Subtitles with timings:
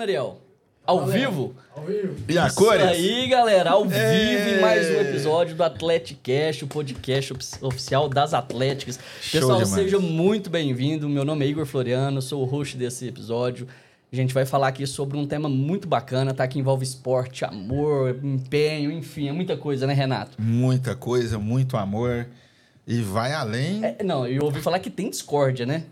[0.00, 0.38] Valendo, Ariel?
[0.86, 1.54] Ao vivo?
[1.76, 2.14] Ao vivo.
[2.28, 2.82] E a Isso cores?
[2.82, 3.70] aí, galera.
[3.70, 3.86] Ao É.
[3.86, 8.98] vivo em mais um episódio do Atleticast, o podcast ofi- oficial das Atléticas.
[9.20, 9.74] Show Pessoal, demais.
[9.74, 11.08] seja muito bem-vindo.
[11.08, 13.68] Meu nome é Igor Floriano, sou o host desse episódio.
[14.12, 16.48] A gente vai falar aqui sobre um tema muito bacana, tá?
[16.48, 20.32] Que envolve esporte, amor, empenho, enfim, é muita coisa, né, Renato?
[20.40, 22.26] Muita coisa, muito amor.
[22.86, 23.84] E vai além.
[23.84, 25.84] É, não, eu ouvi falar que tem discórdia, né?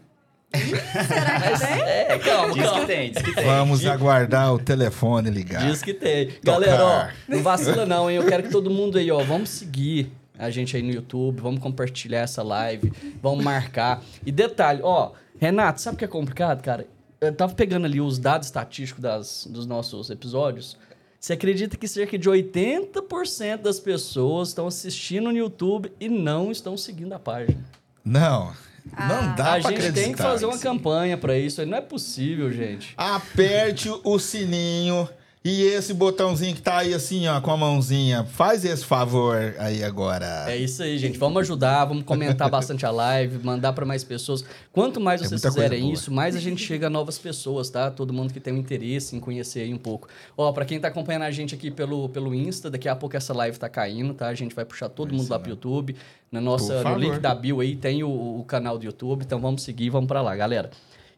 [0.53, 1.83] Será que tem?
[1.83, 2.81] É, calma, Diz calma.
[2.81, 3.45] que tem, diz que tem.
[3.45, 5.67] Vamos aguardar o telefone ligar.
[5.69, 6.29] Diz que tem.
[6.31, 6.61] Tocar.
[6.61, 8.17] Galera, ó, não vacila não, hein?
[8.17, 11.61] Eu quero que todo mundo aí, ó, vamos seguir a gente aí no YouTube, vamos
[11.61, 14.03] compartilhar essa live, vamos marcar.
[14.25, 16.87] E detalhe, ó, Renato, sabe o que é complicado, cara?
[17.21, 20.77] Eu tava pegando ali os dados estatísticos das, dos nossos episódios.
[21.21, 26.77] Você acredita que cerca de 80% das pessoas estão assistindo no YouTube e não estão
[26.77, 27.59] seguindo a página?
[28.05, 28.53] Não.
[28.99, 30.01] Não dá a pra gente acreditar.
[30.01, 32.95] tem que fazer uma campanha pra isso, aí não é possível, gente.
[32.97, 35.09] Aperte o sininho
[35.45, 38.25] e esse botãozinho que tá aí assim, ó, com a mãozinha.
[38.25, 40.45] Faz esse favor aí agora.
[40.49, 41.19] É isso aí, gente.
[41.19, 44.45] Vamos ajudar, vamos comentar bastante a live, mandar para mais pessoas.
[44.73, 47.91] Quanto mais É vocês coisa fizerem isso, mais a gente chega a novas pessoas, tá?
[47.91, 50.09] Todo mundo que tem um interesse em conhecer aí um pouco.
[50.37, 53.33] Ó, para quem tá acompanhando a gente aqui pelo, pelo Insta, daqui a pouco essa
[53.33, 54.29] live tá caindo, tá?
[54.29, 55.97] A gente vai puxar todo mundo lá pro YouTube.
[56.31, 59.63] Na nossa, no link da bio aí tem o, o canal do YouTube, então vamos
[59.63, 60.71] seguir, vamos para lá, galera.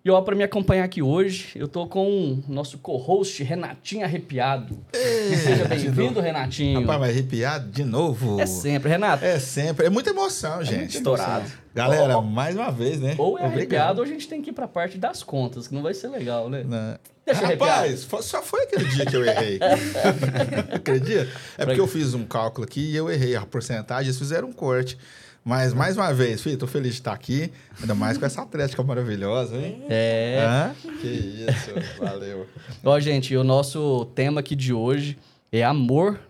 [0.03, 4.79] E ó, para me acompanhar aqui hoje, eu tô com o nosso co-host Renatinho Arrepiado.
[4.95, 6.81] Seja bem-vindo, Renatinho.
[6.81, 8.41] Rapaz, mas arrepiado de novo.
[8.41, 9.23] É sempre, Renato.
[9.23, 9.85] É sempre.
[9.85, 10.97] É muita emoção, gente.
[10.97, 11.51] Estourado.
[11.75, 13.15] Galera, mais uma vez, né?
[13.19, 13.53] Ou é Obrigado.
[13.53, 16.09] arrepiado ou a gente tem que ir pra parte das contas, que não vai ser
[16.09, 16.65] legal, né?
[16.67, 16.99] Não.
[17.27, 19.61] Deixa Rapaz, só foi aquele dia que eu errei.
[20.75, 21.29] Acredita?
[21.59, 24.53] É porque eu fiz um cálculo aqui e eu errei a porcentagem, eles fizeram um
[24.53, 24.97] corte.
[25.45, 27.51] Mas, mais uma vez, filho, tô feliz de estar aqui.
[27.81, 29.83] Ainda mais com essa atlética maravilhosa, hein?
[29.89, 30.47] É.
[30.47, 30.75] Hã?
[31.01, 32.47] Que isso, valeu.
[32.85, 35.19] Ó, gente, o nosso tema aqui de hoje
[35.51, 36.21] é amor,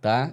[0.00, 0.32] tá?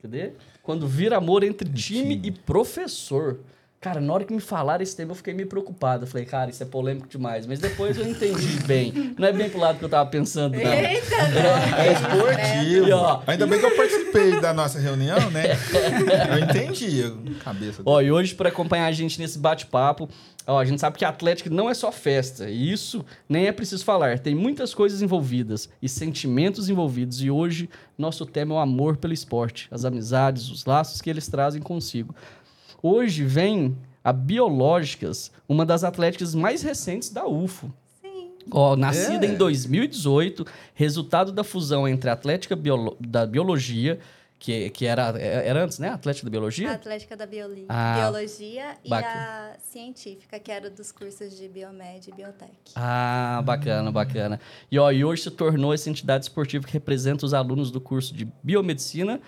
[0.00, 0.32] Cadê?
[0.62, 3.38] Quando vira amor entre time e professor.
[3.84, 6.04] Cara, na hora que me falaram esse tema, eu fiquei meio preocupado.
[6.04, 7.46] Eu falei, cara, isso é polêmico demais.
[7.46, 9.14] Mas depois eu entendi bem.
[9.18, 10.72] Não é bem pro lado que eu tava pensando, não.
[10.72, 11.14] Eita,
[11.76, 12.88] É esportivo.
[12.88, 15.48] E, ó, Ainda bem que eu participei da nossa reunião, né?
[16.32, 16.98] Eu entendi.
[17.00, 17.82] eu- Cabeça.
[17.84, 20.08] Ó, e hoje, para acompanhar a gente nesse bate-papo,
[20.46, 22.48] ó, a gente sabe que a Atlética não é só festa.
[22.48, 24.18] E isso nem é preciso falar.
[24.18, 27.20] Tem muitas coisas envolvidas e sentimentos envolvidos.
[27.22, 27.68] E hoje,
[27.98, 32.14] nosso tema é o amor pelo esporte, as amizades, os laços que eles trazem consigo.
[32.88, 33.74] Hoje vem
[34.04, 37.72] a Biológicas, uma das atléticas mais recentes da UFO.
[38.02, 38.32] Sim.
[38.50, 39.30] Ó, nascida É.
[39.30, 43.98] em 2018, resultado da fusão entre a Atlética Biolo- da Biologia,
[44.38, 45.88] que, que era, era antes, né?
[45.88, 46.72] Atlética da Biologia?
[46.72, 52.10] A Atlética da Bioli- Ah, Biologia e a Científica, que era dos cursos de Biomed
[52.10, 52.52] e Biotech.
[52.76, 54.38] Ah, bacana, bacana.
[54.70, 58.12] E, ó, e hoje se tornou essa entidade esportiva que representa os alunos do curso
[58.14, 59.22] de Biomedicina,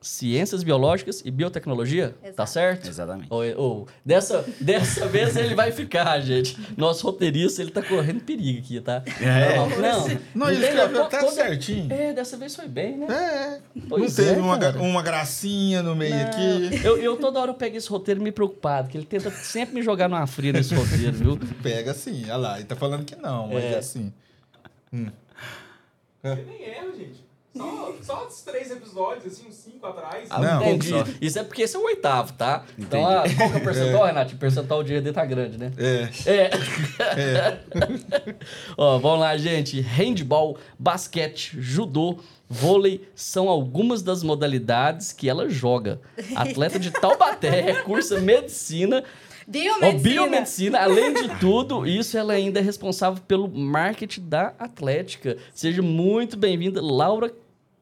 [0.00, 2.14] Ciências Biológicas e Biotecnologia.
[2.22, 2.50] Tá Exato.
[2.50, 2.88] certo?
[2.88, 3.26] Exatamente.
[3.32, 6.56] Ô, ô, dessa, dessa vez ele vai ficar, gente.
[6.76, 9.02] Nosso roteirista, ele tá correndo perigo aqui, tá?
[9.20, 9.56] É.
[9.56, 10.20] Não, não.
[10.34, 11.92] Não, ele tem- escreveu até toda- certinho.
[11.92, 13.06] É, dessa vez foi bem, né?
[13.10, 13.80] É.
[13.88, 14.78] Pois não teve é, uma, cara.
[14.80, 16.84] uma gracinha no meio aqui.
[16.84, 19.82] Eu, eu toda hora eu pego esse roteiro me preocupado, que ele tenta sempre me
[19.82, 21.36] jogar numa fria nesse roteiro, viu?
[21.62, 22.56] Pega assim, olha lá.
[22.58, 23.72] Ele tá falando que não, mas É.
[23.72, 24.12] é assim.
[24.92, 27.25] Nem erro, gente.
[27.56, 30.28] Só, só os três episódios, assim, uns cinco atrás.
[30.30, 30.62] Ah, Não.
[30.62, 30.92] entendi.
[30.92, 32.64] Pouco Isso é porque esse é o oitavo, tá?
[32.78, 34.34] Então, ah, qual que é o percentual, Renato?
[34.34, 35.72] O percentual de ED tá grande, né?
[35.76, 36.08] É.
[36.30, 36.50] É.
[37.18, 38.34] É.
[38.76, 39.80] Ó, vamos lá, gente.
[39.80, 42.18] Handball, basquete, judô,
[42.48, 46.00] vôlei são algumas das modalidades que ela joga.
[46.34, 49.02] Atleta de Taubaté, cursa medicina
[49.46, 50.02] Biomedicina.
[50.02, 55.36] Biomedicina, além de tudo, isso ela ainda é responsável pelo marketing da Atlética.
[55.54, 57.32] Seja muito bem-vinda, Laura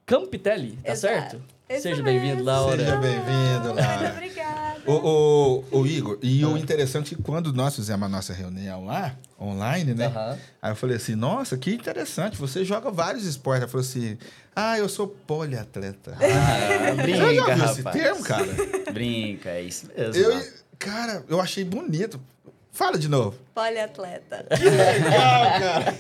[0.07, 1.15] Campitelli, tá Exato.
[1.15, 1.43] certo?
[1.69, 2.77] Isso Seja bem-vindo, Laura.
[2.77, 4.11] Seja bem-vindo, Muito Laura.
[4.13, 4.65] obrigada.
[4.87, 8.85] O, o, o Igor, e o interessante é que quando nós fizemos a nossa reunião
[8.85, 10.13] lá, online, né?
[10.61, 13.63] Aí eu falei assim, nossa, que interessante, você joga vários esportes.
[13.63, 14.19] Ela falou assim,
[14.55, 16.15] ah, eu sou poliatleta.
[16.21, 17.71] Ah, Você brinca, já viu rapaz.
[17.71, 18.47] esse termo, cara?
[18.93, 20.23] Brinca, é isso mesmo.
[20.23, 20.43] Eu, ó.
[20.79, 22.21] cara, eu achei bonito.
[22.75, 23.37] Fala de novo.
[23.55, 24.45] Poliatleta.
[24.51, 25.95] Legal, cara.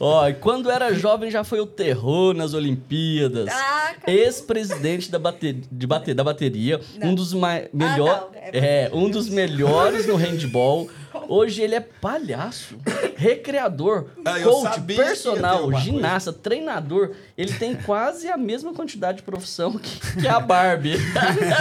[0.00, 3.48] Ó, e quando era jovem já foi o terror nas Olimpíadas.
[3.52, 3.92] Ah.
[4.08, 7.10] Ex-presidente da, bate- de bate- da bateria, Não.
[7.10, 10.88] um dos mais melhores, não, é é, um dos melhores no handball.
[11.28, 12.76] Hoje ele é palhaço,
[13.16, 17.12] recreador, Ah, coach, personal, ginasta, treinador.
[17.36, 20.96] Ele tem quase a mesma quantidade de profissão que, que a Barbie.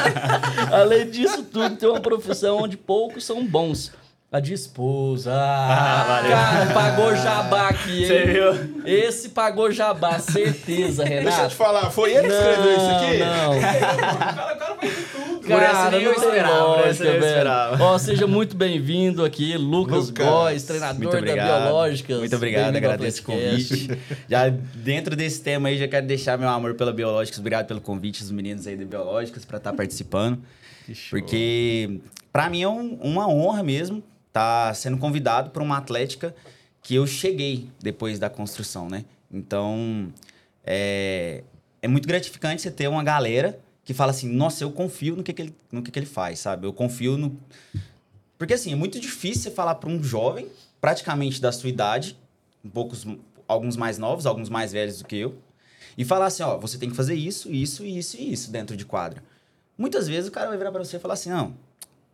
[0.71, 3.91] Além disso tudo, tem uma profissão onde poucos são bons.
[4.31, 5.31] A de esposa.
[5.33, 6.31] Ah, valeu.
[6.31, 8.07] Cara, pagou jabá aqui, hein?
[8.07, 8.83] Você viu?
[8.85, 11.55] Esse pagou jabá, certeza, Deixa eu te Renato.
[11.55, 13.17] falar, foi ele que escreveu isso aqui?
[13.19, 14.93] Não, O cara, o cara faz
[15.45, 15.53] tudo.
[15.55, 17.83] Por essa Cara, nem eu esperava, por essa lógica, nem eu esperava.
[17.83, 21.33] Ó, seja muito bem-vindo aqui, Lucas, Lucas, Góes, treinador da.
[21.33, 22.19] Biológicas.
[22.19, 23.89] Muito obrigado, agradeço o convite.
[24.29, 27.39] Já dentro desse tema aí, já quero deixar meu amor pela Biológicas.
[27.39, 30.39] Obrigado pelo convite dos meninos aí da Biológicas para estar participando.
[31.09, 31.99] Porque
[32.31, 36.35] para mim é um- uma honra mesmo estar sendo convidado para uma atlética
[36.81, 39.05] que eu cheguei depois da construção, né?
[39.31, 40.07] Então,
[40.63, 41.43] é,
[41.81, 45.31] é muito gratificante você ter uma galera que fala assim, nossa, eu confio no que,
[45.31, 46.65] que, ele, no que, que ele faz, sabe?
[46.65, 47.39] Eu confio no...
[48.37, 50.49] Porque, assim, é muito difícil você falar para um jovem,
[50.81, 52.17] praticamente da sua idade,
[52.63, 53.05] um poucos,
[53.47, 55.37] alguns mais novos, alguns mais velhos do que eu,
[55.95, 58.85] e falar assim, ó, você tem que fazer isso, isso, isso e isso dentro de
[58.85, 59.23] quadra.
[59.77, 61.55] Muitas vezes o cara vai virar para você e falar assim, não,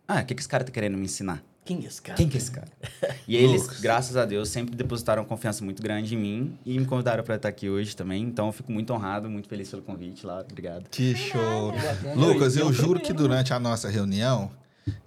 [0.07, 1.41] ah, o que, que esse cara tá querendo me ensinar?
[1.63, 2.17] Quem é esse cara?
[2.17, 2.67] Quem que é esse cara?
[3.27, 3.79] E eles, Lucas.
[3.79, 7.47] graças a Deus, sempre depositaram confiança muito grande em mim e me convidaram para estar
[7.49, 8.23] aqui hoje também.
[8.23, 10.41] Então, eu fico muito honrado, muito feliz pelo convite lá.
[10.41, 10.85] Obrigado.
[10.89, 11.73] Que show.
[12.15, 14.51] Lucas, eu Eu juro que durante a nossa reunião,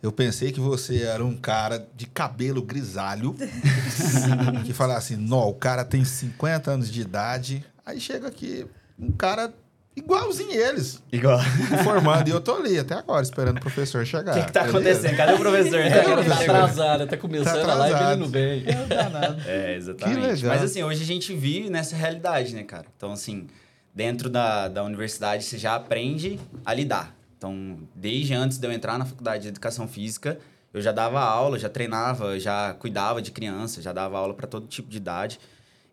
[0.02, 3.34] eu pensei que você era um cara de cabelo grisalho,
[4.64, 8.66] que fala assim, não, o cara tem 50 anos de idade, aí chega aqui
[8.98, 9.52] um cara
[9.96, 11.38] igualzinho eles, Igual.
[11.84, 14.32] formando, e eu tô ali até agora, esperando o professor chegar.
[14.36, 14.78] O que, que tá beleza?
[14.78, 15.16] acontecendo?
[15.16, 15.78] Cadê o professor?
[15.80, 16.56] É, Tá ele tá chegando.
[16.56, 18.64] atrasado, tá começando Tá a live e ele não vem.
[18.66, 19.42] É danado.
[19.46, 20.16] É, exatamente.
[20.20, 20.54] Que legal.
[20.56, 22.86] Mas assim, hoje a gente vive nessa realidade, né, cara?
[22.96, 23.46] Então, assim,
[23.94, 27.14] dentro da, da universidade você já aprende a lidar.
[27.38, 30.38] Então, desde antes de eu entrar na faculdade de educação física,
[30.72, 34.66] eu já dava aula, já treinava, já cuidava de criança, já dava aula para todo
[34.66, 35.38] tipo de idade,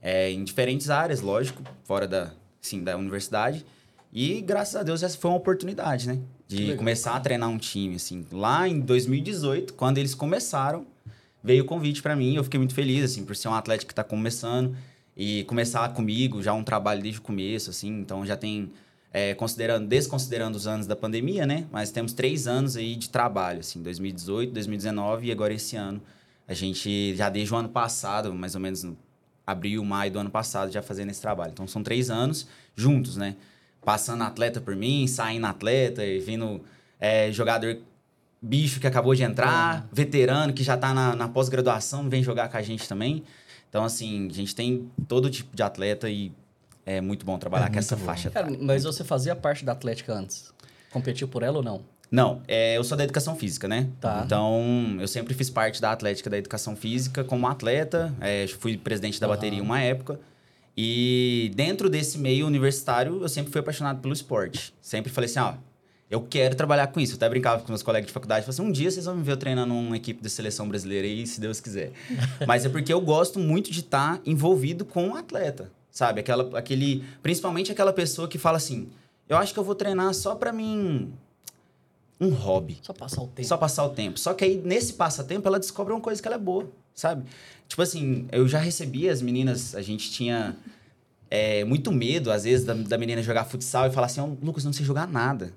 [0.02, 3.64] é, em diferentes áreas, lógico, fora da, sim, da universidade.
[4.14, 6.20] E graças a Deus essa foi uma oportunidade, né?
[6.48, 8.26] De começar a treinar um time, assim.
[8.32, 10.86] Lá em 2018, quando eles começaram,
[11.42, 12.36] veio o convite para mim.
[12.36, 14.76] Eu fiquei muito feliz, assim, por ser um atleta que tá começando
[15.16, 18.02] e começar comigo já um trabalho desde o começo, assim.
[18.02, 18.70] Então já tem,
[19.14, 21.66] é, considerando, desconsiderando os anos da pandemia, né?
[21.72, 26.02] Mas temos três anos aí de trabalho, assim, 2018, 2019 e agora esse ano.
[26.46, 28.98] A gente já desde o ano passado, mais ou menos no
[29.48, 31.52] abril, maio do ano passado, já fazendo esse trabalho.
[31.54, 33.38] Então são três anos juntos, né?
[33.84, 36.62] Passando atleta por mim, saindo atleta e vindo
[37.00, 37.78] é, jogador
[38.42, 42.58] bicho que acabou de entrar, veterano que já tá na, na pós-graduação, vem jogar com
[42.58, 43.24] a gente também.
[43.70, 46.32] Então, assim, a gente tem todo tipo de atleta e
[46.86, 48.06] é muito bom trabalhar É com essa bom.
[48.06, 48.30] faixa.
[48.30, 50.52] Cara, mas você fazia parte da Atlética antes?
[50.92, 51.82] Competiu por ela ou não?
[52.10, 53.88] Não, é, eu sou da educação física, né?
[54.02, 54.24] Tá.
[54.26, 58.14] Então, eu sempre fiz parte da Atlética da Educação Física como atleta.
[58.20, 59.36] é, fui presidente da Aham.
[59.36, 60.20] bateria uma época.
[60.76, 64.74] E dentro desse meio universitário, eu sempre fui apaixonado pelo esporte.
[64.82, 65.54] Sempre falei assim, ó,
[66.10, 67.14] eu quero trabalhar com isso.
[67.14, 68.46] Eu até brincava com meus colegas de faculdade.
[68.46, 71.08] Falei assim, um dia vocês vão me ver eu treinando uma equipe da seleção brasileira
[71.08, 71.92] aí, se Deus quiser.
[72.48, 76.20] Mas é porque eu gosto muito de estar envolvido com o atleta, sabe?
[76.20, 78.90] Aquela, aquele, principalmente aquela pessoa que fala assim,
[79.30, 81.14] eu acho que eu vou treinar só pra mim...
[82.20, 82.78] Um hobby.
[82.84, 83.48] Só passar o tempo.
[83.48, 84.20] Só passar o tempo.
[84.20, 87.24] Só que aí, nesse passatempo, ela descobre uma coisa que ela é boa, sabe?
[87.72, 90.58] Tipo assim, eu já recebi as meninas, a gente tinha
[91.30, 94.66] é, muito medo, às vezes, da, da menina jogar futsal e falar assim, "Ô, Lucas,
[94.66, 95.54] eu não sei jogar nada.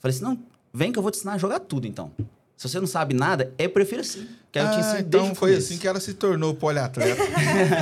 [0.00, 0.36] Falei assim, não,
[0.74, 2.10] vem que eu vou te ensinar a jogar tudo, então.
[2.56, 4.26] Se você não sabe nada, eu prefiro assim.
[4.50, 5.68] Que aí eu te Ah, então foi começo.
[5.68, 7.22] assim que ela se tornou poliatleta.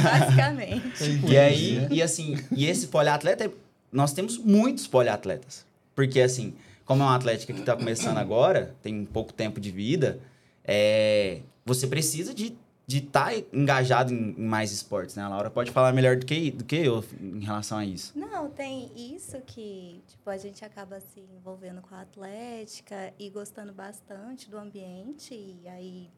[0.04, 1.20] Basicamente.
[1.26, 3.50] E aí, e assim, e esse poliatleta,
[3.90, 5.64] nós temos muitos poliatletas.
[5.94, 6.52] Porque, assim,
[6.84, 10.20] como é uma atlética que está começando agora, tem pouco tempo de vida,
[10.62, 12.54] é, você precisa de
[12.86, 15.22] de estar engajado em, em mais esportes, né?
[15.24, 18.16] A Laura pode falar melhor do que, do que eu em relação a isso.
[18.16, 23.72] Não, tem isso que, tipo, a gente acaba se envolvendo com a atlética e gostando
[23.72, 25.34] bastante do ambiente.
[25.34, 26.08] E aí,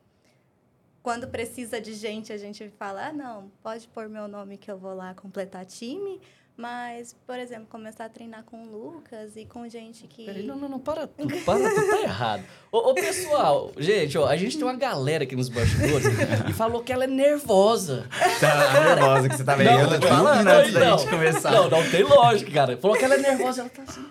[1.02, 4.76] quando precisa de gente, a gente fala, ah, não, pode pôr meu nome que eu
[4.76, 6.20] vou lá completar time.
[6.58, 10.26] Mas, por exemplo, começar a treinar com o Lucas e com gente que...
[10.26, 12.42] Peraí, não, não, não, para tudo, para tudo, tá errado.
[12.72, 16.08] Ô, ô, pessoal, gente, ó, a gente tem uma galera aqui nos bastidores
[16.48, 18.08] e falou que ela é nervosa.
[18.40, 19.70] Tá nervosa que você tá vendo.
[19.70, 20.98] Não, eu tô te não, falando não, antes da não.
[20.98, 21.50] gente começar.
[21.52, 22.76] Não, não tem lógica, cara.
[22.76, 24.04] Falou que ela é nervosa, ela tá assim,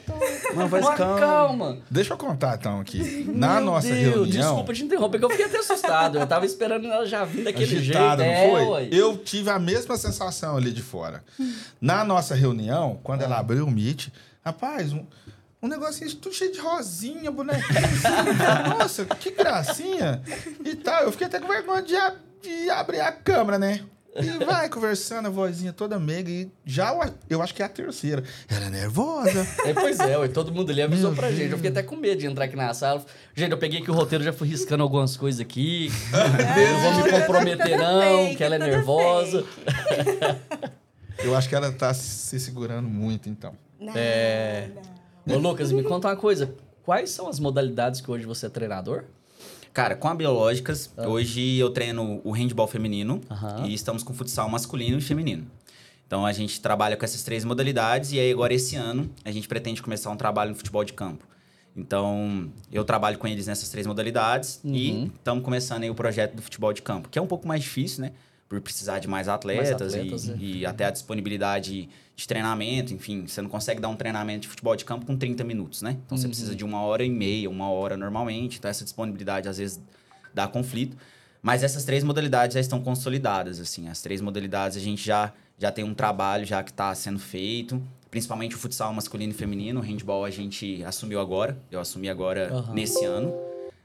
[0.00, 0.14] tá.
[0.54, 1.18] Não, Uma calma.
[1.20, 1.78] calma.
[1.90, 3.24] Deixa eu contar então aqui.
[3.34, 4.26] Na Meu nossa Deus, reunião.
[4.48, 6.18] Desculpa te interromper, que eu fiquei até assustado.
[6.18, 8.36] Eu tava esperando ela já vir daquele agitada, jeito.
[8.36, 8.64] não é, foi?
[8.66, 8.88] ué.
[8.92, 11.22] Eu tive a mesma sensação ali de fora.
[11.80, 14.08] Na nossa reunião, quando ela abriu o Meet,
[14.44, 15.04] rapaz, um,
[15.62, 17.62] um negocinho tudo cheio de rosinha, bonequinho.
[17.78, 18.68] assim.
[18.78, 20.22] Nossa, que gracinha.
[20.64, 21.02] E tal.
[21.04, 23.82] Eu fiquei até com vergonha de, ab- de abrir a câmera, né?
[24.14, 26.30] E vai conversando, a vozinha toda meiga.
[26.30, 26.92] E já
[27.30, 28.22] eu- acho que é a terceira.
[28.48, 29.46] Ela é nervosa.
[29.64, 31.42] É, pois é, ué, todo mundo ali avisou Meu pra gente.
[31.44, 31.60] Eu Deus.
[31.60, 33.02] fiquei até com medo de entrar aqui na sala.
[33.34, 35.90] Gente, eu peguei aqui o roteiro, já fui riscando algumas coisas aqui.
[36.12, 39.44] não vou me comprometer, não, fake, que ela é nervosa.
[41.18, 43.54] Eu acho que ela tá se segurando muito, então.
[43.80, 44.68] Não, É.
[45.24, 45.36] não.
[45.36, 46.54] Ô, Lucas, me conta uma coisa.
[46.84, 49.04] Quais são as modalidades que hoje você é treinador?
[49.72, 51.08] Cara, com a Biológicas, Ah.
[51.08, 53.66] hoje eu treino o handball feminino Aham.
[53.66, 55.46] e estamos com futsal masculino e feminino.
[56.06, 59.48] Então a gente trabalha com essas três modalidades e aí agora esse ano a gente
[59.48, 61.26] pretende começar um trabalho no futebol de campo.
[61.74, 65.10] Então eu trabalho com eles nessas três modalidades e Uhum.
[65.14, 68.02] estamos começando aí o projeto do futebol de campo, que é um pouco mais difícil,
[68.02, 68.12] né?
[68.52, 70.36] Por precisar de mais atletas, atletas, e, né?
[70.38, 74.76] e até a disponibilidade de treinamento, enfim, você não consegue dar um treinamento de futebol
[74.76, 75.96] de campo com 30 minutos, né?
[76.04, 76.30] Então você Uhum.
[76.30, 79.80] precisa de uma hora e meia, uma hora normalmente, então essa disponibilidade às vezes
[80.34, 80.98] dá conflito.
[81.40, 83.88] Mas essas três modalidades já estão consolidadas, assim.
[83.88, 87.82] As três modalidades a gente já, já tem um trabalho já que está sendo feito.
[88.10, 89.80] Principalmente o futsal masculino e feminino.
[89.80, 91.58] O handball a gente assumiu agora.
[91.70, 92.74] Eu assumi agora Aham.
[92.74, 93.32] nesse ano.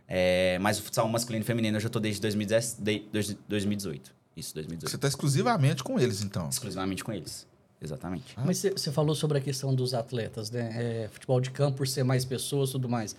[0.10, 4.17] É, mas o futsal masculino e feminino eu já tô desde 2010, de- dois- 2018.
[4.38, 4.90] Isso, 2018.
[4.92, 6.48] Você tá exclusivamente com eles, então.
[6.48, 7.46] Exclusivamente com eles.
[7.82, 8.36] Exatamente.
[8.44, 10.72] Mas você- falou sobre a questão dos atletas, né?
[11.06, 13.16] É, futebol de campo, por ser mais pessoas e tudo mais.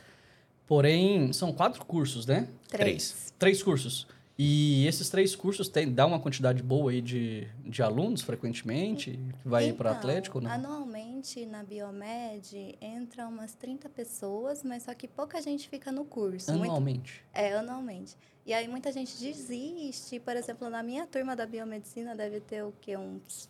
[0.67, 2.49] Porém, são quatro cursos, né?
[2.69, 3.33] Três.
[3.39, 4.07] Três cursos.
[4.41, 9.49] E esses três cursos tem, dá uma quantidade boa aí de, de alunos, frequentemente, que
[9.49, 10.51] vai para Então, Atlético, né?
[10.53, 16.53] Anualmente, na Biomed, entra umas 30 pessoas, mas só que pouca gente fica no curso.
[16.53, 17.25] Muito- Anualmente.
[17.35, 18.17] é, anualmente.
[18.49, 20.19] E aí muita gente desiste.
[20.19, 22.97] Por exemplo, na minha turma da biomedicina deve ter o quê?
[22.97, 23.47] Uns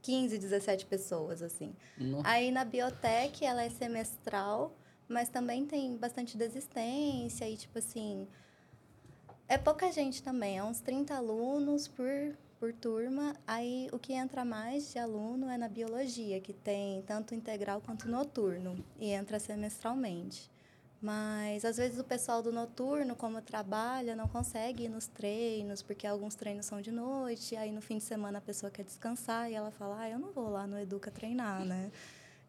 [0.00, 1.74] 15, 17 pessoas, assim.
[1.98, 4.74] No- Aí na biotech ela é semestral,
[5.06, 8.26] mas também tem bastante desistência e tipo assim,
[9.46, 13.34] é pouca gente também, é uns 30 alunos por por turma.
[13.44, 18.08] Aí o que entra mais de aluno é na biologia, que tem tanto integral quanto
[18.08, 20.48] noturno e entra semestralmente.
[21.02, 26.06] Mas às vezes o pessoal do noturno, como trabalha, não consegue ir nos treinos, porque
[26.06, 29.54] alguns treinos são de noite, aí no fim de semana a pessoa quer descansar e
[29.54, 31.90] ela fala: "Ah, eu não vou lá no Educa treinar, né?"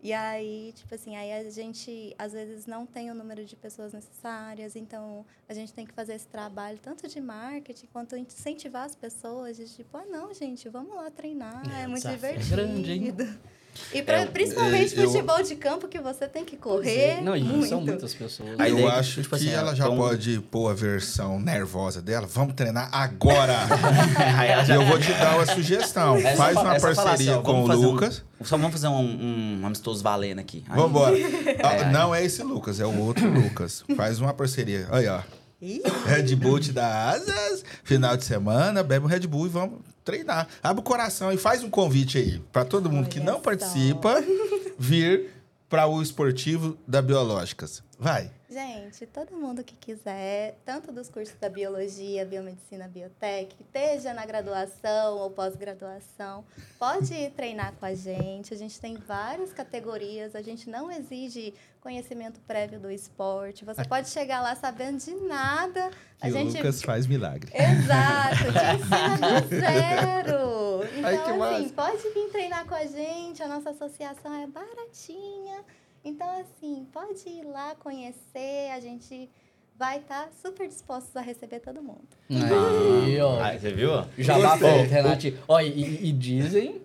[0.03, 3.93] E aí, tipo assim, aí a gente às vezes não tem o número de pessoas
[3.93, 8.95] necessárias, então a gente tem que fazer esse trabalho tanto de marketing quanto incentivar as
[8.95, 12.49] pessoas, de tipo, ah, não, gente, vamos lá treinar, É, é, muito é divertido.
[12.55, 13.15] grande, hein?
[13.93, 17.21] E pra, É, principalmente eu- futebol de campo que você tem que Pois correr é.
[17.21, 17.67] Não, muito.
[17.67, 18.59] são muitas pessoas.
[18.59, 22.01] A eu é acho tipo que assim, ela já então- pode pôr a versão nervosa
[22.01, 22.27] dela.
[22.27, 23.57] Vamos treinar agora.
[24.37, 26.15] Aí já- eu vou te dar uma sugestão.
[26.17, 28.23] É só Faz fa- uma é parceria assim, ó, com vamos o fazer um- Lucas.
[28.43, 30.63] Só vamos fazer um, um amistoso valendo aqui.
[30.69, 31.15] Aí- Vambora.
[31.63, 33.83] Ah, não é esse Lucas, é o outro Lucas.
[33.95, 34.87] Faz uma parceria.
[34.91, 35.21] Aí, ó.
[35.61, 37.63] Ih, Red Bull te dá asas.
[37.85, 40.47] Final de semana, bebe um Red Bull e vamos treinar.
[40.61, 43.41] Abre o coração e faz um convite aí para todo mundo que Olha não só.
[43.41, 44.15] participa
[44.77, 45.31] vir
[45.69, 47.81] para o esportivo da Biológicas.
[47.97, 48.29] Vai.
[48.47, 55.17] Gente, todo mundo que quiser, tanto dos cursos da biologia, biomedicina, biotec, esteja na graduação
[55.17, 56.45] ou pós-graduação,
[56.77, 58.53] pode ir treinar com a gente.
[58.53, 63.65] A gente tem várias categorias, a gente não exige conhecimento prévio do esporte.
[63.65, 65.91] Você pode chegar lá sabendo de nada.
[66.21, 67.51] A gente faz milagre.
[67.53, 70.63] Exato, te ensina do zero.
[70.97, 71.73] Então, Ai, que assim, massa.
[71.73, 75.59] pode vir treinar com a gente, a nossa associação é baratinha.
[76.05, 79.29] Então, assim, pode ir lá conhecer, a gente
[79.77, 82.07] vai estar super dispostos a receber todo mundo.
[82.29, 83.41] Aí, ó.
[83.41, 83.89] Aí, você viu?
[84.17, 85.37] Já lá Renatinho.
[85.47, 86.81] Ó, e, e dizem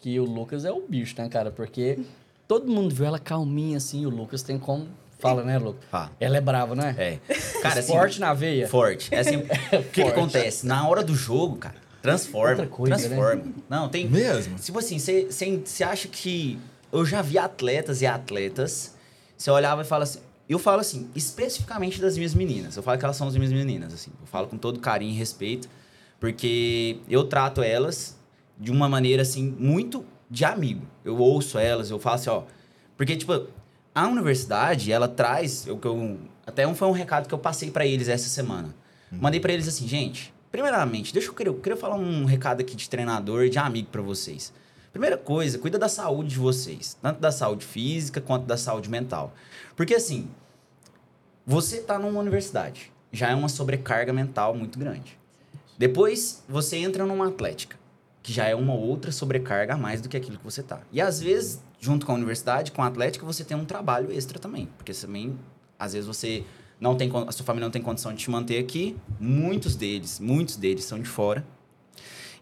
[0.00, 1.52] que o Lucas é o bicho, né, cara?
[1.52, 2.00] Porque
[2.50, 4.88] todo mundo viu ela calminha assim, e o Lucas tem como.
[5.20, 5.84] Fala, né, Lucas?
[5.88, 6.10] Fala.
[6.18, 6.96] Ela é brava, né?
[6.98, 7.18] É.
[7.62, 8.66] Cara, assim, Forte na veia.
[8.66, 9.14] Forte.
[9.14, 9.36] É assim,
[9.78, 10.66] o que, que acontece?
[10.66, 12.50] Na hora do jogo, cara, transforma.
[12.50, 13.02] Outra coisa, né?
[13.02, 13.44] transforma.
[13.68, 14.08] Não, tem.
[14.08, 14.56] Mesmo?
[14.56, 15.28] Tipo assim, você
[15.64, 16.58] você acha que.
[16.90, 18.96] Eu já vi atletas e atletas.
[19.36, 20.18] Você olhava e fala assim.
[20.48, 22.76] Eu falo assim, especificamente das minhas meninas.
[22.76, 24.10] Eu falo que elas são as minhas meninas, assim.
[24.20, 25.68] Eu falo com todo carinho e respeito.
[26.18, 28.18] Porque eu trato elas
[28.58, 30.86] de uma maneira, assim, muito de amigo.
[31.04, 32.44] Eu ouço elas, eu falo assim, ó.
[32.96, 33.48] Porque, tipo,
[33.94, 35.66] a universidade, ela traz.
[35.66, 38.74] Eu, eu, até um, foi um recado que eu passei pra eles essa semana.
[39.10, 40.32] Mandei pra eles assim, gente.
[40.52, 43.88] Primeiramente, deixa eu querer, eu queria falar um recado aqui de treinador e de amigo
[43.90, 44.52] pra vocês.
[44.92, 49.32] Primeira coisa, cuida da saúde de vocês, tanto da saúde física quanto da saúde mental.
[49.76, 50.28] Porque assim,
[51.46, 55.16] você tá numa universidade, já é uma sobrecarga mental muito grande.
[55.78, 57.76] Depois você entra numa atlética,
[58.22, 60.80] que já é uma outra sobrecarga a mais do que aquilo que você tá.
[60.92, 64.38] E às vezes, junto com a universidade, com a atlética, você tem um trabalho extra
[64.38, 65.38] também, porque também
[65.78, 66.44] às vezes você
[66.78, 70.56] não tem a sua família não tem condição de te manter aqui, muitos deles, muitos
[70.56, 71.46] deles são de fora.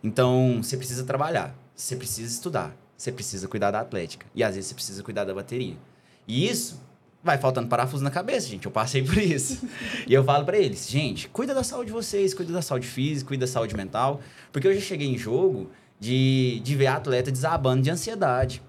[0.02, 4.26] Então, você precisa trabalhar, você precisa estudar, você precisa cuidar da atlética.
[4.34, 5.76] E às vezes você precisa cuidar da bateria.
[6.26, 6.80] E isso
[7.28, 8.64] vai faltando parafuso na cabeça, gente.
[8.66, 9.60] Eu passei por isso.
[10.06, 13.28] e eu falo pra eles, gente, cuida da saúde de vocês, cuida da saúde física,
[13.28, 14.20] cuida da saúde mental.
[14.50, 15.70] Porque eu já cheguei em jogo
[16.00, 18.62] de, de ver atleta desabando de ansiedade.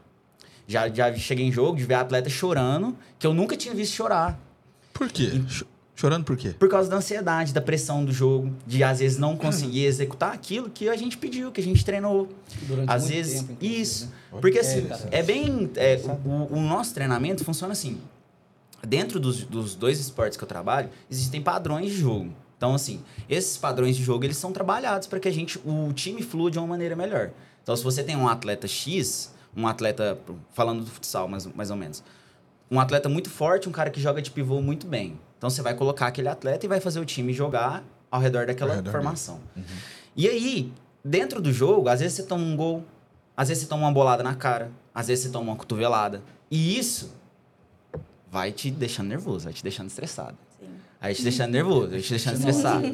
[0.68, 4.40] Já, já cheguei em jogo de ver atleta chorando, que eu nunca tinha visto chorar.
[4.94, 5.42] Por quê?
[5.48, 5.64] Ch-
[5.96, 6.52] Chorando por quê?
[6.58, 10.70] Por causa da ansiedade, da pressão do jogo, de às vezes não conseguir executar aquilo
[10.70, 12.30] que a gente pediu, que a gente treinou.
[12.62, 14.06] Durante Às muito vezes, tempo, isso.
[14.06, 14.40] né?
[14.40, 15.08] Porque É, assim, cara.
[15.12, 15.70] é, bem.
[15.76, 17.98] é, o, o nosso treinamento funciona assim.
[18.88, 22.34] Dentro dos, dos dois esportes que eu trabalho, existem padrões de jogo.
[22.58, 26.22] Então, assim, esses padrões de jogo, eles são trabalhados para que a gente, o time
[26.22, 27.32] flua de uma maneira melhor.
[27.64, 30.20] Então, se você tem um atleta X, um atleta,
[30.52, 32.04] falando do futsal mais, mais ou menos,
[32.70, 35.18] um atleta muito forte, um cara que joga de pivô muito bem.
[35.38, 38.72] Então, você vai colocar aquele atleta e vai fazer o time jogar ao redor daquela
[38.72, 39.40] Ao redor formação.
[40.16, 42.84] E aí, dentro do jogo, às vezes você toma um gol,
[43.38, 46.22] às vezes você toma uma bolada na cara, às vezes você toma uma cotovelada.
[46.52, 47.14] E isso
[48.32, 50.38] vai te deixando nervoso, vai te deixando estressado.
[50.60, 50.68] Sim.
[51.02, 52.86] Aí te deixando nervoso, vai te deixando estressado.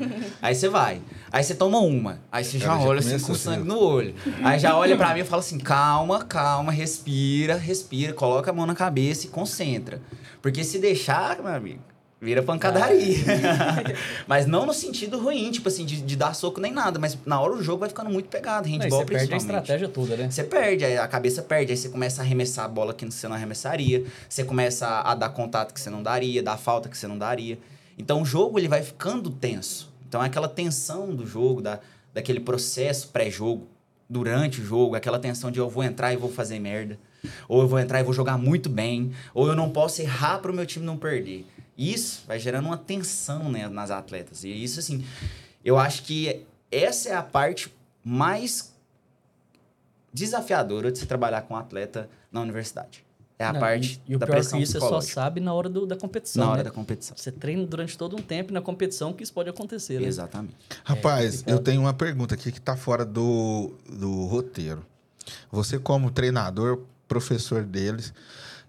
[0.42, 1.02] Aí você vai.
[1.32, 2.20] Aí você toma uma.
[2.32, 4.14] Aí você já olha assim com assim, sangue no olho.
[4.44, 8.66] Aí já olha pra mim e fala assim: calma, calma, respira, respira, coloca a mão
[8.66, 10.02] na cabeça e concentra.
[10.42, 11.82] Porque se deixar, meu amigo,
[12.26, 13.18] vira pancadaria.
[14.28, 17.00] mas não no sentido ruim, tipo assim, de, de dar soco nem nada.
[17.00, 18.68] Mas na hora o jogo vai ficando muito pegado.
[18.68, 20.30] Não, Handball você perde a estratégia toda, né?
[20.30, 23.28] Você perde, aí a cabeça perde, aí você começa a arremessar a bola que você
[23.28, 26.98] não arremessaria, você começa a, a dar contato que você não daria, dar falta que
[26.98, 27.58] você não daria.
[27.98, 29.94] Então o jogo ele vai ficando tenso.
[30.08, 31.80] Então é aquela tensão do jogo, da,
[32.14, 33.68] daquele processo pré-jogo,
[34.10, 36.98] durante o jogo, aquela tensão de eu vou entrar e vou fazer merda,
[37.48, 40.52] ou eu vou entrar e vou jogar muito bem, ou eu não posso errar para
[40.52, 41.46] o meu time não perder.
[41.78, 44.44] Isso vai gerando uma tensão né, nas atletas.
[44.44, 45.06] E isso, assim,
[45.64, 48.74] eu acho que essa é a parte mais
[50.14, 53.04] desafiadora de se trabalhar com um atleta na universidade.
[53.38, 55.14] É a Não, parte e, e o da pior pressão que isso você só psicológica.
[55.14, 56.64] sabe na hora do- da competição, na hora né?
[56.64, 57.18] da competição.
[57.18, 60.08] Você treina durante todo um tempo e na competição que isso pode acontecer, né?
[60.08, 60.56] Exatamente.
[60.86, 61.54] Rapaz, complicado.
[61.58, 64.86] eu tenho uma pergunta aqui que tá fora do, do roteiro.
[65.52, 68.14] Você, como treinador, professor deles,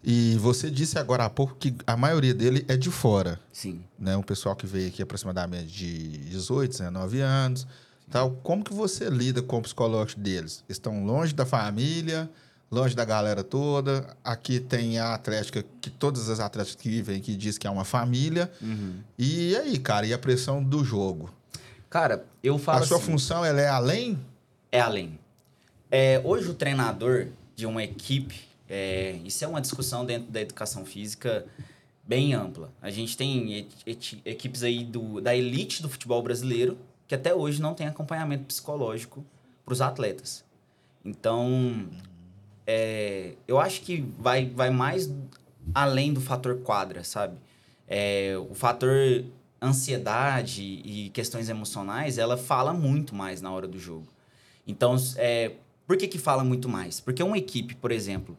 [0.07, 3.83] e você disse agora há pouco que a maioria dele é de fora, Sim.
[3.99, 4.17] né?
[4.17, 7.67] Um pessoal que veio aqui aproximadamente de 18, 19 anos,
[8.09, 8.31] tal.
[8.45, 10.63] Como que você lida com o psicológico deles?
[10.69, 12.31] Estão longe da família,
[12.71, 14.17] longe da galera toda.
[14.23, 17.85] Aqui tem a Atlética, que todas as atléticas que vivem aqui diz que é uma
[17.85, 18.49] família.
[18.63, 19.01] Uhum.
[19.19, 21.35] E aí, cara, e a pressão do jogo?
[21.91, 24.17] Cara, eu falo a sua assim, função ela é além?
[24.71, 25.19] é além.
[25.91, 30.85] É, hoje o treinador de uma equipe, é, isso é uma discussão dentro da educação
[30.85, 31.47] física
[32.05, 32.73] bem ampla.
[32.81, 33.69] A gente tem
[34.25, 39.25] equipes aí do, da elite do futebol brasileiro que até hoje não tem acompanhamento psicológico
[39.65, 40.45] para os atletas.
[41.05, 41.89] Então,
[42.67, 45.13] é, eu acho que vai, vai mais
[45.75, 47.37] além do fator quadra, sabe?
[47.87, 49.25] É, o fator
[49.63, 54.07] ansiedade e questões emocionais, ela fala muito mais na hora do jogo.
[54.67, 55.53] Então, é,
[55.87, 57.01] por que que fala muito mais?
[57.01, 58.37] Porque uma equipe, por exemplo,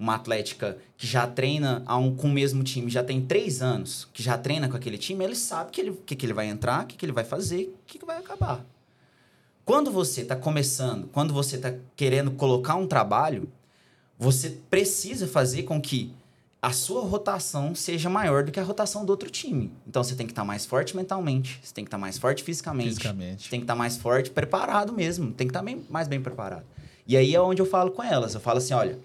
[0.00, 4.08] uma atlética que já treina a um, com o mesmo time, já tem três anos,
[4.14, 6.84] que já treina com aquele time, ele sabe que ele, que, que ele vai entrar,
[6.84, 8.64] o que, que ele vai fazer, o que, que vai acabar.
[9.62, 13.46] Quando você está começando, quando você está querendo colocar um trabalho,
[14.18, 16.12] você precisa fazer com que
[16.62, 19.70] a sua rotação seja maior do que a rotação do outro time.
[19.86, 22.88] Então você tem que estar mais forte mentalmente, você tem que estar mais forte fisicamente,
[22.88, 23.44] Fisicamente.
[23.44, 26.64] você tem que estar mais forte, preparado mesmo, tem que estar bem, mais bem preparado.
[27.06, 28.98] E aí é onde eu falo com elas, eu falo assim, olha,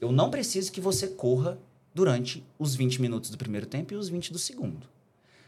[0.00, 1.58] eu não preciso que você corra
[1.94, 4.86] durante os 20 minutos do primeiro tempo e os 20 do segundo.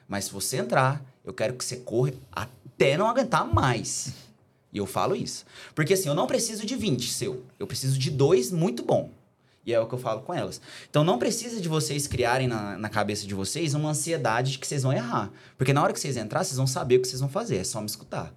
[0.09, 4.15] Mas se você entrar, eu quero que você corra até não aguentar mais.
[4.73, 5.45] E eu falo isso.
[5.75, 7.45] Porque assim, eu não preciso de 20 seu.
[7.59, 9.11] Eu preciso de dois muito bom.
[9.67, 10.63] E é o que eu falo com elas.
[10.89, 14.67] Então não precisa de vocês criarem na, na cabeça de vocês uma ansiedade de que
[14.67, 15.31] vocês vão errar.
[15.59, 17.57] Porque na hora que vocês entrar, vocês vão saber o que vocês vão fazer.
[17.57, 18.33] É só me escutar.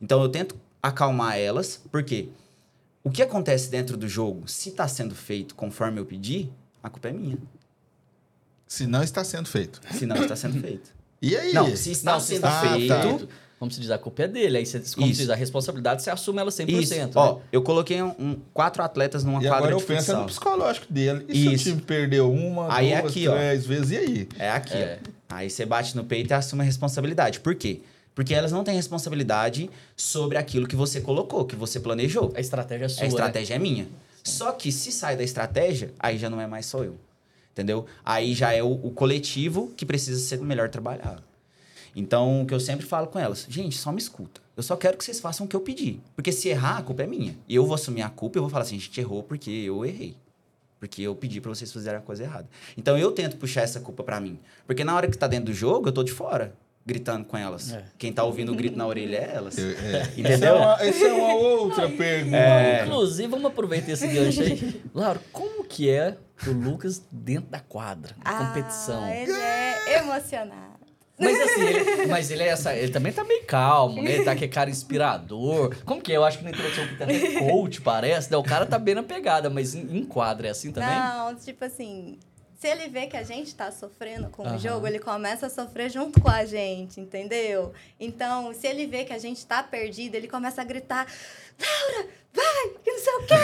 [0.00, 2.28] Então eu tento acalmar elas, porque
[3.08, 6.50] o que acontece dentro do jogo, se está sendo feito conforme eu pedi,
[6.82, 7.38] a culpa é minha.
[8.66, 9.80] Se não está sendo feito.
[9.92, 10.90] Se não está sendo feito.
[11.20, 11.52] E aí?
[11.52, 13.32] Não, se está Não, se sendo está feito, tá.
[13.58, 14.58] Como se diz, a culpa é dele.
[14.58, 16.68] Aí você, como se diz, a responsabilidade você assume ela 100%.
[16.80, 16.94] Isso.
[16.94, 17.10] né?
[17.16, 20.20] Ó, eu coloquei um, um- quatro atletas numa E quadra agora eu de penso futsal.
[20.20, 21.24] no psicológico dele.
[21.28, 21.68] E se Isso.
[21.70, 23.32] o time perdeu uma, Aí é duas, aqui, ó.
[23.34, 24.28] três vezes, e aí?
[24.38, 25.00] É aqui, É.
[25.02, 25.34] ó.
[25.34, 27.40] Aí você bate no peito e assume a responsabilidade.
[27.40, 27.80] Por quê?
[27.80, 27.97] Porque
[28.34, 32.32] elas não têm responsabilidade sobre aquilo que você colocou, que você planejou.
[32.34, 33.04] A estratégia é sua.
[33.04, 33.86] A estratégia é minha.
[34.24, 36.96] Só que se sai da estratégia, aí já não é mais só eu.
[37.52, 37.86] Entendeu?
[38.04, 41.22] Aí já é o, o coletivo que precisa ser melhor trabalhado.
[41.94, 44.40] Então, o que eu sempre falo com elas, gente, só me escuta.
[44.56, 46.00] Eu só quero que vocês façam o que eu pedi.
[46.14, 47.36] Porque se errar, a culpa é minha.
[47.48, 49.84] E eu vou assumir a culpa e vou falar assim, a gente errou porque eu
[49.84, 50.16] errei.
[50.78, 52.48] Porque eu pedi pra vocês fazerem a coisa errada.
[52.76, 54.38] Então eu tento puxar essa culpa pra mim.
[54.66, 56.54] Porque na hora que tá dentro do jogo, eu tô de fora,
[56.88, 57.72] gritando com elas.
[57.74, 57.84] É.
[57.98, 59.58] Quem tá ouvindo o grito na orelha é elas.
[59.58, 60.02] Eu- é.
[60.16, 60.56] Entendeu?
[60.80, 62.36] Essa é é uma outra pergunta.
[62.36, 62.84] É.
[62.86, 64.82] Inclusive, vamos aproveitar esse gancho aí.
[64.94, 69.04] Laura, como que é o Lucas dentro da quadra, na competição?
[69.04, 70.78] Ah, ele é emocionado.
[71.20, 72.72] Mas assim, ele, mas ele é essa.
[72.74, 74.12] Ele também tá meio calmo, né?
[74.12, 75.74] Ele tá aquele cara inspirador.
[75.84, 76.16] Como que é?
[76.16, 77.06] Eu acho que na introdução que tá
[77.40, 78.36] coach, parece, né?
[78.36, 80.88] O cara tá bem na pegada, mas em, em quadra é assim também?
[80.88, 82.18] Não, tipo assim,
[82.58, 84.56] se ele vê que a gente tá sofrendo com Aham.
[84.56, 87.72] o jogo, ele começa a sofrer junto com a gente, entendeu?
[88.00, 91.06] Então, se ele vê que a gente tá perdido, ele começa a gritar:
[91.60, 93.34] Laura, vai, que não sei o quê.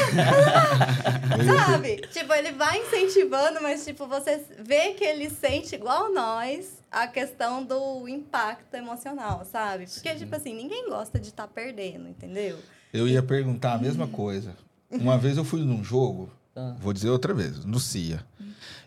[1.46, 1.96] Sabe?
[2.12, 7.64] Tipo, ele vai incentivando, mas tipo, você vê que ele sente igual nós a questão
[7.64, 9.86] do impacto emocional, sabe?
[9.86, 12.58] Porque, tipo assim, ninguém gosta de estar perdendo, entendeu?
[12.92, 14.56] Eu ia perguntar a mesma coisa.
[14.90, 16.74] Uma vez eu fui num jogo, Ah.
[16.78, 18.24] vou dizer outra vez, no CIA.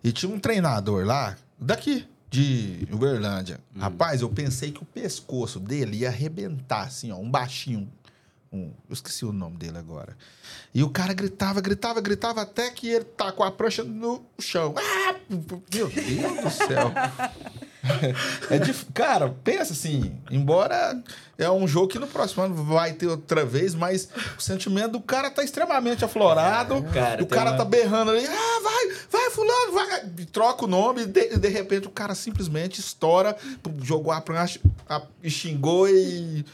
[0.04, 3.60] E tinha um treinador lá, daqui, de Uberlândia.
[3.78, 7.92] Rapaz, eu pensei que o pescoço dele ia arrebentar, assim, ó, um baixinho.
[8.52, 10.16] Um, eu esqueci o nome dele agora.
[10.74, 14.74] E o cara gritava, gritava, gritava, até que ele tacou a prancha no chão.
[14.78, 16.92] Ah, meu Deus do céu.
[18.50, 18.86] É dif...
[18.94, 21.02] Cara, pensa assim, embora
[21.38, 25.02] é um jogo que no próximo ano vai ter outra vez, mas o sentimento do
[25.02, 26.82] cara tá extremamente aflorado.
[26.94, 30.02] Cara, o cara uma- tá berrando ali, ah, vai, vai, fulano, vai.
[30.32, 33.36] Troca o nome, e de, de repente o cara simplesmente estoura,
[33.82, 36.46] jogou a prancha a- e xingou e.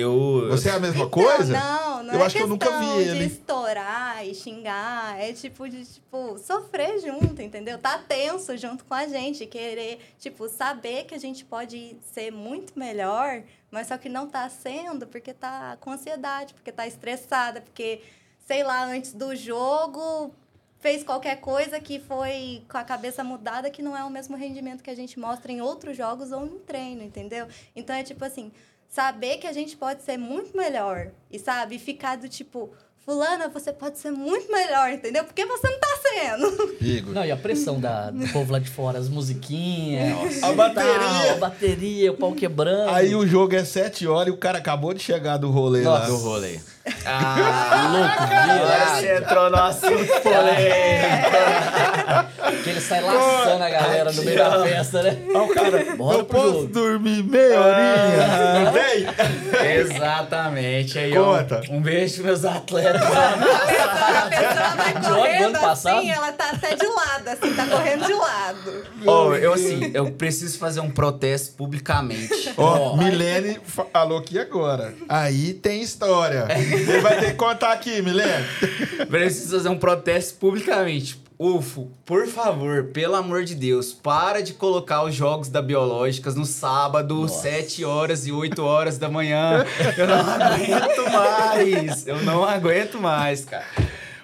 [0.00, 0.48] Eu.
[0.48, 1.52] Você é a mesma Então, coisa?
[1.58, 3.18] Não, não Eu é acho que eu nunca vi questão ele.
[3.26, 5.20] de estourar e xingar.
[5.20, 7.78] É tipo de, tipo, sofrer junto, entendeu?
[7.78, 9.46] Tá tenso junto com a gente.
[9.46, 14.48] Querer, tipo, saber que a gente pode ser muito melhor, mas só que não tá
[14.48, 18.00] sendo porque tá com ansiedade, porque tá estressada, porque,
[18.46, 20.32] sei lá, antes do jogo
[20.80, 24.80] fez qualquer coisa que foi com a cabeça mudada que não é o mesmo rendimento
[24.80, 27.48] que a gente mostra em outros jogos ou em treino, entendeu?
[27.74, 28.52] Então é tipo assim,
[28.88, 32.70] saber que a gente pode ser muito melhor e sabe ficar do tipo
[33.04, 37.14] fulana você pode ser muito melhor entendeu porque você não tá sendo Igor.
[37.14, 40.98] Não, e a pressão da, do povo lá de fora, as musiquinhas, A e bateria.
[40.98, 42.90] tal, a bateria, o pau quebrando.
[42.90, 46.02] Aí o jogo é 7 horas e o cara acabou de chegar do rolê Nossa.
[46.02, 46.06] lá.
[46.06, 46.60] Do rolê.
[47.04, 48.22] Ah, louco,
[48.52, 51.28] agora você entrou no assunto polêmico.
[52.62, 55.18] Que ele sai laçando a galera no meio da festa, né?
[55.28, 56.66] Aí o cara, Bora eu pro posso jogo.
[56.68, 58.70] dormir meia horinha?
[58.72, 59.06] Vem!
[59.80, 60.98] Exatamente.
[60.98, 61.60] Aí, ó, Conta.
[61.70, 63.02] um beijo pros meus atletas.
[63.02, 65.98] a pessoa vai correndo ano passado?
[65.98, 70.10] assim ela tá até de lado assim tá correndo de lado Ó, eu assim, eu
[70.12, 72.52] preciso fazer um protesto publicamente.
[72.56, 73.60] Ó, Milene
[73.92, 74.94] falou aqui agora.
[75.08, 76.46] Aí tem história.
[76.80, 78.44] Ele vai ter que contar aqui, Milene.
[79.10, 81.20] Preciso fazer um protesto publicamente.
[81.38, 86.44] UFO, por favor, pelo amor de Deus, para de colocar os jogos da Biológicas no
[86.44, 89.64] sábado, 7 horas e 8 horas da manhã.
[89.96, 92.06] Eu não aguento mais.
[92.08, 93.64] Eu não aguento mais, cara.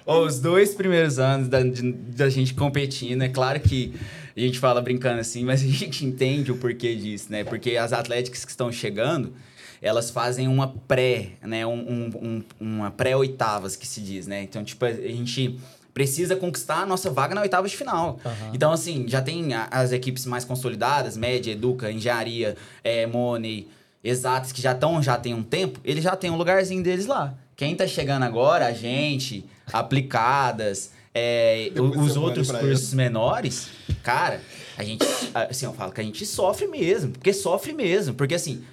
[0.05, 3.93] Os dois primeiros anos da, de- da gente competindo, é claro que
[4.35, 7.45] a gente fala brincando assim, mas a gente entende o porquê disso, né?
[7.45, 9.33] Porque as atléticas que estão chegando,
[9.81, 11.65] elas fazem uma pré, né?
[11.65, 14.43] Um, um- um- uma pré-oitavas, que se diz, né?
[14.43, 15.59] Então, tipo, a gente
[15.93, 18.19] precisa conquistar a nossa vaga na oitava de final.
[18.25, 18.51] Aham.
[18.53, 23.67] Então, assim, já tem as equipes mais consolidadas, Média, Educa, Engenharia, é, Money,
[24.03, 27.33] Exatas, que já estão, já tem um tempo, eles já têm um lugarzinho deles lá.
[27.55, 33.69] Quem tá chegando agora, a gente, aplicadas, é, os outros cursos menores,
[34.03, 34.41] cara,
[34.77, 38.63] a gente, assim, eu falo que a gente sofre mesmo, porque sofre mesmo, porque assim,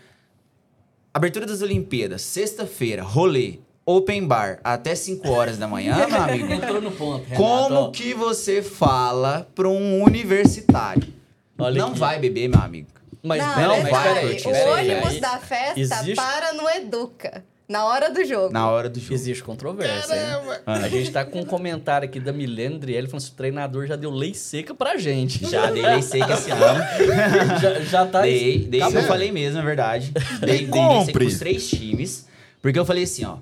[1.12, 6.52] abertura das Olimpíadas, sexta-feira, rolê, open bar, até 5 horas da manhã, meu amigo.
[6.52, 7.42] Entrou no ponto, Renato.
[7.42, 11.12] Como que você fala para um universitário?
[11.58, 11.98] Olha não aqui.
[11.98, 12.88] vai beber, meu amigo.
[13.22, 17.84] Mas não, não, mas vai, peraí, o ônibus da festa existe- para no Educa na
[17.86, 19.14] hora do jogo Na hora do jogo.
[19.14, 20.20] Existe controvérsia, hein?
[20.20, 20.62] Caramba.
[20.66, 23.96] A gente tá com um comentário aqui da Milene Drielli falando que o treinador já
[23.96, 25.48] deu lei seca pra gente.
[25.48, 26.80] Já dei lei seca esse ano.
[27.60, 28.22] já, já tá...
[28.22, 29.00] Dei, dei, Acabou.
[29.00, 30.12] eu falei mesmo, é verdade.
[30.40, 32.26] Dei, dei lei seca pros três times.
[32.60, 33.36] Porque eu falei assim, ó.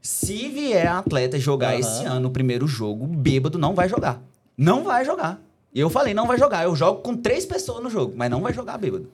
[0.00, 1.80] Se vier atleta jogar Aham.
[1.80, 4.22] esse ano o primeiro jogo, bêbado não vai jogar.
[4.56, 5.40] Não vai jogar.
[5.80, 6.64] Eu falei, não vai jogar.
[6.64, 9.08] Eu jogo com três pessoas no jogo, mas não vai jogar bêbado.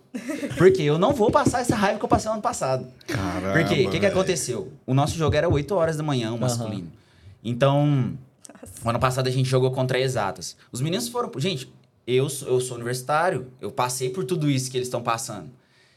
[0.57, 2.87] Porque eu não vou passar essa raiva que eu passei ano passado.
[3.07, 3.87] Caramba, Por quê?
[3.87, 4.72] O que, que aconteceu?
[4.87, 6.90] O nosso jogo era 8 horas da manhã, o masculino.
[7.42, 8.14] Então,
[8.85, 10.57] o ano passado a gente jogou contra exatas.
[10.72, 11.31] Os meninos foram.
[11.38, 11.70] Gente,
[12.07, 15.50] eu, sou- eu sou universitário, eu passei por tudo isso que eles estão passando.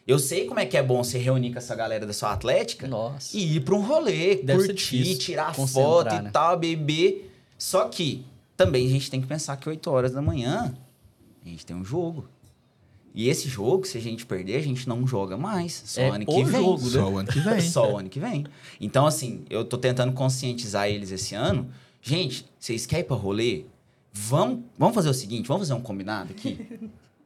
[0.06, 2.88] Eu sei como é que é bom se reunir com essa galera da sua atlética
[2.88, 3.36] Nossa.
[3.38, 6.30] e ir pra um rolê, Deve curtir, tirar foto e né?
[6.32, 7.30] tal, beber.
[7.58, 8.26] Só que
[8.58, 10.76] também a gente tem que pensar que 8 horas da manhã
[11.46, 12.28] a gente tem um jogo.
[13.16, 15.82] E esse jogo, se a gente perder, a gente não joga mais.
[15.86, 16.62] Só É ano o que vem.
[16.62, 16.90] jogo, né?
[16.92, 17.62] Só o ano que vem.
[17.70, 18.46] Só o ano que vem.
[18.80, 21.68] Então, assim, eu tô tentando conscientizar eles esse ano.
[22.02, 23.66] Gente, vocês querem ir pra rolê?
[24.14, 26.80] Vamos, vamos fazer o seguinte, vamos fazer um combinado aqui?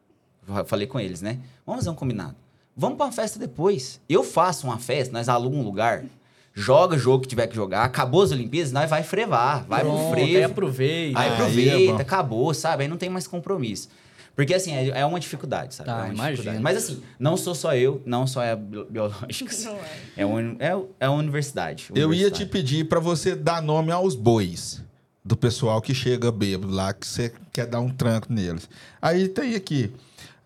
[0.65, 1.39] Falei com eles, né?
[1.65, 2.35] Vamos fazer um combinado.
[2.75, 3.99] Vamos pra uma festa depois.
[4.07, 6.05] Eu faço uma festa, nós alugamos um lugar,
[6.53, 9.91] joga o jogo que tiver que jogar, acabou as Olimpíadas, nós vai frevar, vai pro
[9.91, 10.51] Pronto, Aí frevo.
[10.51, 11.19] aproveita.
[11.19, 12.83] Aí Aí é aproveita, acabou, sabe?
[12.83, 13.89] Aí não tem mais compromisso.
[14.35, 15.89] Porque, assim, é é uma dificuldade, sabe?
[15.89, 16.59] Tá, é dificuldade.
[16.59, 19.53] Mas, assim, não sou só eu, não só é a bio- biológica.
[19.65, 19.81] Não é.
[20.17, 21.87] É, uma, é, é uma universidade.
[21.89, 22.45] Eu ia te universidade.
[22.49, 24.81] pedir pra você dar nome aos bois
[25.23, 28.69] do pessoal que chega bêbado lá, que você quer dar um tranco neles.
[29.01, 29.91] Aí tem aqui.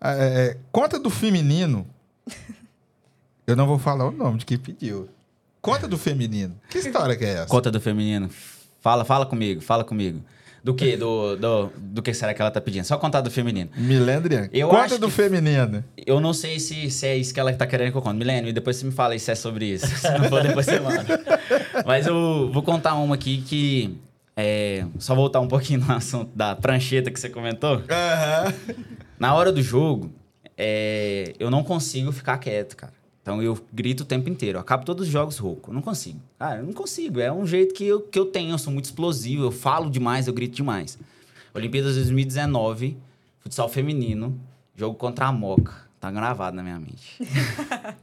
[0.00, 1.86] é, conta do feminino.
[3.46, 5.08] Eu não vou falar o nome de quem pediu.
[5.66, 6.54] Conta do feminino.
[6.70, 7.46] Que história que é essa?
[7.46, 8.30] Conta do feminino.
[8.80, 10.22] Fala, fala comigo, fala comigo.
[10.62, 10.96] Do que?
[10.96, 12.84] Do, do, do que será que ela tá pedindo?
[12.84, 13.70] Só contar do feminino.
[13.76, 14.48] Milendrian.
[14.52, 15.84] Eu Conta do feminino.
[15.96, 18.16] Eu não sei se, se é isso que ela tá querendo que eu conte.
[18.16, 19.86] Milênio, e depois você me fala se é sobre isso.
[19.98, 21.20] Se não for, depois você manda.
[21.84, 23.96] Mas eu vou contar uma aqui que...
[24.36, 27.82] É, só voltar um pouquinho no assunto da prancheta que você comentou.
[27.88, 28.54] Aham.
[29.18, 30.12] Na hora do jogo,
[30.56, 32.92] é, eu não consigo ficar quieto, cara.
[33.26, 34.56] Então eu grito o tempo inteiro.
[34.56, 35.72] Eu acabo todos os jogos rouco.
[35.72, 36.20] Eu não consigo.
[36.38, 37.18] Cara, eu não consigo.
[37.18, 38.52] É um jeito que eu, que eu tenho.
[38.52, 39.42] Eu sou muito explosivo.
[39.42, 40.96] Eu falo demais, eu grito demais.
[41.52, 42.96] Olimpíadas 2019,
[43.40, 44.38] futsal feminino,
[44.76, 45.74] jogo contra a Moca.
[45.98, 47.18] Tá gravado na minha mente.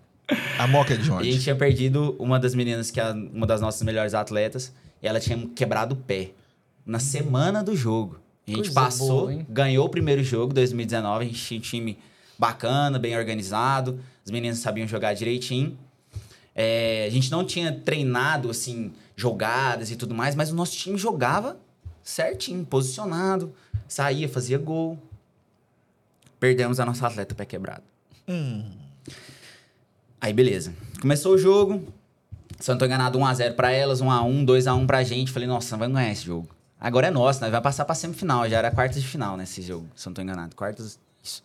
[0.58, 1.32] A moca é de E a onde?
[1.32, 5.20] gente tinha perdido uma das meninas, que é uma das nossas melhores atletas, e ela
[5.20, 6.32] tinha quebrado o pé
[6.86, 8.20] na semana do jogo.
[8.48, 11.98] A gente Coisa passou, boa, ganhou o primeiro jogo, 2019, a gente tinha um time
[12.40, 15.78] bacana, bem organizado, as meninas sabiam jogar direitinho.
[16.56, 20.98] É, a gente não tinha treinado, assim, jogadas e tudo mais, mas o nosso time
[20.98, 21.58] jogava
[22.04, 23.54] certinho, posicionado,
[23.88, 25.00] saía, fazia gol.
[26.40, 27.84] Perdemos a nossa atleta pé quebrado.
[30.20, 30.74] Aí, beleza.
[31.02, 31.86] Começou o jogo.
[32.64, 35.32] Tô enganado, 1x0 pra elas, 1x1, 2x1 pra gente.
[35.32, 36.48] Falei, nossa, vamos ganhar esse jogo.
[36.80, 38.48] Agora é nosso, nós vai passar pra semifinal.
[38.50, 40.56] Já era quartas de final nesse jogo, se eu não tô enganado.
[40.56, 41.42] Quartas, isso.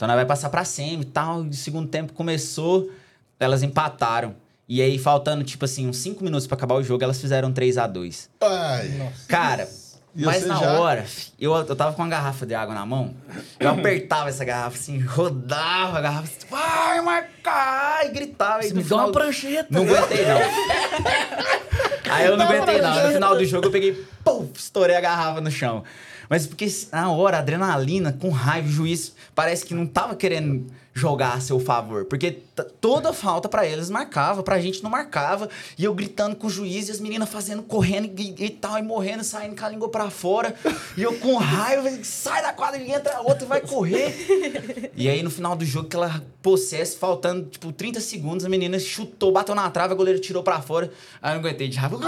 [0.00, 1.44] Então nós vai passar pra semi e tal.
[1.44, 2.90] E o segundo tempo começou,
[3.38, 4.34] elas empataram.
[4.66, 8.30] E aí, faltando, tipo assim, uns 5 minutos pra acabar o jogo, elas fizeram 3x2.
[8.40, 9.12] Ai.
[9.28, 9.68] Cara,
[10.16, 10.80] E mas na já?
[10.80, 11.04] hora,
[11.38, 13.14] eu, eu tava com uma garrafa de água na mão,
[13.58, 18.06] eu apertava essa garrafa assim, rodava a garrafa, assim, vai marcar!
[18.06, 18.62] E gritava.
[18.62, 19.66] Você e me deu uma final- prancheta.
[19.68, 20.38] Não aguentei, não.
[22.10, 23.06] Aí eu não aguentei, não.
[23.06, 23.92] No final do jogo eu peguei,
[24.24, 25.84] pum, estourei a garrafa no chão.
[26.30, 31.34] Mas porque na hora, adrenalina, com raiva, o juiz parece que não tava querendo jogar
[31.34, 32.04] a seu favor.
[32.04, 32.38] Porque
[32.80, 35.48] toda falta pra eles marcava, pra gente não marcava.
[35.78, 38.82] E eu gritando com o juiz e as meninas fazendo, correndo e, e tal, e
[38.82, 40.54] morrendo, saindo com a língua pra fora.
[40.96, 44.90] E eu com raiva, sai da quadra e entra outra e vai correr.
[44.96, 49.30] E aí no final do jogo, aquela possesse, faltando tipo 30 segundos, a menina chutou,
[49.30, 50.90] bateu na trave, a goleira tirou pra fora.
[51.22, 51.98] Aí eu não aguentei de raiva.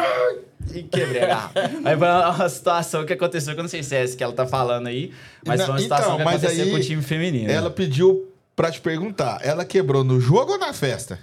[0.74, 1.60] E quebrei a garrafa.
[1.84, 4.32] Aí foi uma situação que aconteceu, que eu não sei se é essa que ela
[4.32, 5.12] tá falando aí,
[5.44, 7.50] mas foi uma situação então, que aconteceu aí com o time feminino.
[7.50, 9.38] Ela pediu pra te perguntar.
[9.42, 11.18] Ela quebrou no jogo ou na festa?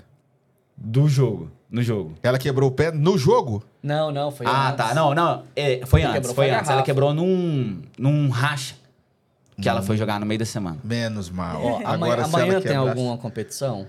[0.75, 1.51] Do jogo.
[1.69, 2.15] No jogo.
[2.23, 3.63] Ela quebrou o pé no jogo?
[3.83, 4.77] Não, não, foi ah, antes.
[4.87, 4.93] tá.
[4.95, 5.43] Não, não.
[5.55, 6.69] É, foi Quem antes, quebrou foi foi antes.
[6.69, 8.75] Ela quebrou num, num racha
[9.61, 10.77] que ela foi jogar no meio da semana.
[10.83, 11.61] Menos mal.
[11.63, 13.87] Ó, amanhã Agora, se amanhã ela tem quebrar- alguma competição?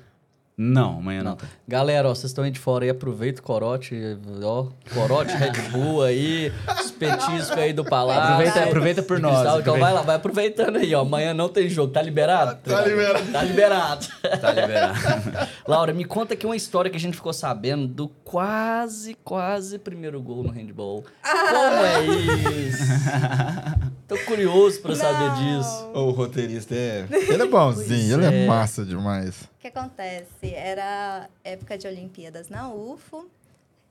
[0.62, 1.30] Não, amanhã não.
[1.30, 1.38] Não.
[1.66, 3.98] Galera, ó, vocês estão aí de fora aí, aproveita o corote,
[4.42, 8.34] ó, corote Red Bull aí, os petiscos aí do palácio.
[8.34, 9.32] Aproveita, aproveita por nós.
[9.32, 9.84] cristal, então aproveita.
[9.86, 11.00] vai lá, vai aproveitando aí, ó.
[11.00, 12.58] Amanhã não tem jogo, tá liberado?
[12.62, 13.32] Tá liberado.
[13.32, 14.06] Tá liberado.
[14.38, 14.98] Tá liberado.
[15.66, 20.20] Laura, me conta aqui uma história que a gente ficou sabendo do quase, quase primeiro
[20.20, 21.04] gol no handball.
[21.22, 22.82] Como é isso?
[24.06, 25.90] Tô curioso pra saber disso.
[25.94, 27.06] Ô, O roteirista é.
[27.10, 28.46] Ele é bonzinho, ele é é.
[28.46, 29.42] massa demais.
[29.42, 30.49] O que acontece?
[30.54, 33.30] Era época de Olimpíadas na UFO,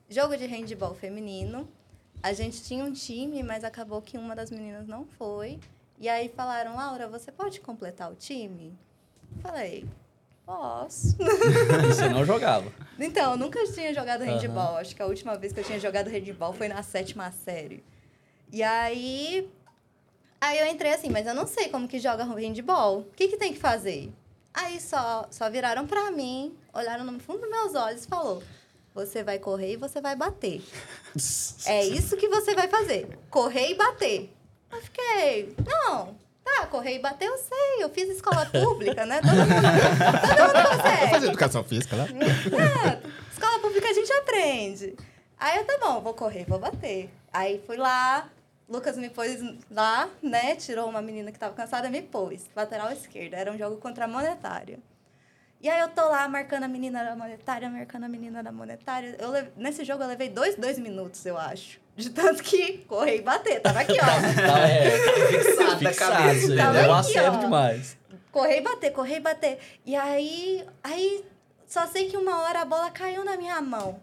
[0.08, 1.68] jogo de handball feminino.
[2.22, 5.58] A gente tinha um time, mas acabou que uma das meninas não foi.
[5.98, 8.76] E aí falaram, Laura, você pode completar o time?
[9.42, 9.86] Falei,
[10.44, 11.16] posso.
[11.86, 12.72] Você não jogava.
[12.98, 14.76] Então, eu nunca tinha jogado handball.
[14.78, 17.84] Acho que a última vez que eu tinha jogado handball foi na sétima série.
[18.52, 19.48] E aí.
[20.40, 23.00] Aí eu entrei assim, mas eu não sei como que joga handball.
[23.00, 24.10] O que, que tem que fazer?
[24.52, 28.42] Aí só, só viraram pra mim, olharam no fundo dos meus olhos e falou:
[28.94, 30.62] Você vai correr e você vai bater.
[31.66, 33.18] É isso que você vai fazer.
[33.30, 34.32] Correr e bater.
[34.72, 39.20] Eu fiquei, não, Tá, correr e bater eu sei, eu fiz escola pública, né?
[39.20, 41.26] Todo mundo, todo mundo Vou fazer consegue.
[41.26, 42.04] educação física lá.
[42.04, 44.96] É, escola pública a gente aprende.
[45.38, 47.10] Aí eu, tá bom, vou correr, vou bater.
[47.32, 48.28] Aí fui lá,
[48.70, 50.54] Lucas me pôs lá, né?
[50.54, 52.48] Tirou uma menina que tava cansada, me pôs.
[52.54, 54.78] Lateral esquerda, era um jogo contra a monetária.
[55.60, 59.14] E aí eu tô lá marcando a menina da monetária, marcando a menina da monetária.
[59.18, 61.78] Eu le- Nesse jogo eu levei dois, dois minutos, eu acho.
[61.96, 63.60] De tanto que correr e bater.
[63.60, 63.96] Tava aqui, ó.
[64.46, 64.90] Tá, é,
[65.28, 66.36] Fixado da fixado, cabeça.
[66.38, 67.30] isso aí, Tava aqui, ó.
[67.40, 67.98] demais.
[68.32, 69.58] correr e bater, correr e bater.
[69.84, 71.24] E aí, aí
[71.66, 74.00] só sei que uma hora a bola caiu na minha mão.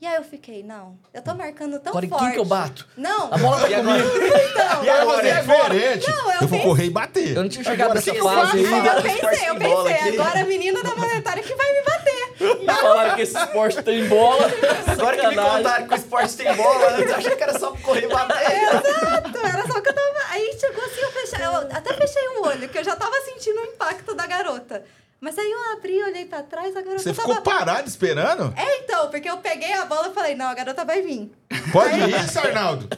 [0.00, 2.24] E aí eu fiquei, não, eu tô marcando tão Agora em forte.
[2.24, 2.88] quem que eu bato?
[2.96, 4.02] Não, A bola tá E agora?
[4.02, 4.26] comigo.
[4.50, 4.84] então.
[4.84, 6.08] E agora é diferente.
[6.10, 7.36] Não, eu eu vou pensei- correr e bater.
[7.36, 8.88] Eu não tinha chegado Agora nessa fase ainda.
[8.88, 12.74] Eu pensei, eu pensei, agora a menina da monetária que vai me bater.
[12.80, 14.46] Falaram que esse esporte tem bola.
[14.86, 18.04] Agora que me contaram que o esporte tem bola, eu achei que era só correr
[18.04, 18.52] e bater.
[18.52, 20.10] Exato, era só que eu tava.
[20.30, 23.60] Aí chegou assim, eu fechei, eu até fechei o olho, que eu já tava sentindo
[23.60, 24.82] o impacto da garota.
[25.20, 27.28] Mas aí eu abri, olhei pra trás, a garota Você tava.
[27.28, 28.54] ficou parado esperando?
[28.56, 31.30] É, então, porque eu peguei a bola e falei, não, a garota vai vir.
[31.70, 32.88] Pode isso, Arnaldo.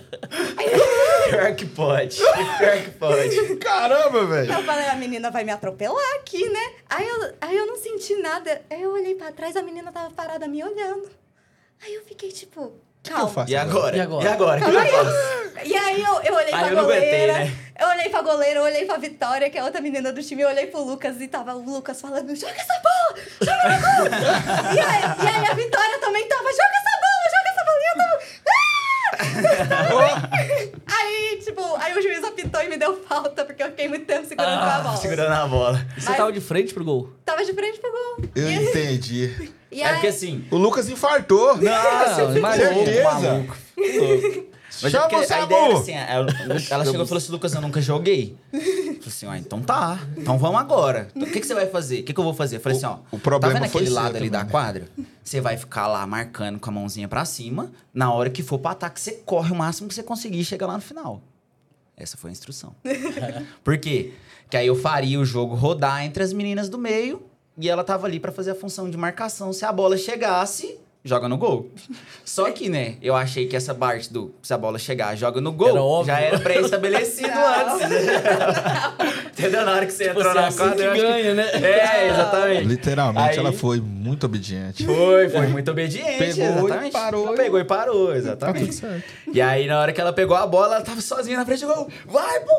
[1.29, 2.17] Pior que pode.
[2.17, 3.57] Pior que pode.
[3.57, 4.53] Caramba, velho.
[4.53, 6.73] Eu falei, a menina vai me atropelar aqui, né?
[6.89, 8.63] Aí eu, aí eu não senti nada.
[8.71, 11.11] Aí eu olhei pra trás, a menina tava parada me olhando.
[11.85, 12.73] Aí eu fiquei tipo,
[13.05, 13.97] O que eu faço E agora?
[13.97, 14.25] E agora?
[14.25, 14.61] E agora?
[14.61, 15.43] Eu faço?
[15.65, 17.33] E aí eu, eu olhei Aí pra eu não aguentei, goleira.
[17.35, 17.53] né?
[17.79, 20.49] Eu olhei pra goleira, eu olhei pra Vitória, que é outra menina do time, eu
[20.49, 23.15] olhei pro Lucas e tava o Lucas falando, joga essa bola!
[23.41, 24.09] Joga na bola!
[24.75, 27.79] e, aí, e aí a Vitória também tava, joga essa bola, joga essa bola!
[27.81, 28.19] E eu tava.
[30.87, 34.07] "Ah!" aí, tipo, aí o juiz apitou e me deu falta, porque eu fiquei muito
[34.07, 34.97] tempo segurando Ah, a bola.
[34.97, 35.87] Segurando a bola.
[35.97, 37.11] E você Mas- tava de frente pro gol?
[37.25, 38.17] Tava de frente pro gol.
[38.35, 39.53] Eu e, entendi.
[39.73, 40.45] E É aí, porque assim.
[40.51, 41.57] O Lucas infartou.
[41.57, 41.73] Não,
[42.37, 42.75] imagina.
[42.75, 43.03] certeza.
[44.81, 45.79] Mas é Chama porque o a ideia era Samu.
[45.79, 46.27] assim, ela,
[46.71, 48.37] ela chegou e falou assim, Lucas, eu nunca joguei.
[48.53, 50.01] Eu falei assim, ó, então tá.
[50.17, 51.09] Então vamos agora.
[51.15, 52.01] Então, o que, que você vai fazer?
[52.01, 52.57] O que, que eu vou fazer?
[52.57, 52.99] Eu falei assim, ó.
[53.11, 54.51] o problema tá vendo foi aquele lado ali da também, né?
[54.51, 54.89] quadra?
[55.23, 57.71] Você vai ficar lá marcando com a mãozinha pra cima.
[57.93, 60.67] Na hora que for pro ataque, você corre o máximo que você conseguir e chega
[60.67, 61.23] lá no final.
[61.97, 62.75] Essa foi a instrução.
[63.63, 64.15] Por quê?
[64.49, 67.23] Que aí eu faria o jogo rodar entre as meninas do meio
[67.57, 69.53] e ela tava ali pra fazer a função de marcação.
[69.53, 71.71] Se a bola chegasse, joga no gol.
[72.25, 75.51] Só que, né, eu achei que essa parte do se a bola chegar, joga no
[75.53, 77.75] gol, Era já era pré-estabelecido Não.
[77.75, 77.89] antes.
[79.33, 79.65] Entendeu?
[79.65, 81.35] Na hora que você Tipo, entrou você na assim quadra, que eu acho que- ganha,
[81.35, 81.51] né?
[81.55, 82.65] É, exatamente.
[82.67, 84.85] Literalmente, Aí- ela foi muito obediente.
[84.85, 86.19] Foi, foi muito obediente.
[86.19, 86.93] Pegou e exatamente.
[86.93, 88.75] parou Ela e- pegou e parou, Tá exatamente.
[88.75, 89.05] certo.
[89.33, 91.75] E aí, na hora que ela pegou a bola, ela tava sozinha na frente do
[91.75, 91.89] gol.
[92.07, 92.53] Vai, pô!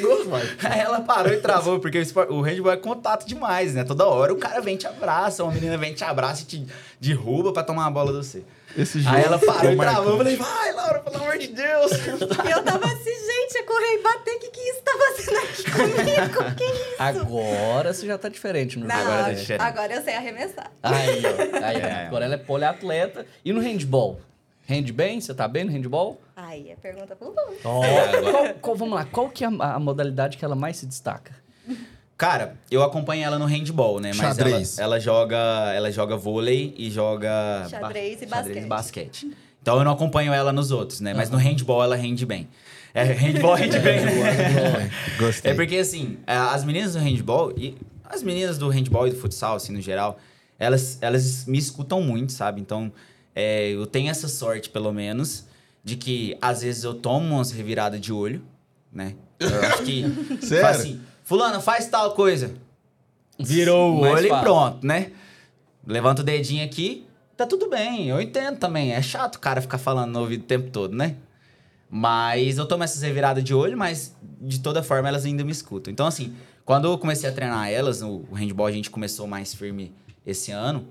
[0.00, 0.42] Gol, vai.
[0.64, 2.00] Aí ela parou e travou, porque
[2.30, 3.84] o, handball é contato demais, né?
[3.84, 6.46] Toda hora o cara vem e te abraça, uma menina vem e te abraça e
[6.46, 6.66] te
[7.00, 8.44] derruba pra tomar a bola do você.
[8.76, 10.10] Esse jogo Aí ela parou e travou.
[10.12, 11.90] Eu falei, vai, Laura, pelo amor de Deus.
[12.46, 15.38] e eu tava assim, gente, é correr e bater, o que que isso tá fazendo
[15.38, 16.54] aqui comigo?
[16.56, 16.94] Que isso?
[16.98, 19.92] Agora você já tá diferente no Não, Agora tá agora, diferente.
[19.96, 20.70] eu sei arremessar.
[20.82, 21.66] Aí, ó.
[21.66, 21.76] Aí.
[21.88, 22.06] É.
[22.06, 23.26] Agora ela é poliatleta.
[23.44, 24.20] E no handball?
[24.66, 25.20] Rende bem?
[25.20, 26.20] Você tá bem no handball?
[26.36, 27.34] Aí é pergunta pro Lu.
[27.64, 27.80] Ó,
[28.30, 31.34] qual- qual- vamos lá, qual que é a, a modalidade que ela mais se destaca?
[32.18, 34.10] Cara, eu acompanho ela no handball, né?
[34.12, 34.78] Mas ela, Xadrez.
[34.78, 35.36] ela joga,
[35.72, 38.66] ela joga vôlei e joga Xadrez e basquete.
[38.66, 39.30] basquete.
[39.62, 41.14] Então eu não acompanho ela nos outros, né?
[41.14, 42.48] Mas no handball ela rende bem.
[42.92, 44.90] É, handball rende bem, né?
[45.16, 45.52] Gostei.
[45.52, 49.16] É porque assim, a- as meninas do handball e as meninas do handball e do
[49.16, 50.18] futsal, assim, no geral,
[50.58, 52.60] elas, elas me escutam muito, sabe?
[52.60, 52.90] Então,
[53.32, 55.44] é, eu tenho essa sorte, pelo menos,
[55.84, 58.42] de que às vezes eu tomo umas reviradas de olho,
[58.92, 59.14] né?
[59.38, 60.02] Eu acho que.
[60.44, 60.64] Sério?
[60.64, 62.54] faz assim, fulano, faz tal coisa.
[63.38, 65.12] Virou o olho e pronto, né?
[65.86, 68.08] Levanta o dedinho aqui, tá tudo bem.
[68.08, 68.94] Eu entendo também.
[68.94, 71.16] É chato o cara ficar falando no ouvido o tempo todo, né?
[71.90, 75.92] Mas eu tomo essas reviradas de olho, mas de toda forma elas ainda me escutam.
[75.92, 79.52] Então, assim, quando eu comecei a treinar elas, o o handball a gente começou mais
[79.52, 79.92] firme
[80.24, 80.88] esse ano,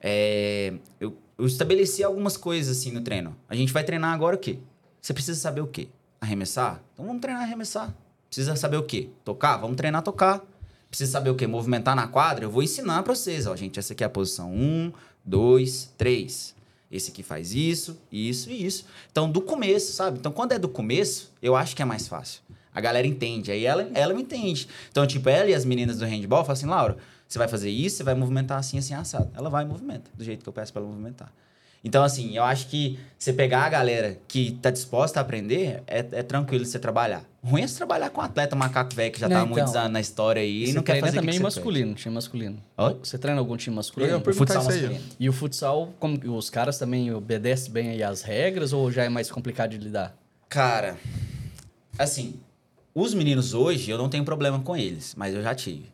[0.00, 3.36] é, eu, eu estabeleci algumas coisas assim no treino.
[3.48, 4.58] A gente vai treinar agora o quê?
[5.02, 5.88] Você precisa saber o quê?
[6.20, 6.80] Arremessar?
[6.94, 7.92] Então vamos treinar arremessar.
[8.30, 9.10] Precisa saber o quê?
[9.24, 9.56] Tocar?
[9.56, 10.40] Vamos treinar tocar.
[10.88, 11.48] Precisa saber o quê?
[11.48, 12.44] Movimentar na quadra?
[12.44, 13.48] Eu vou ensinar pra vocês.
[13.48, 14.92] Ó, gente, essa aqui é a posição 1,
[15.24, 16.54] 2, 3.
[16.90, 18.86] Esse aqui faz isso, isso e isso.
[19.10, 20.18] Então, do começo, sabe?
[20.18, 22.40] Então, quando é do começo, eu acho que é mais fácil.
[22.72, 23.50] A galera entende.
[23.50, 24.68] Aí ela, ela me entende.
[24.90, 27.96] Então, tipo, ela e as meninas do handball falam assim, Laura, você vai fazer isso,
[27.96, 29.30] você vai movimentar assim, assim, assado.
[29.34, 31.32] Ela vai e movimenta, do jeito que eu peço pra ela movimentar.
[31.82, 35.98] Então, assim, eu acho que você pegar a galera que tá disposta a aprender, é,
[36.12, 37.24] é tranquilo você trabalhar.
[37.42, 39.56] Ruim é você trabalhar com um atleta macaco velho que já Não, tá há então.
[39.56, 41.94] muitos anos na história aí e você não quer treina fazer que também que masculino,
[41.94, 42.62] time masculino.
[42.76, 42.96] Oi?
[43.02, 44.16] Você treina algum time Eu masculino?
[44.18, 44.82] O perguntar futsal isso aí.
[44.82, 45.16] masculino.
[45.18, 49.08] E o futsal, como os caras também obedecem bem aí às regras ou já é
[49.08, 50.14] mais complicado de lidar?
[50.50, 50.98] Cara,
[51.98, 52.34] assim,
[52.94, 55.86] os meninos hoje, eu não tenho problema com eles, mas eu já tive.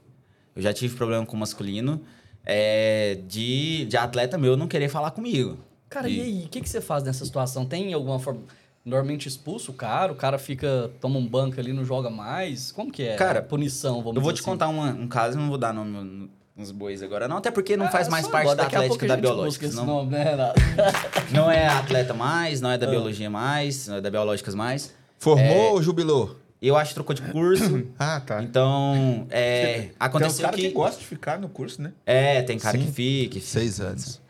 [0.55, 2.01] Eu já tive problema com o masculino
[2.45, 5.59] é, de, de atleta meu não querer falar comigo.
[5.89, 7.65] Cara, e, aí, o que, que você faz nessa situação?
[7.65, 8.41] Tem alguma forma.
[8.85, 12.71] Normalmente expulsa o cara, o cara fica, toma um banco ali, não joga mais.
[12.71, 13.17] Como que é?
[13.17, 14.51] Cara, a punição, vamos Eu vou dizer te assim.
[14.53, 17.87] contar uma- um caso, não vou dar nome nos bois agora, não, até porque não
[17.87, 19.47] Ah, faz é mais parte da Atlética da gente Biológica.
[19.47, 20.25] busca esse Não, nome, né,
[21.33, 22.91] não é atleta mais, não é da Ah.
[22.91, 24.95] biologia mais, não é da biológicas mais.
[25.19, 26.37] Formou ou jubilou?
[26.63, 27.87] Eu acho que trocou de curso.
[27.99, 28.43] Ah, tá.
[28.43, 30.69] Então, é, Tem uns aconteceu caras que...
[30.69, 30.73] que...
[30.75, 31.93] gostam de ficar no curso, né?
[32.07, 32.87] É, tem cara Sim.
[32.87, 33.41] que fica.
[33.41, 34.21] Seis anos.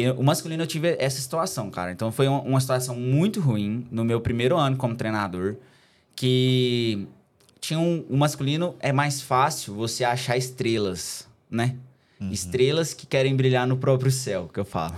[0.00, 1.92] Eu- o masculino eu tive essa situação, cara.
[1.92, 5.56] Então foi uma, uma situação muito ruim no meu primeiro ano como treinador,
[6.16, 7.06] que
[7.60, 11.76] tinha um, o masculino é mais fácil você achar estrelas, né?
[12.32, 14.94] Estrelas que querem brilhar no próprio céu, que eu falo.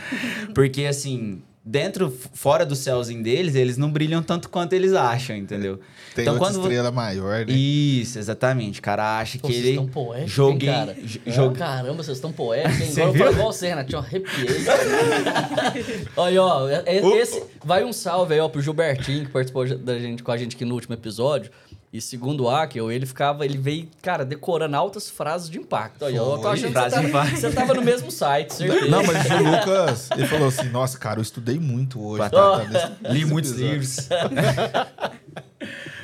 [0.54, 5.80] Porque assim, dentro, fora do céuzinho deles, eles não brilham tanto quanto eles acham, entendeu?
[6.14, 7.52] Tem Então, outra quando- estrela maior, né?
[7.52, 8.78] Isso, exatamente.
[8.78, 10.96] O cara acha Pô, que vocês ele estão poéticos, joguei, cara?
[11.26, 13.04] É, jogue- Caramba, vocês estão poéticos, hein?
[13.04, 13.92] Agora eu falo igual você, Renato.
[13.92, 14.46] Eu arrepiei.
[16.16, 19.98] Olha, ó, é- é- esse, vai um salve aí, ó, pro Gilbertinho, que participou da
[19.98, 21.50] gente, com a gente aqui no último episódio.
[21.96, 26.04] E segundo o Akel, ele ficava, ele veio, cara, decorando altas frases de impacto.
[26.04, 28.86] Olha, eu tô achando que você, tava, você tava no mesmo site, certeza.
[28.88, 32.22] Não, mas o Lucas, ele falou assim, nossa, cara, eu estudei muito hoje.
[32.24, 34.08] Esse- Li muitos episódio." livros.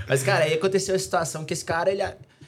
[0.09, 2.03] Mas, cara, aí aconteceu a situação que esse cara, ele,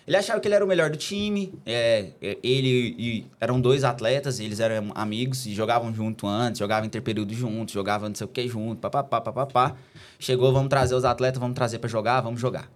[0.07, 1.53] ele achava que ele era o melhor do time.
[1.65, 6.87] É, é, ele e eram dois atletas, eles eram amigos e jogavam junto antes, jogavam
[6.87, 9.77] interperíodo juntos, jogavam não sei o que junto, papapá, papapá.
[10.19, 12.69] Chegou, vamos trazer os atletas, vamos trazer pra jogar, vamos jogar.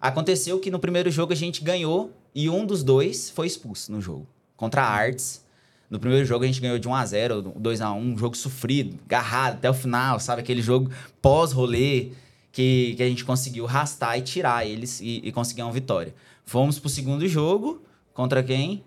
[0.00, 4.00] Aconteceu que no primeiro jogo a gente ganhou e um dos dois foi expulso no
[4.00, 4.26] jogo.
[4.56, 5.44] Contra a Arts.
[5.90, 8.36] No primeiro jogo a gente ganhou de 1 a 0 2 a 1 um jogo
[8.36, 10.42] sofrido, agarrado até o final, sabe?
[10.42, 10.90] Aquele jogo
[11.22, 12.12] pós-rolê
[12.52, 16.14] que, que a gente conseguiu rastar e tirar eles e, e conseguir uma vitória.
[16.44, 17.82] Fomos pro segundo jogo
[18.12, 18.84] contra quem?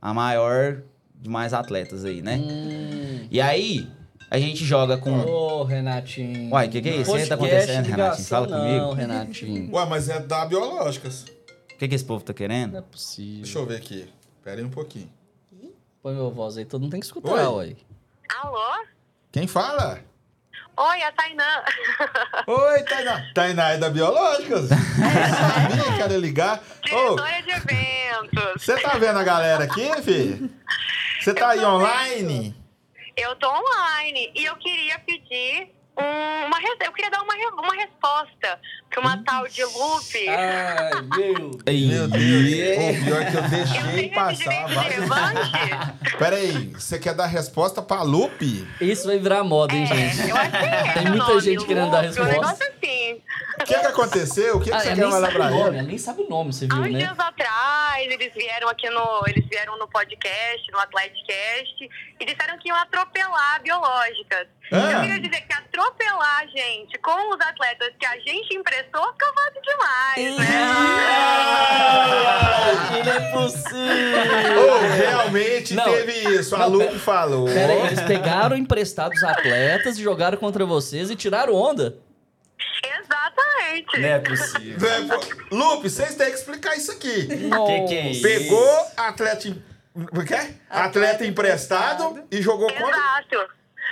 [0.00, 0.82] A maior
[1.14, 2.36] de mais atletas aí, né?
[2.36, 3.26] Hum.
[3.30, 3.88] E aí,
[4.30, 5.10] a gente joga com.
[5.10, 6.52] Ô, Renatinho.
[6.52, 7.12] Uai, que que é isso?
[7.12, 8.28] O que tá acontecendo, ligação, Renatinho?
[8.28, 8.84] Fala comigo.
[8.84, 9.74] Não, Renatinho.
[9.74, 11.24] Ué, mas é da Biológicas.
[11.72, 12.72] O que, que esse povo tá querendo?
[12.72, 13.42] Não é possível.
[13.42, 14.08] Deixa eu ver aqui.
[14.42, 15.10] Pera aí um pouquinho.
[16.02, 17.76] Põe meu voz aí, todo mundo tem que escutar, Oi.
[18.40, 18.84] Alô?
[19.32, 20.00] Quem fala?
[20.76, 21.62] Oi, a Tainã.
[22.46, 23.32] Oi, Tainá.
[23.34, 24.68] Tainá é da Biológicas?
[24.70, 26.62] Sabia que era ligar.
[26.84, 28.62] Diretora de eventos.
[28.62, 30.50] você tá vendo a galera aqui, filho?
[31.20, 32.54] Você tá aí online?
[33.16, 38.60] Eu tô online e eu queria pedir um- uma eu queria dar uma, uma resposta
[38.90, 40.28] que uma tal de Lupe.
[40.28, 42.78] Ai, meu Meu Deus.
[42.78, 44.34] Ô, pior que eu eu deixei tenho esse passar.
[44.36, 44.88] direito de vai.
[44.90, 46.16] revanche?
[46.18, 48.66] Pera aí, você quer dar resposta pra Lupe?
[48.80, 50.20] Isso vai virar moda, hein, gente?
[50.22, 52.32] É, eu acho que é Tem muita nome, gente querendo dar Lupe, Um resposta.
[52.32, 53.22] negócio assim.
[53.58, 54.56] O que que aconteceu?
[54.56, 55.60] O que, que Ah, você ela quer sabe pra ele?
[55.78, 56.98] ela nem sabe o nome, você Há viu, uns né?
[56.98, 59.22] dias atrás, eles vieram aqui no.
[59.26, 61.88] Eles vieram no podcast, no Atleticast,
[62.20, 64.46] e disseram que iam atropelar biológicas.
[64.72, 64.76] Ah.
[64.92, 69.32] Eu queria dizer que atropelar a gente com os atletas que a gente emprestou fica
[69.34, 70.46] fácil demais, né?
[73.04, 74.74] Não é possível!
[74.74, 75.84] Ô, realmente Não.
[75.84, 76.54] teve isso.
[76.56, 77.46] A Lupe pera- falou.
[77.46, 81.96] Pera aí, eles pegaram emprestados atletas e jogaram contra vocês e tiraram onda.
[82.82, 84.00] Exatamente.
[84.00, 84.88] Não é possível.
[84.88, 87.26] É, Lupe, vocês têm que explicar isso aqui.
[87.26, 88.22] Que que é isso?
[88.22, 89.56] Pegou atleta.
[89.94, 90.50] O que é?
[90.68, 92.88] Atleta emprestado e jogou contra.
[92.88, 93.48] Exato.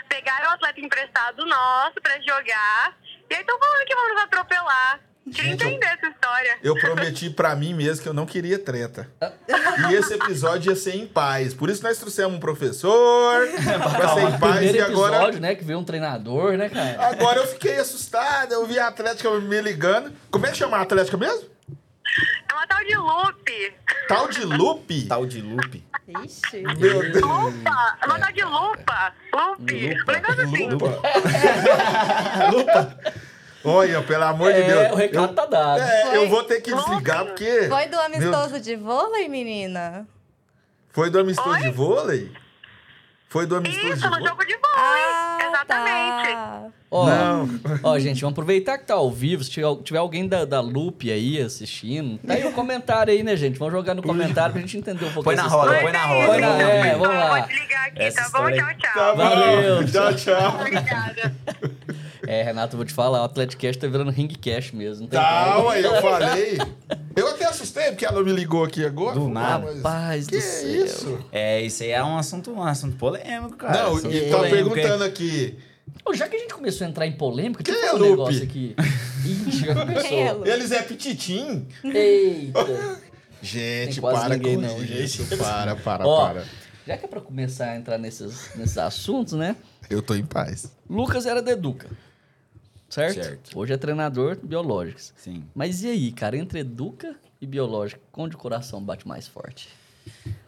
[0.08, 2.96] Pegaram o atleta emprestado nosso pra jogar.
[3.30, 5.00] E aí estão falando que vão nos atropelar.
[5.32, 6.58] Queria Gente, eu- entender essa história.
[6.62, 9.10] Eu prometi pra mim mesmo que eu não queria treta.
[9.90, 11.54] E esse episódio ia ser em paz.
[11.54, 13.48] Por isso nós trouxemos um professor
[13.96, 14.52] pra ser em paz.
[14.56, 17.06] Primeiro E agora, episódio, né, que veio um treinador, né, cara?
[17.08, 18.52] agora eu fiquei assustado.
[18.52, 20.12] Eu vi a Atlética me ligando.
[20.30, 21.48] Como é que chama a Atlética mesmo?
[22.54, 23.74] É uma tal de Lupe.
[24.06, 25.02] Tal de Lupe?
[25.08, 25.84] Tal de Lupe.
[26.24, 26.62] Ixi.
[26.62, 27.14] Meu Deus.
[27.20, 27.98] Lupa.
[28.00, 29.12] É uma tal de Lupa.
[29.34, 29.94] Lupe.
[30.08, 30.68] Um negócio assim.
[32.52, 32.96] Lupa.
[33.64, 34.92] Olha, pelo amor de É, Deus.
[34.92, 35.80] o recado eu, tá dado.
[35.80, 37.66] É, eu vou ter que desligar porque.
[37.68, 40.06] Foi do Meu- amistoso de vôlei, menina?
[40.90, 41.62] Foi do amistoso Oi?
[41.62, 42.32] de vôlei?
[43.34, 45.48] Foi do amistoso Isso, de no jogo de vôlei.
[45.48, 46.28] Exatamente.
[46.34, 46.62] tá.
[46.88, 47.48] Ó, Não.
[47.82, 49.42] ó, gente, vamos aproveitar que tá ao vivo.
[49.42, 53.34] Se tiver, tiver alguém da, da Loop aí assistindo, tá aí o comentário aí, né,
[53.36, 53.58] gente?
[53.58, 56.26] Vamos jogar no comentário pra gente entender um pouco Põe na roda, põe na roda.
[56.28, 57.38] Põe na- é, vamos lá.
[57.40, 58.50] Vou desligar aqui, Essa tá bom?
[58.52, 58.92] Tchau, tchau.
[58.94, 59.28] Tá bom.
[59.28, 59.84] Valeu.
[59.88, 60.60] Tchau, tchau.
[60.60, 61.34] Obrigada.
[62.26, 65.06] É, Renato, eu vou te falar, o Atleticast tá virando ringcast mesmo.
[65.08, 66.58] Tá, ué, eu falei.
[67.16, 69.18] Eu até assustei porque ela me ligou aqui agora.
[69.18, 69.64] Do nada.
[69.66, 70.84] mas Rapaz que do céu.
[70.84, 71.18] isso?
[71.30, 73.84] É, isso aí é um assunto, um assunto polêmico, cara.
[73.84, 75.58] Não, Assunto e tá perguntando aqui.
[76.12, 78.10] Já que a gente começou a entrar em polêmica, eu é falar um Lupe?
[78.10, 78.76] negócio aqui.
[79.24, 80.18] Ih, já começou.
[80.18, 80.46] Elo.
[80.46, 81.66] Eles é pititim.
[81.84, 83.00] Eita.
[83.40, 85.22] Gente, para com não, isso.
[85.24, 85.36] gente.
[85.36, 86.26] Para, para, Ó.
[86.26, 86.44] para.
[86.86, 89.56] Já que é pra começar a entrar nesses, nesses assuntos, né?
[89.88, 90.70] Eu tô em paz.
[90.88, 91.88] Lucas era da Educa.
[92.94, 93.14] Certo?
[93.24, 93.58] Certo.
[93.58, 95.12] Hoje é treinador biológicos.
[95.16, 95.42] Sim.
[95.52, 99.68] Mas e aí, cara, entre Educa e biológico, onde o coração bate mais forte?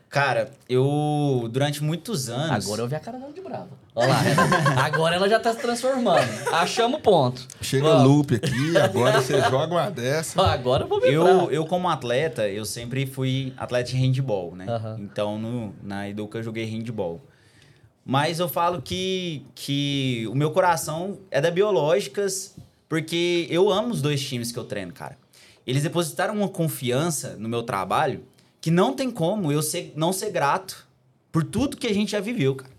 [0.09, 2.65] Cara, eu, durante muitos anos...
[2.65, 3.69] Agora eu vi a cara dela de brava.
[3.95, 6.23] Olha lá, ela- agora ela já tá se transformando.
[6.53, 7.45] Achamos o ponto.
[7.61, 8.05] Chega Vamos.
[8.05, 10.41] loop aqui, agora você joga uma dessa.
[10.41, 14.67] Agora eu vou ver Eu, eu, como atleta, eu sempre fui atleta de handball, né?
[14.69, 14.97] Aham.
[15.01, 17.21] Então, no, na Educa eu joguei handball.
[18.09, 22.55] Mas eu falo que, que o meu coração é da Biológicas,
[22.89, 25.19] porque eu amo os dois times que eu treino, cara.
[25.67, 28.23] Eles depositaram uma confiança no meu trabalho
[28.61, 30.87] que não tem como eu ser, não ser grato
[31.33, 32.73] por tudo que a gente já viveu, cara.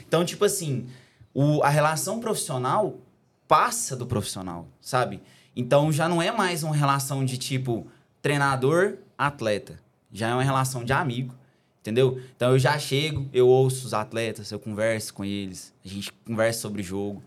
[0.00, 0.88] Então, tipo assim,
[1.32, 2.98] o, a relação profissional
[3.46, 5.22] passa do profissional, sabe?
[5.54, 7.86] Então já não é mais uma relação de tipo
[8.20, 9.78] treinador-atleta.
[10.12, 11.34] Já é uma relação de amigo,
[11.82, 12.20] entendeu?
[12.34, 16.60] Então eu já chego, eu ouço os atletas, eu converso com eles, a gente conversa
[16.60, 17.22] sobre jogo.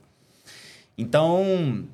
[0.97, 1.85] Então,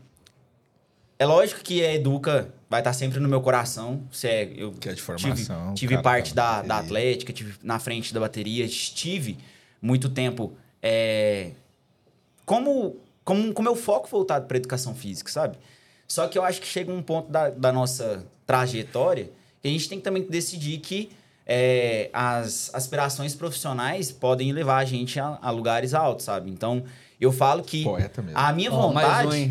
[1.18, 4.04] é lógico que a Educa vai estar sempre no meu coração.
[4.12, 5.74] Se é, eu Que é de tive, formação.
[5.74, 6.78] tive cara, parte tá da, da.
[6.78, 9.40] Atlética, tive na frente da bateria, estive
[9.82, 10.54] muito tempo
[10.84, 11.52] é,
[12.46, 15.58] como, como, com meu foco voltado para educação física, sabe?
[16.08, 19.32] Só que eu acho que chega um ponto da, da nossa trajetória
[19.62, 21.12] que a gente tem que também decidir que
[21.46, 26.50] é, as aspirações profissionais podem levar a gente a, a lugares altos, sabe?
[26.50, 26.84] Então,
[27.20, 28.38] eu falo que Poeta mesmo.
[28.38, 29.08] a minha Ó, vontade...
[29.08, 29.50] mais um, hein?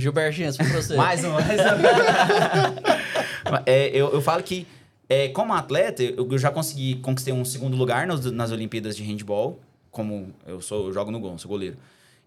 [0.57, 0.95] Foi pra você.
[0.97, 3.01] Mais um, mais um.
[3.66, 4.66] É, eu, eu falo que,
[5.09, 9.03] é, como atleta, eu, eu já consegui conquistar um segundo lugar nas, nas Olimpíadas de
[9.03, 9.59] Handball.
[9.91, 11.76] Como eu sou, eu jogo no gol, sou goleiro.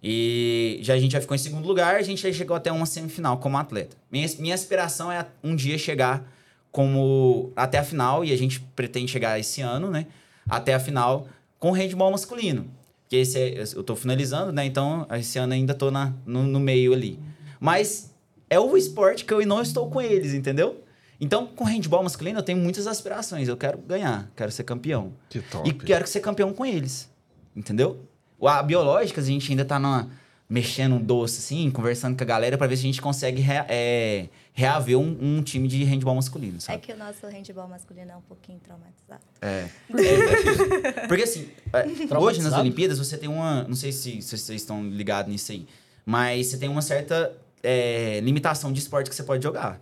[0.01, 2.86] E já, a gente já ficou em segundo lugar, a gente já chegou até uma
[2.86, 3.95] semifinal como atleta.
[4.11, 6.30] Minha, minha aspiração é um dia chegar
[6.74, 10.07] como até a final, e a gente pretende chegar esse ano, né?
[10.49, 11.28] Até a final
[11.59, 12.65] com o handball masculino.
[13.03, 14.65] Porque esse é, eu tô finalizando, né?
[14.65, 17.19] Então, esse ano ainda tô na, no, no meio ali.
[17.59, 18.11] Mas
[18.49, 20.84] é o esporte que eu não estou com eles, entendeu?
[21.21, 23.47] Então, com handball masculino, eu tenho muitas aspirações.
[23.47, 25.13] Eu quero ganhar, quero ser campeão.
[25.30, 25.69] Que top.
[25.69, 27.07] E quero ser campeão com eles.
[27.55, 27.99] Entendeu?
[28.41, 30.09] A biológicas, a gente ainda tá numa,
[30.49, 34.28] mexendo um doce, assim, conversando com a galera pra ver se a gente consegue é,
[34.54, 36.80] reaver um, um time de handball masculino, É sabe?
[36.80, 39.22] que o nosso handball masculino é um pouquinho traumatizado.
[39.41, 39.68] É.
[39.89, 42.54] É, Porque assim, é, hoje nas?
[42.54, 43.64] Olimpíadas você tem uma.
[43.64, 45.68] Não sei se, se vocês estão ligados nisso aí,
[46.06, 49.82] mas você tem uma certa é, limitação de esporte que você pode jogar.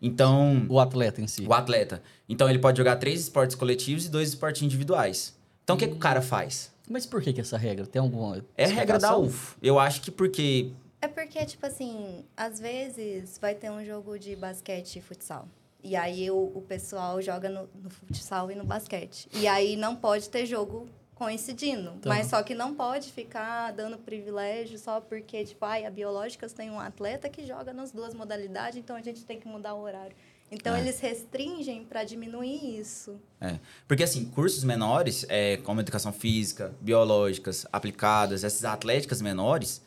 [0.00, 1.44] Então, O atleta em si.
[1.46, 2.02] o atleta.
[2.28, 5.34] Então ele pode jogar três esportes coletivos e dois esportes individuais.
[5.62, 6.72] Então o que, que o cara faz?
[6.90, 7.86] Mas por que, que essa regra?
[7.86, 8.44] Tem alguma.
[8.56, 9.16] É a regra da?
[9.16, 9.54] UF.
[9.62, 10.72] Eu acho que porque.
[11.02, 15.48] É porque, tipo assim, às vezes vai ter um jogo de basquete e futsal.
[15.82, 19.28] E aí o, o pessoal joga no, no futsal e no basquete.
[19.32, 21.90] E aí não pode ter jogo coincidindo.
[22.00, 22.08] Tá.
[22.08, 26.70] Mas só que não pode ficar dando privilégio só porque, tipo, ai, a Biológicas tem
[26.70, 30.14] um atleta que joga nas duas modalidades, então a gente tem que mudar o horário.
[30.52, 30.80] Então É.
[30.80, 33.18] eles restringem para diminuir isso.
[33.40, 33.58] É.
[33.88, 39.82] Porque, assim, cursos menores, é, como educação física, biológicas, aplicadas, essas atléticas menores,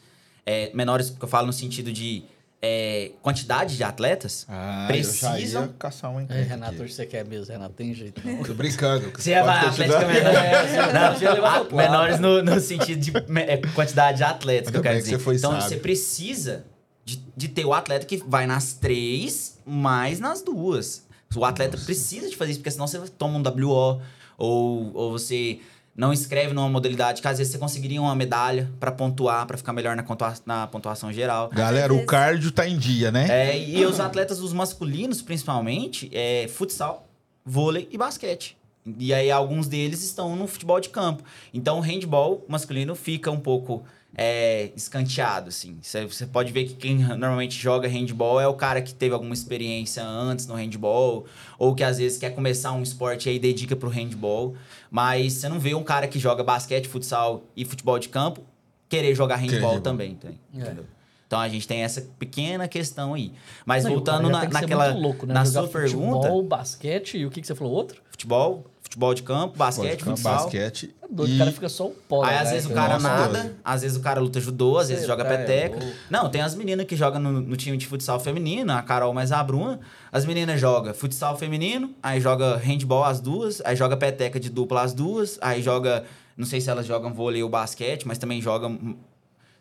[0.46, 2.24] é, menores que eu falo no sentido de
[2.62, 5.68] é, quantidade de atletas, Ah, precisam.
[5.78, 7.74] caçar um É, Renato, hoje você quer mesmo, Renato.
[7.76, 8.22] Tem jeito.
[8.26, 8.44] Não.
[8.44, 9.12] Tô brincando.
[9.16, 10.34] Você é atlética menor.
[10.34, 15.04] É, Não, menores no, no sentido de é, quantidade de atletas, que eu quero que
[15.04, 15.18] dizer.
[15.18, 15.68] você foi então, sábio.
[15.68, 16.66] você precisa
[17.04, 21.06] de, de ter o atleta que vai nas três, mais nas duas.
[21.36, 24.02] O atleta precisa de fazer isso, porque senão você toma um WO,
[24.38, 25.60] ou, ou você
[25.96, 29.72] não escreve numa modalidade que às vezes você conseguiria uma medalha pra pontuar, pra ficar
[29.74, 31.50] melhor na, pontua- na pontuação geral.
[31.54, 33.28] Galera, o cardio tá em dia, né?
[33.30, 37.08] É, e os atletas, os masculinos, principalmente, é futsal,
[37.46, 38.58] vôlei e basquete.
[39.00, 41.24] E aí, alguns deles estão no futebol de campo.
[41.54, 43.84] Então, o handball masculino fica um pouco
[44.18, 45.78] é, escanteado, assim.
[45.82, 50.04] Você pode ver que quem normalmente joga handball é o cara que teve alguma experiência
[50.04, 51.26] antes no handball,
[51.60, 54.56] ou que às vezes quer começar um esporte e aí dedica pro handball.
[54.90, 58.42] Mas você não vê um cara que joga basquete, futsal e futebol de campo
[58.88, 60.58] querer jogar handball também, É.
[60.60, 60.86] entendeu?
[61.28, 63.34] Então a gente tem essa pequena questão aí.
[63.66, 64.92] Mas Não, voltando na, naquela.
[64.92, 65.34] muito louco, né?
[65.34, 67.74] Na Jogar sua pergunta, Futebol, basquete e o que, que você falou?
[67.74, 68.00] Outro?
[68.12, 70.44] futebol, futebol de campo, basquete, ficar futsal.
[70.44, 70.96] basquete.
[71.02, 71.36] É doido, e...
[71.36, 72.24] o cara fica só o pó.
[72.24, 72.94] Aí né, às vezes o cara?
[72.94, 73.56] Nossa, nada, doido.
[73.64, 75.80] às vezes o cara luta judô, às vezes joga tá é peteca.
[75.80, 75.98] louco.
[76.10, 79.32] Não, tem as meninas que jogam no, no time de futsal feminino, a Carol mais
[79.32, 79.80] a Bruna.
[80.12, 84.84] As meninas jogam futsal feminino, aí joga handball as duas, aí joga peteca de dupla
[84.84, 86.06] as duas, aí joga,
[86.38, 88.96] não sei se elas jogam vôlei ou basquete, mas também jogam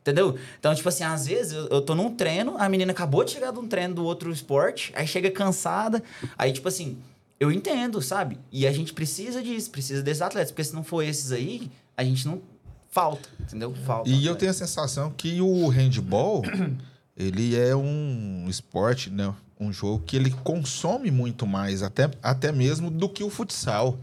[0.05, 0.37] Entendeu?
[0.61, 3.51] Então, tipo assim, às vezes eu, eu tô num treino, a menina acabou de chegar
[3.51, 6.03] de um treino do outro esporte, aí chega cansada,
[6.37, 6.99] aí, tipo assim,
[7.39, 8.39] eu entendo, sabe?
[8.51, 12.05] E a gente precisa disso, precisa desses atletas, porque se não for esses aí, a
[12.05, 12.41] gente não.
[12.89, 13.74] Falta, entendeu?
[13.85, 14.09] Falta.
[14.09, 16.45] E eu tenho a sensação que o handball,
[17.16, 19.35] ele é um esporte, né?
[19.59, 23.99] Um jogo que ele consome muito mais, até, até mesmo do que o futsal.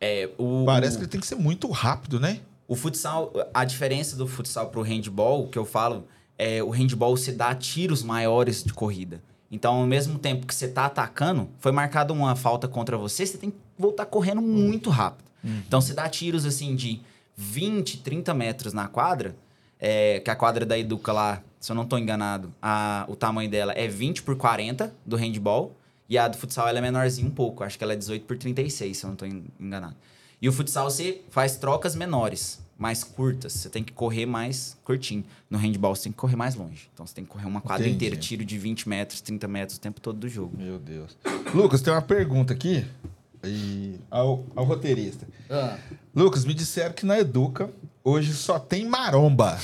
[0.00, 2.40] É, o, Parece que ele tem que ser muito rápido, né?
[2.68, 6.06] O futsal, a diferença do futsal pro handball, que eu falo,
[6.38, 9.20] é o handball se dá tiros maiores de corrida.
[9.50, 13.38] Então, ao mesmo tempo que você tá atacando, foi marcada uma falta contra você, você
[13.38, 15.26] tem que voltar correndo muito rápido.
[15.44, 17.00] Então, você dá tiros assim de
[17.36, 19.36] 20, 30 metros na quadra,
[19.78, 23.48] é, que a quadra da Educa lá, se eu não tô enganado, a, o tamanho
[23.48, 25.76] dela é 20 por 40 do handball,
[26.08, 28.36] e a do futsal ela é menorzinha um pouco, acho que ela é 18 por
[28.38, 29.94] 36, se eu não tô en- enganado.
[30.40, 33.52] E o futsal você faz trocas menores, mais curtas.
[33.52, 35.24] Você tem que correr mais curtinho.
[35.48, 36.88] No handball você tem que correr mais longe.
[36.92, 37.96] Então você tem que correr uma quadra Entendi.
[38.06, 40.56] inteira, tiro de 20 metros, 30 metros o tempo todo do jogo.
[40.56, 41.16] Meu Deus.
[41.54, 42.84] Lucas, tem uma pergunta aqui
[43.44, 45.26] e ao, ao roteirista.
[45.48, 45.78] Ah,
[46.14, 47.70] Lucas, me disseram que na Educa
[48.04, 49.58] hoje só tem maromba.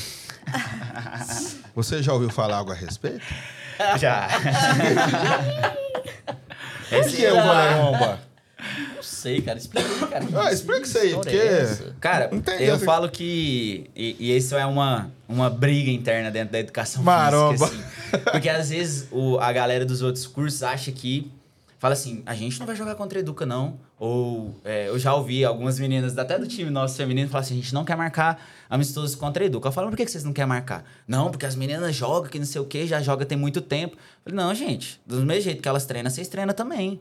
[1.75, 3.25] Você já ouviu falar algo a respeito?
[3.99, 4.29] Já.
[6.93, 8.21] O que é o maromba?
[8.95, 9.59] Não sei, cara.
[9.59, 10.27] Explica aí, cara.
[10.47, 11.93] Ah, explica isso aí, porque- é?
[12.01, 12.65] Cara, Entendi.
[12.65, 13.91] eu falo que.
[13.97, 17.67] E, e isso é uma, uma briga interna dentro da educação Maromba.
[17.67, 17.87] física.
[18.13, 21.31] Assim, porque às vezes o, a galera dos outros cursos acha que.
[21.79, 23.77] Fala assim, a gente não vai jogar contra a Educa, não.
[23.99, 27.57] Ou é, eu já ouvi algumas meninas, até do time nosso feminino, falar assim: a
[27.57, 28.41] gente não quer marcar
[28.71, 29.67] amistosos contra a Educa.
[29.67, 30.85] Eu falo, por que que vocês não querem marcar?
[31.09, 33.97] Não, porque as meninas jogam, que não sei o quê, já joga tem muito tempo.
[34.25, 37.01] Eu falei, não, gente, do mesmo jeito que elas treinam, vocês treinam também.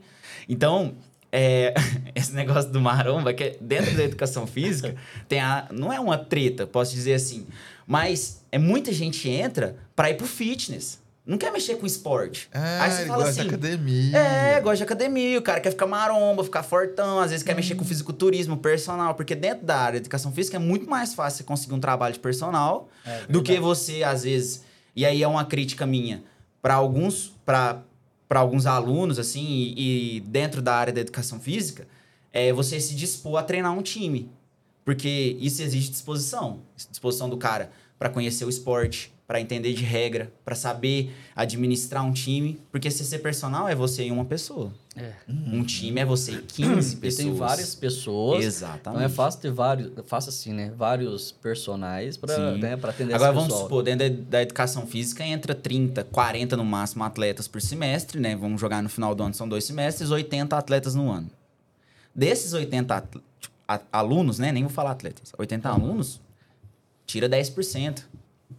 [0.49, 0.95] Então,
[1.31, 1.73] é,
[2.15, 4.95] esse negócio do maromba, que é dentro da educação física,
[5.27, 7.47] tem a, não é uma treta, posso dizer assim,
[7.87, 10.99] mas é muita gente entra pra ir pro fitness.
[11.23, 12.49] Não quer mexer com esporte.
[12.51, 13.49] Ah, Aí você fala gosta assim.
[13.49, 14.17] de academia.
[14.17, 17.75] É, gosta de academia, o cara quer ficar maromba, ficar fortão, às vezes quer mexer
[17.75, 17.77] Hum.
[17.77, 21.43] com fisiculturismo, personal, porque dentro da área de educação física é muito mais fácil você
[21.43, 24.63] conseguir um trabalho de personal É, do que você, às vezes.
[24.95, 26.23] E aí é uma crítica minha
[26.59, 27.83] para alguns, para
[28.39, 29.43] alguns alunos, assim,
[29.75, 31.87] e, e dentro da área da educação física,
[32.31, 34.29] é você se dispor a treinar um time.
[34.85, 36.59] Porque isso exige disposição.
[36.89, 42.11] Disposição do cara para conhecer o esporte, para entender de regra, para saber administrar um
[42.11, 42.59] time.
[42.69, 44.73] Porque se ser personal é você e uma pessoa.
[44.93, 45.13] É.
[45.25, 47.15] Um time é você e 15 E pessoas.
[47.25, 48.43] tem várias pessoas.
[48.43, 48.99] Exatamente.
[48.99, 50.73] Não é fácil ter vários, fácil assim, né?
[50.75, 52.57] Vários personagens pra, Sim.
[52.59, 53.63] né, pra atender Agora vamos pessoal.
[53.63, 58.35] supor, dentro da, educação física entra 30, 40 no máximo atletas por semestre, né?
[58.35, 61.31] Vamos jogar no final do ano, são dois semestres, 80 atletas no ano.
[62.13, 64.51] Desses 80 atl- tipo, a- alunos, né?
[64.51, 65.31] Nem vou falar atletas.
[65.37, 66.19] 80 alunos,
[67.05, 68.03] tira 10%.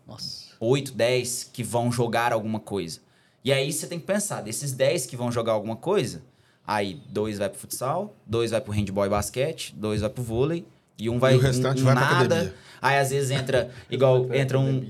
[0.06, 0.41] Nossa.
[0.64, 3.00] 8, 10 que vão jogar alguma coisa.
[3.44, 6.22] E aí você tem que pensar, desses 10 que vão jogar alguma coisa,
[6.64, 10.64] aí dois vai pro futsal, dois vai pro handball e basquete, dois vai pro vôlei
[10.96, 12.24] e um vai o restante um, vai pra nada.
[12.34, 12.54] academia.
[12.80, 14.86] Aí às vezes entra igual entra um,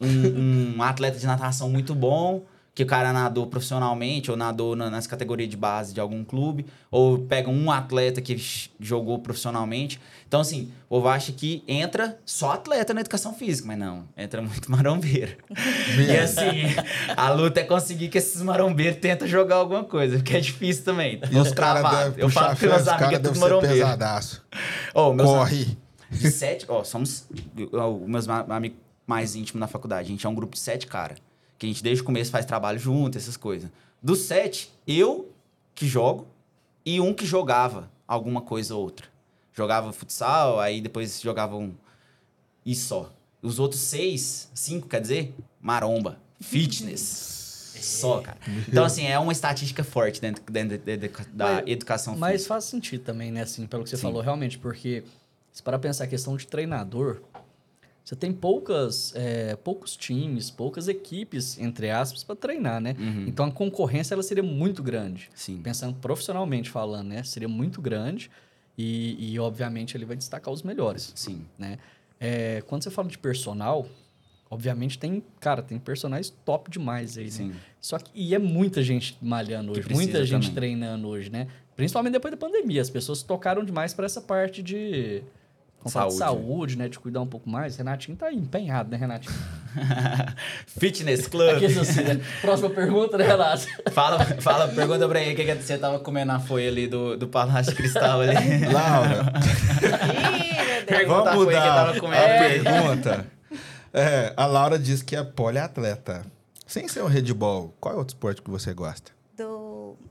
[0.00, 2.42] um, um atleta de natação muito bom,
[2.76, 6.66] que o cara nadou profissionalmente ou nadou na- nas categorias de base de algum clube,
[6.90, 8.36] ou pega um atleta que
[8.78, 9.98] jogou profissionalmente.
[10.28, 14.42] Então, assim, o povo acha que entra só atleta na educação física, mas não, entra
[14.42, 15.36] muito marombeiro.
[16.06, 16.64] E assim,
[17.16, 21.18] a luta é conseguir que esses marombeiros tentam jogar alguma coisa, porque é difícil também.
[21.32, 23.74] E os caras Eu falo que meus os amigos é caras tudo marombeiro.
[23.74, 24.44] pesadaço.
[25.14, 25.78] Meus Corre.
[26.10, 27.24] de sete, ó, somos
[27.72, 30.08] ó, os meus amigos mais íntimos na faculdade.
[30.08, 31.14] A gente é um grupo de sete cara.
[31.58, 33.70] Que a gente desde o começo faz trabalho junto, essas coisas.
[34.02, 35.30] Dos sete, eu
[35.74, 36.26] que jogo
[36.84, 39.06] e um que jogava alguma coisa ou outra.
[39.54, 41.72] Jogava futsal, aí depois jogava um.
[42.64, 43.10] E só.
[43.42, 47.34] Os outros seis, cinco, quer dizer, maromba, fitness.
[47.76, 48.38] Só, cara.
[48.66, 50.78] Então, assim, é uma estatística forte dentro, dentro
[51.32, 52.48] da- Mas- educação Mas física.
[52.54, 53.42] faz sentido também, né?
[53.42, 54.02] Assim, pelo que você Sim.
[54.02, 55.04] falou, realmente, porque
[55.52, 57.20] se para pensar a questão de treinador,
[58.06, 62.94] você tem poucas, é, poucos times, poucas equipes, entre aspas, para treinar, né?
[62.96, 63.24] Uhum.
[63.26, 65.28] Então a concorrência ela seria muito grande.
[65.34, 65.60] Sim.
[65.60, 67.24] Pensando profissionalmente falando, né?
[67.24, 68.30] Seria muito grande
[68.78, 71.44] e, e, obviamente ele vai destacar os melhores, Sim.
[71.58, 71.80] né?
[72.20, 73.88] É, quando você fala de personal,
[74.48, 77.30] obviamente tem, cara, tem personagens top demais aí, né?
[77.30, 77.54] Sim.
[77.80, 80.54] Só que e é muita gente malhando hoje, muita gente também.
[80.54, 81.48] treinando hoje, né?
[81.74, 85.24] Principalmente depois da pandemia, as pessoas tocaram demais para essa parte de
[85.90, 86.46] vamos falar de Saúde.
[86.46, 86.88] saúde, né?
[86.88, 87.76] De cuidar um pouco mais.
[87.76, 89.34] Renatinho tá empenhado, né, Renatinho?
[90.66, 91.56] Fitness Club.
[91.56, 92.20] Aqui, assim, né?
[92.40, 93.66] Próxima pergunta, né, Renato?
[93.92, 97.16] Fala, fala, pergunta pra ele o que, que você tava comendo na folha ali do,
[97.16, 98.34] do Palácio de Cristal ali.
[98.72, 99.32] Laura,
[101.00, 102.24] Ih, vamos mudar tava a comendo.
[102.64, 103.26] pergunta.
[103.92, 106.24] É, a Laura diz que é poliatleta.
[106.66, 109.15] Sem ser o handball, qual é outro esporte que você gosta?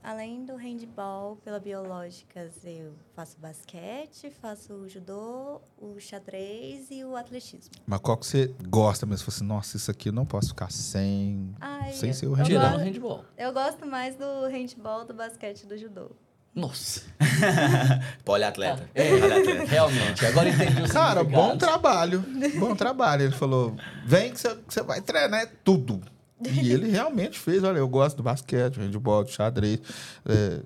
[0.08, 7.16] Além do handball pela biológicas, eu faço basquete, faço o judô, o xadrez e o
[7.16, 7.72] atletismo.
[7.84, 9.18] Mas qual que você gosta mesmo?
[9.18, 12.30] Você fala assim, nossa, isso aqui eu não posso ficar sem, Ai, sem ser o
[12.30, 12.46] eu handball.
[12.46, 13.24] Tirando o gosto- handball.
[13.36, 16.12] Eu gosto mais do handball, do basquete e do judô.
[16.54, 17.02] Nossa.
[18.24, 18.88] Poliatleta.
[18.94, 19.64] É, Poliatleta.
[19.64, 20.24] realmente.
[20.24, 22.24] Agora entendi o Cara, bom trabalho.
[22.58, 23.24] Bom trabalho.
[23.24, 26.00] Ele falou: vem que você- que você vai treinar é tudo.
[26.40, 27.64] E ele realmente fez.
[27.64, 29.80] Olha, eu gosto do basquete, do handball, do xadrez.
[30.26, 30.60] é,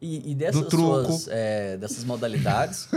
[0.00, 1.04] E, e dessas Do truco.
[1.12, 2.88] suas, é, dessas modalidades,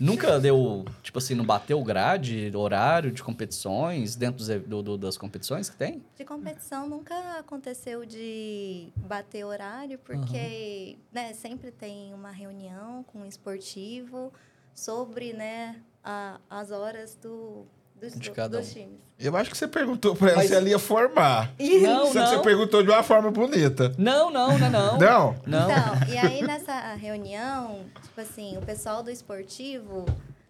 [0.00, 5.18] nunca deu, tipo assim, não bateu grade, horário de competições dentro dos do- do- das
[5.18, 6.02] competições que tem?
[6.16, 13.26] De competição nunca aconteceu de bater horário, porque né, sempre tem uma reunião com o
[13.26, 14.32] esportivo
[14.74, 17.66] sobre né, a- as horas do,
[18.00, 18.72] dos, De cada dos um.
[18.72, 19.06] times.
[19.18, 21.50] Eu acho que você perguntou pra ela Mas- se ela ia formar.
[21.58, 23.92] E- Não, Só que você perguntou de uma forma bonita.
[23.96, 24.98] Não, não, não, não.
[24.98, 25.36] Não?
[25.46, 25.70] Não.
[25.70, 30.04] Então, e aí nessa reunião, tipo assim, o pessoal do esportivo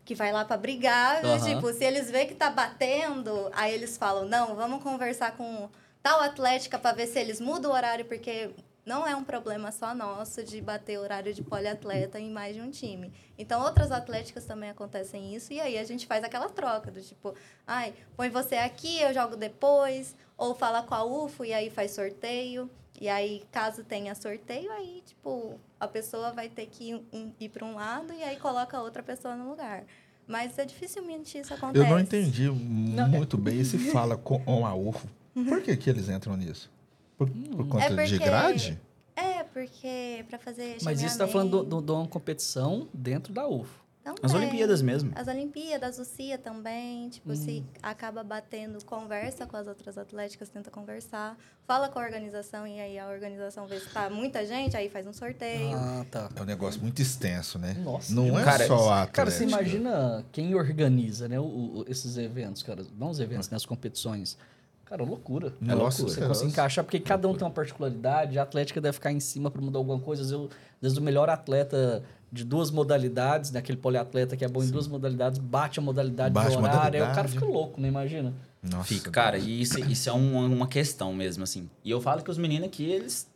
[0.05, 1.38] que vai lá pra brigar, Aham.
[1.38, 5.68] tipo, se eles vê que tá batendo, aí eles falam: "Não, vamos conversar com
[6.03, 8.51] tal atlética pra ver se eles mudam o horário, porque
[8.87, 12.70] não é um problema só nosso de bater horário de poliatleta em mais de um
[12.70, 13.12] time.
[13.37, 17.34] Então, outras atléticas também acontecem isso, e aí a gente faz aquela troca do tipo,
[17.66, 21.91] ai, põe você aqui, eu jogo depois, ou fala com a UFO e aí faz
[21.91, 22.70] sorteio.
[22.99, 27.51] E aí, caso tenha sorteio, aí, tipo, a pessoa vai ter que ir, um- ir
[27.51, 29.84] para um lado e aí coloca outra pessoa no lugar.
[30.26, 31.84] Mas é dificilmente isso acontece.
[31.84, 33.61] Eu não entendi muito bem.
[33.61, 35.07] E se fala com a UFO,
[35.47, 36.70] por que, que eles entram nisso?
[37.16, 38.80] Por, por conta É porque- de grade?
[39.14, 43.86] É, porque para fazer Mas isso tá falando de uma competição dentro da UFO.
[44.22, 44.36] As também.
[44.46, 45.10] Olimpíadas mesmo.
[45.16, 50.70] As Olimpíadas, o CIA também, tipo, se acaba batendo, conversa com as outras atléticas, tenta
[50.70, 51.36] conversar,
[51.66, 55.08] fala com a organização e aí a organização vê se tá muita gente, aí faz
[55.08, 55.74] um sorteio.
[55.74, 56.30] Ah, tá.
[56.36, 57.74] É um negócio muito extenso, né?
[57.82, 58.14] Nossa.
[58.14, 61.42] Não é Cara, só a Cara, você imagina quem organiza, né, o-
[61.78, 62.86] o- esses eventos, cara.
[62.96, 64.38] Não os eventos, né, as competições.
[64.87, 65.53] Cara, loucura.
[65.61, 66.09] Nossa, é loucura.
[66.09, 68.39] Você consegue encaixar, porque cada um tem uma particularidade.
[68.39, 70.22] A Atlética deve ficar em cima para mudar alguma coisa.
[70.22, 74.45] Às vezes, eu- às vezes o melhor atleta de duas modalidades, né, aquele poliatleta que
[74.45, 76.76] é bom em duas modalidades, bate a modalidade Bate de a horário.
[76.82, 77.32] Aí o cara modalidade.
[77.32, 78.32] fica louco, não imagina?
[78.62, 81.68] Nossa, Fica, cara, e isso, isso é um- uma questão mesmo, assim.
[81.84, 83.28] E eu falo que os meninos aqui, eles.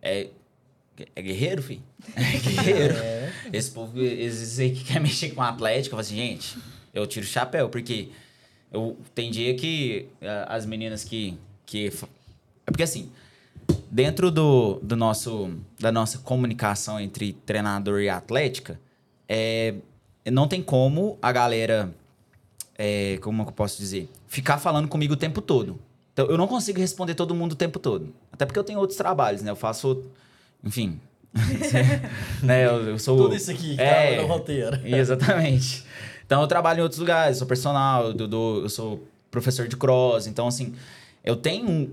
[0.00, 0.28] É,
[1.16, 1.82] é guerreiro, filho.
[2.16, 2.94] É guerreiro.
[3.52, 6.58] Esse povo, eles dizem que quer mexer com a Atlético, eu falo assim, gente,
[6.92, 8.10] eu tiro o chapéu, porque
[8.72, 11.38] eu, tem dia que ah, as meninas que.
[11.66, 13.10] que é porque assim,
[13.90, 18.80] dentro do, do nosso, da nossa comunicação entre treinador e atlética,
[19.28, 19.74] é,
[20.30, 21.92] não tem como a galera
[22.76, 24.08] é, como que eu posso dizer?
[24.26, 25.78] Ficar falando comigo o tempo todo.
[26.12, 28.12] Então, eu não consigo responder todo mundo o tempo todo.
[28.32, 29.50] Até porque eu tenho outros trabalhos, né?
[29.50, 30.04] Eu faço,
[30.64, 31.00] enfim...
[32.42, 32.66] né?
[32.66, 33.16] eu, eu sou...
[33.16, 34.16] Tudo isso aqui É.
[34.16, 34.80] tá no roteiro.
[34.84, 35.84] Exatamente.
[36.24, 37.38] Então, eu trabalho em outros lugares.
[37.38, 40.26] Sou personal, eu, dou- eu sou professor de cross.
[40.26, 40.74] Então, assim,
[41.24, 41.68] eu tenho...
[41.68, 41.90] um-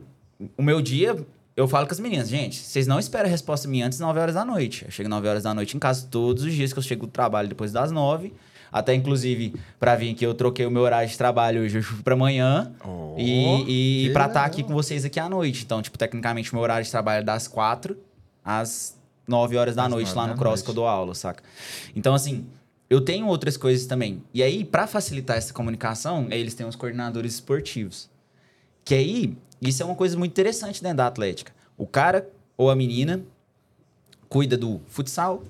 [0.58, 1.16] o meu dia...
[1.58, 4.18] Eu falo com as meninas, gente, vocês não esperam a resposta minha antes das 9
[4.18, 4.86] horas da noite.
[4.86, 7.12] Eu chego 9 horas da noite em casa todos os dias que eu chego do
[7.12, 8.32] trabalho depois das 9.
[8.72, 12.72] Até, inclusive, pra vir aqui, eu troquei o meu horário de trabalho hoje pra amanhã.
[12.86, 14.46] Oh, e e pra estar legal.
[14.46, 15.64] aqui com vocês aqui à noite.
[15.66, 17.98] Então, tipo, tecnicamente, meu horário de trabalho é das 4
[18.46, 18.96] às
[19.28, 20.64] 9 horas da Às noite lá no cross noite.
[20.64, 21.44] que eu dou aula, saca?
[21.94, 22.46] Então, assim,
[22.90, 24.24] eu tenho outras coisas também.
[24.34, 28.10] E aí, pra facilitar essa comunicação, aí eles têm os coordenadores esportivos.
[28.84, 31.54] Que aí, isso é uma coisa muito interessante dentro da Atlética.
[31.78, 32.28] O cara
[32.58, 33.24] ou a menina
[34.28, 35.44] cuida do futsal,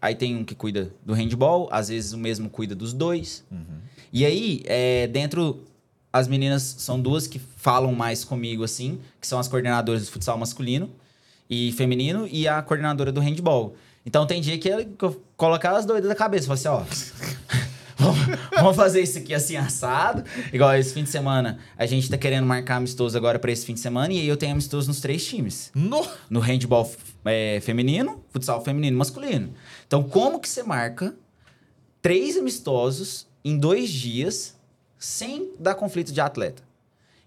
[0.00, 3.44] aí tem um que cuida do handball, às vezes o mesmo cuida dos dois.
[4.12, 5.62] E aí, é, dentro,
[6.12, 10.36] as meninas são duas que falam mais comigo, assim, que são as coordenadoras do futsal
[10.36, 10.90] masculino
[11.48, 13.76] e feminino e a coordenadora do handball.
[14.04, 16.82] Então tem dia que eu, coloco elas doidas da cabeça, falo assim, ó.
[18.56, 20.24] vamos- fazer isso aqui assim assado.
[20.52, 23.74] Igual esse fim de semana, a gente tá querendo marcar amistoso agora pra esse fim
[23.74, 26.06] de semana e aí eu tenho amistoso nos três times No...
[26.30, 26.90] no handball
[27.24, 29.52] é, feminino, futsal feminino e masculino.
[29.86, 31.14] Então, como que você marca
[32.00, 34.56] três amistosos em dois dias
[34.98, 36.62] sem dar conflito de atleta?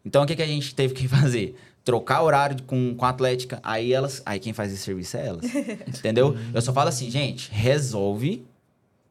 [0.05, 1.55] Então, o que, que a gente teve que fazer?
[1.83, 3.59] Trocar horário com, com a Atlética.
[3.63, 4.21] Aí elas.
[4.25, 5.45] Aí quem faz esse serviço é elas.
[5.87, 6.35] Entendeu?
[6.53, 8.45] Eu só falo assim, gente, resolve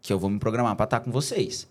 [0.00, 1.68] que eu vou me programar pra estar com vocês.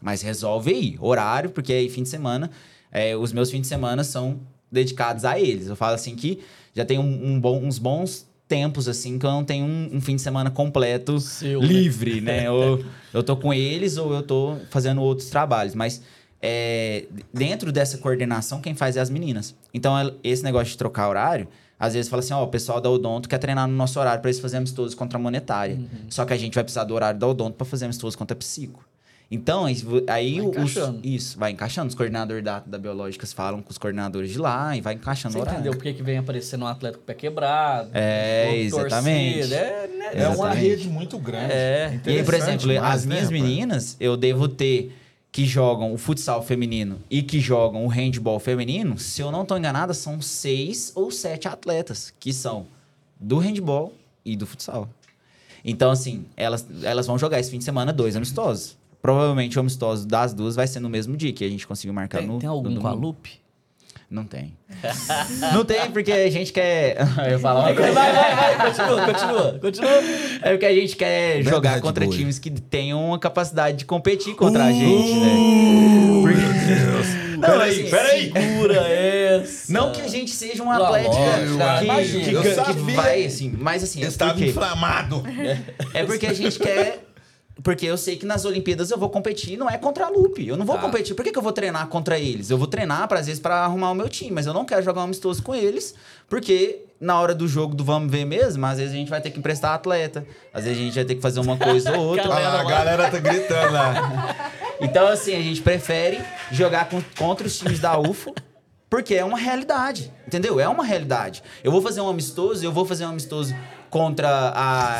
[0.00, 2.50] Mas resolve aí, horário, porque aí fim de semana,
[2.90, 4.40] é, os meus fins de semana são
[4.70, 5.68] dedicados a eles.
[5.68, 6.40] Eu falo assim que
[6.74, 10.00] já tem um, um bom- uns bons tempos, assim, que eu não tenho um, um
[10.00, 11.66] fim de semana completo Seu, né?
[11.66, 12.50] livre, né?
[12.50, 12.84] Ou
[13.14, 15.74] eu tô com eles ou eu tô fazendo outros trabalhos.
[15.74, 16.02] Mas
[16.42, 19.54] é, dentro dessa coordenação, quem faz é as meninas.
[19.72, 21.46] Então, ela- esse negócio de trocar horário,
[21.78, 24.28] às vezes fala assim, ó, o pessoal da Odonto quer treinar no nosso horário para
[24.30, 25.76] eles fazerem amistoso contra a monetária.
[25.76, 25.86] Uhum.
[26.10, 28.38] Só que a gente vai precisar do horário da Odonto para fazer amistoso contra a
[28.38, 28.84] psico.
[29.30, 29.64] Então,
[30.08, 31.88] aí- os, isso, vai encaixando.
[31.88, 35.38] Os coordenadores da, da Biológicas falam com os coordenadores de lá e vai encaixando Você
[35.38, 35.58] o horário.
[35.60, 37.88] entendeu por que que vem aparecendo um atleta com o pé quebrado?
[37.94, 39.38] É, exatamente.
[39.38, 40.10] torcido, É, né?
[40.24, 41.50] É uma rede muito grande.
[41.52, 41.98] É.
[42.04, 43.42] E aí, por exemplo, demais, as né, minhas rapaz?
[43.42, 44.92] meninas, eu devo ter
[45.32, 49.56] que jogam o futsal feminino e que jogam o handball feminino, se eu não estou
[49.56, 52.66] enganada, são seis ou sete atletas que são
[53.18, 54.88] do handball e do futsal.
[55.64, 58.76] Então, assim, elas, elas vão jogar esse fim de semana dois amistosos.
[59.00, 62.18] Provavelmente o amistoso das duas vai ser no mesmo dia, que a gente conseguiu marcar
[62.18, 62.38] Tem, no.
[62.38, 62.92] tem no algum com a.
[62.92, 63.40] Lupe?
[64.12, 64.52] Não tem.
[65.54, 66.98] não tem, porque a gente quer.
[67.32, 67.92] eu falar uma Vai, coisa.
[67.94, 69.90] vai, vai, continua, continua, continua.
[70.42, 72.14] É porque a gente quer Verdade, jogar contra Boi.
[72.14, 75.32] times que tenham uma capacidade de competir contra Uh, a gente, né?
[77.42, 78.32] Não, Peraí, assim, peraí.
[78.32, 79.72] Segura essa.
[79.72, 81.00] Não que a gente seja um cara,
[82.04, 85.24] que, que, Eu que vai, assim, mas assim, é Estava porque, inflamado.
[85.94, 87.11] é porque a gente quer...
[87.62, 90.46] Porque eu sei que nas Olimpíadas eu vou competir, não é contra a Lupe.
[90.48, 90.82] Eu não vou Tá.
[90.82, 91.14] competir.
[91.14, 92.50] Por que, que eu vou treinar contra eles?
[92.50, 94.30] Eu vou treinar, pra, às vezes, pra arrumar o meu time.
[94.32, 95.94] Mas eu não quero jogar um amistoso com eles,
[96.28, 99.30] porque na hora do jogo do vamos ver mesmo, às vezes a gente vai ter
[99.30, 100.26] que emprestar atleta.
[100.52, 102.32] Às vezes a gente vai ter que fazer uma coisa ou outra.
[102.32, 104.50] Ah, a galera tá gritando lá.
[104.80, 108.34] Então, assim, a gente prefere jogar com- contra os times da UFO,
[108.90, 110.58] porque é uma realidade, entendeu?
[110.58, 111.40] É uma realidade.
[111.62, 113.54] Eu vou fazer um amistoso, eu vou fazer um amistoso
[113.88, 114.98] contra a,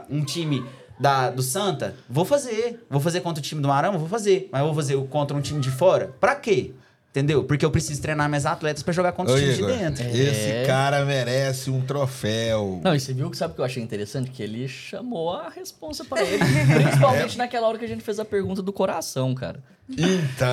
[0.00, 0.62] a- um time
[0.98, 2.84] da, do Santa, vou fazer.
[2.88, 4.48] Vou fazer contra o time do Marama, vou fazer.
[4.52, 6.14] Mas eu vou fazer o- contra um time de fora?
[6.20, 6.72] Pra quê?
[7.10, 7.44] Entendeu?
[7.44, 10.04] Porque eu preciso treinar minhas atletas pra jogar contra Ô, os times Igor, de dentro.
[10.04, 10.64] esse É.
[10.66, 12.80] cara merece um troféu.
[12.82, 14.30] Não, e você viu que sabe o que eu achei interessante?
[14.32, 16.42] Que ele chamou a responsa pra ele.
[16.82, 19.60] Principalmente naquela hora que a gente fez a pergunta do coração, cara.
[19.88, 20.48] Então.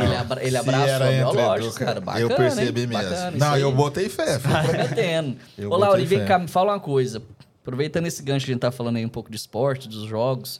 [0.00, 2.00] Ele- ele abra- ele abraçou entre biológicos, Edu, cara.
[2.00, 2.86] Bacana, Eu percebi hein?
[2.86, 3.02] mesmo.
[3.10, 4.38] Bacana, Não, eu botei fé.
[4.38, 4.54] filho.
[4.64, 5.36] Prometendo.
[5.68, 7.20] Ô, Laura, vem cá, me fala uma coisa.
[7.68, 10.58] Aproveitando esse gancho que a gente tá falando aí um pouco de esporte, dos jogos.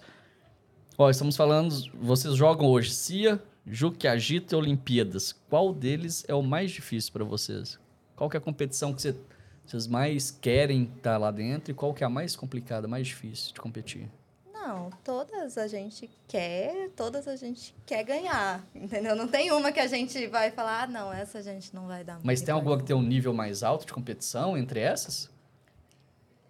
[0.98, 5.34] Ó, estamos falando, vocês jogam hoje CIA, Juque Agita e Olimpíadas.
[5.48, 7.78] Qual deles é o mais difícil pra vocês?
[8.14, 9.16] Qual que é a competição que você-
[9.64, 13.54] vocês mais querem estar lá dentro e qual que é a mais complicada, mais difícil
[13.54, 14.06] de competir?
[14.52, 19.16] Não, todas a gente quer, todas a gente quer ganhar, entendeu?
[19.16, 22.04] Não tem uma que a gente vai falar, ah, não, essa a gente não vai
[22.04, 25.30] dar Mas tem alguma bom." que tem um nível mais alto de competição entre essas?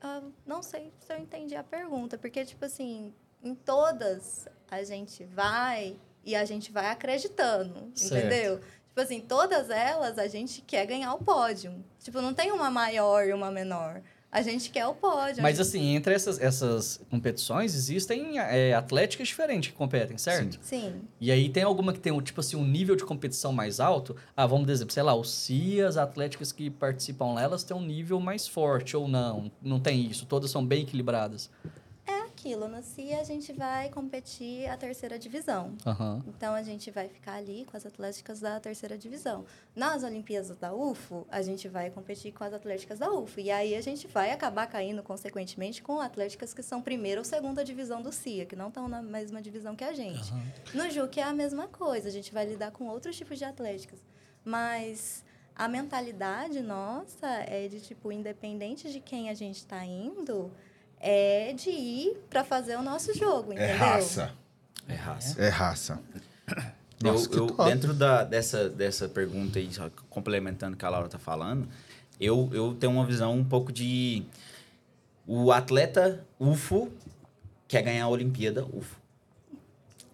[0.01, 5.25] Ah, não sei se eu entendi a pergunta, porque, tipo assim, em todas a gente
[5.25, 8.17] vai e a gente vai acreditando, Certo.
[8.27, 8.59] entendeu?
[8.89, 11.85] Tipo assim, todas elas a gente quer ganhar o pódio.
[12.01, 14.03] Tipo, não tem uma maior e uma menor.
[14.31, 15.43] A gente quer o pódio.
[15.43, 20.59] Mas gente- assim, entre essas, essas competições, existem é, atléticas diferentes que competem, certo?
[20.61, 21.01] Sim.
[21.19, 24.15] E aí tem alguma que tem, um, tipo assim, um nível de competição mais alto?
[24.37, 27.83] Ah, vamos dizer, sei lá, o CIA, as atléticas que participam lá, elas têm um
[27.83, 29.51] nível mais forte ou não?
[29.63, 31.51] Não tem isso, todas são bem equilibradas.
[32.49, 35.77] Aquilo, no CIA a gente vai competir a terceira divisão.
[35.85, 36.25] Aham.
[36.27, 39.45] Então a gente vai ficar ali com as atléticas da terceira divisão.
[39.77, 43.39] Nas Olimpíadas da UFO, a gente vai competir com as atléticas da UFO.
[43.39, 47.63] E aí a gente vai acabar caindo, consequentemente, com atléticas que são primeira ou segunda
[47.63, 50.33] divisão do CIA, que não estão na mesma divisão que a gente.
[50.73, 54.01] No JUC é a mesma coisa, a gente vai lidar com outros tipos de atléticas.
[54.43, 55.23] Mas
[55.55, 60.51] a mentalidade nossa é de, tipo, independente de quem a gente está indo,
[61.01, 63.77] é de ir para fazer o nosso jogo, É entendeu?
[63.77, 64.33] raça.
[64.89, 65.43] É raça.
[65.43, 66.01] É raça.
[67.05, 67.71] Eu, Nossa, que eu- top.
[67.71, 71.69] dentro da, dessa, dessa pergunta aí, só complementando o que a Laura tá falando,
[72.21, 74.25] eu, eu tenho uma visão um pouco de.
[75.27, 76.91] O atleta UFO
[77.69, 78.97] quer ganhar a Olimpíada UFO.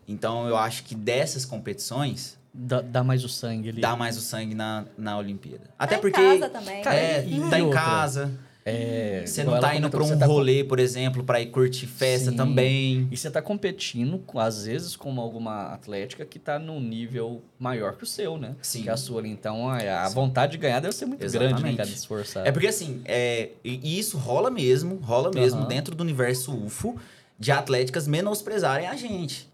[0.06, 3.80] Então eu acho que dessas competições Dá, dá mais o sangue ali.
[3.80, 5.64] dá mais o sangue na, na Olimpíada.
[5.78, 6.20] Até em porque.
[6.20, 6.82] casa também.
[6.82, 7.80] Cara, é, e- tá em outra?
[7.80, 8.32] casa.
[8.66, 11.86] É, Você não tá indo que um tá com- rolê, por exemplo, pra ir curtir
[11.86, 12.36] festa Sim.
[12.36, 13.06] também.
[13.10, 17.94] E você tá competindo, com- às vezes, com alguma atlética que tá num nível maior
[17.96, 18.56] que o seu, né?
[18.62, 18.82] Sim.
[18.84, 19.28] Que a sua ali.
[19.28, 21.76] Então, a, a vontade de ganhar deve ser muito grande, né, Exatamente.
[21.76, 22.46] cara, de esforçar.
[22.46, 25.68] É porque assim, é, e isso rola mesmo, rola mesmo Aham.
[25.68, 26.96] dentro do universo UFO
[27.38, 29.46] de atléticas menosprezarem a gente.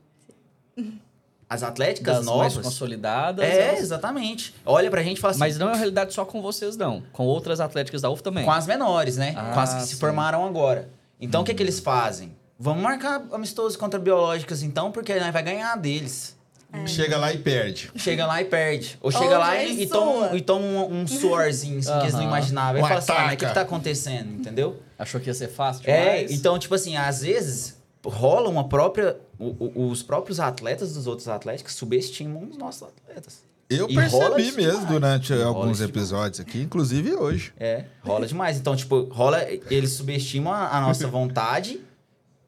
[1.51, 2.65] As atléticas das mais novas.
[2.65, 3.45] consolidadas.
[3.45, 4.55] É, elas- exatamente.
[4.65, 5.41] Olha pra gente e fala assim.
[5.41, 7.03] Mas não é uma realidade só com vocês, não.
[7.13, 8.45] Com outras atléticas da UF também.
[8.45, 9.35] com as menores, né?
[9.37, 9.97] Ah, com as que se sim.
[9.97, 10.89] formaram agora.
[11.21, 12.35] Então o que, que eles fazem?
[12.57, 16.39] Vamos marcar amistoso contra biológicas, então, porque nós vai ganhar deles.
[16.87, 17.91] Chega lá e perde.
[17.97, 18.97] Chega lá e perde.
[19.03, 22.15] Ou chega Ou lá e, e toma, e toma um, um suorzinho, assim, que eles
[22.15, 22.77] não imaginavam.
[22.77, 24.33] Aí fala assim, ah, mas o que, que tá acontecendo?
[24.35, 24.81] Entendeu?
[24.97, 26.31] Achou que ia ser fácil É, demais?
[26.31, 31.29] então, tipo assim, às vezes rola uma própria o- o- os próprios atletas dos outros
[31.29, 33.43] atléticos subestimam os nossos atletas.
[33.69, 34.85] Eu E percebi mesmo demais.
[34.87, 35.81] durante E alguns demais.
[35.83, 37.53] episódios aqui, inclusive hoje.
[37.57, 38.59] É, rola demais.
[38.59, 39.45] Então, tipo, rola.
[39.71, 41.81] Eles subestimam a, a nossa vontade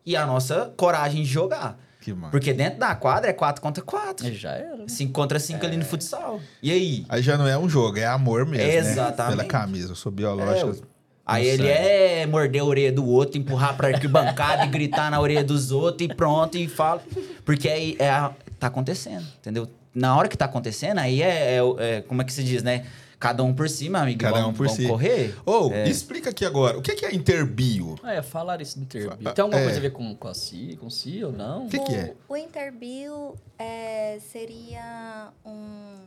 [0.04, 1.78] e a nossa coragem de jogar.
[2.00, 2.32] Que massa.
[2.32, 4.26] Porque dentro da quadra é 4 contra 4.
[4.26, 4.76] E já era.
[4.78, 4.84] né?
[4.88, 6.40] 5 contra 5 ali no futsal.
[6.60, 7.06] E aí?
[7.08, 8.74] Aí já não é um jogo, é amor mesmo, né?
[8.78, 9.36] Exatamente.
[9.36, 9.92] Pela camisa.
[9.92, 10.70] Eu sou biológico.
[10.70, 10.91] É,
[11.24, 15.20] Aí Não ele é morder a orelha do outro, empurrar pra arquibancada e gritar na
[15.20, 17.02] orelha dos outros e pronto, e fala.
[17.44, 19.68] Porque aí é a- tá acontecendo, entendeu?
[19.94, 22.86] Na hora que tá acontecendo, aí é, é- é- Como é que se diz, né?
[23.20, 24.18] Cada um por si, meu amigo.
[24.20, 24.88] Cada vamos, um por vamos si.
[24.88, 25.36] correr.
[25.46, 25.88] Ô, É.
[25.88, 27.94] explica aqui agora, o que que é interbio?
[28.02, 29.12] Ah, é, falar isso do interview.
[29.22, 29.64] Fa- Tem alguma é.
[29.64, 31.66] coisa a ver com, com a CIA, com CIA ou não?
[31.66, 32.14] O que que é?
[32.28, 35.98] O, o Interbio é, seria um,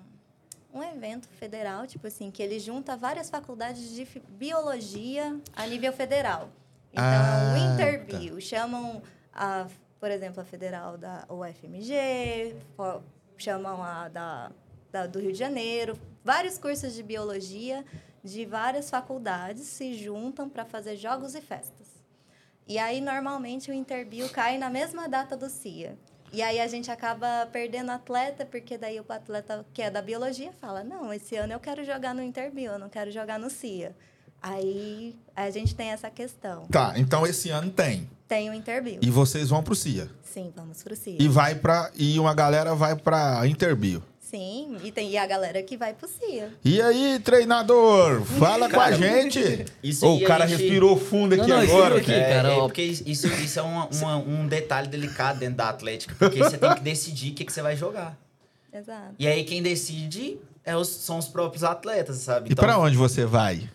[0.75, 6.49] um evento federal, tipo assim, que ele junta várias faculdades de biologia a nível federal.
[6.91, 9.01] Então, Ah, o Interbio chamam,
[9.33, 9.67] a,
[9.99, 12.55] por exemplo, a federal da UFMG,
[13.37, 14.51] chamam a da,
[14.91, 15.97] da- do Rio de Janeiro.
[16.23, 17.85] Vários cursos de biologia
[18.23, 21.87] de várias faculdades se juntam para fazer jogos e festas.
[22.67, 25.97] E aí, normalmente, o Interbio cai na mesma data do CIA.
[26.31, 30.51] E aí a gente acaba perdendo atleta, porque daí o atleta que é da biologia
[30.59, 33.95] fala, não, esse ano eu quero jogar no Interbio, eu não quero jogar no CIA.
[34.41, 36.67] Aí a gente tem essa questão.
[36.67, 38.09] Tá, então esse ano tem.
[38.27, 38.99] Tem o Interbio.
[39.01, 40.09] E vocês vão pro CIA.
[40.23, 41.17] Sim, vamos pro CIA.
[41.19, 44.03] E vai para e uma galera vai pra Interbio.
[44.35, 46.49] Sim, e tem e a galera que vai pro CIA.
[46.65, 49.63] E aí, treinador, fala com a Cara, gente.
[49.81, 51.97] isso aí o cara gente- respirou fundo aqui Não, não, agora.
[51.99, 55.69] aqui- É, cara, é porque isso, isso é uma- uma- um detalhe delicado dentro da
[55.69, 58.17] Atlética, porque você tem que decidir o que, que você vai jogar.
[58.73, 59.15] Exato.
[59.17, 62.51] E aí quem decide é os, são os próprios atletas, sabe?
[62.51, 63.69] E pra onde você vai?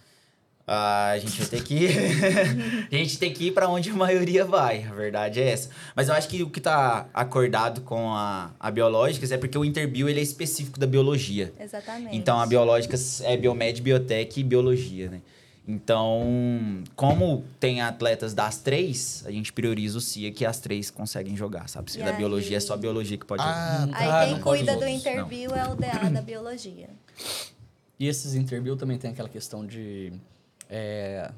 [0.73, 1.91] Ah, a gente vai ter que ir.
[2.93, 5.69] a gente tem que ir pra onde a maioria vai, a verdade é essa.
[5.97, 9.65] Mas eu acho que o que tá acordado com a, a Biológicas é porque o
[9.65, 11.53] Interbio ele é específico da biologia.
[11.59, 12.17] Exatamente.
[12.17, 15.21] Então a Biológicas é Biomed, Biotech e Biologia, né?
[15.67, 21.37] Então, como tem atletas das três, a gente prioriza o CIA que as três conseguem
[21.37, 21.91] jogar, sabe?
[21.91, 23.57] Se E da aí- biologia é só a biologia que pode jogar.
[23.57, 26.91] Ah, Aí Ah, quem cuida do Interbio é o DA da biologia.
[27.99, 30.13] E esses interview também tem aquela questão de.
[30.71, 31.31] É,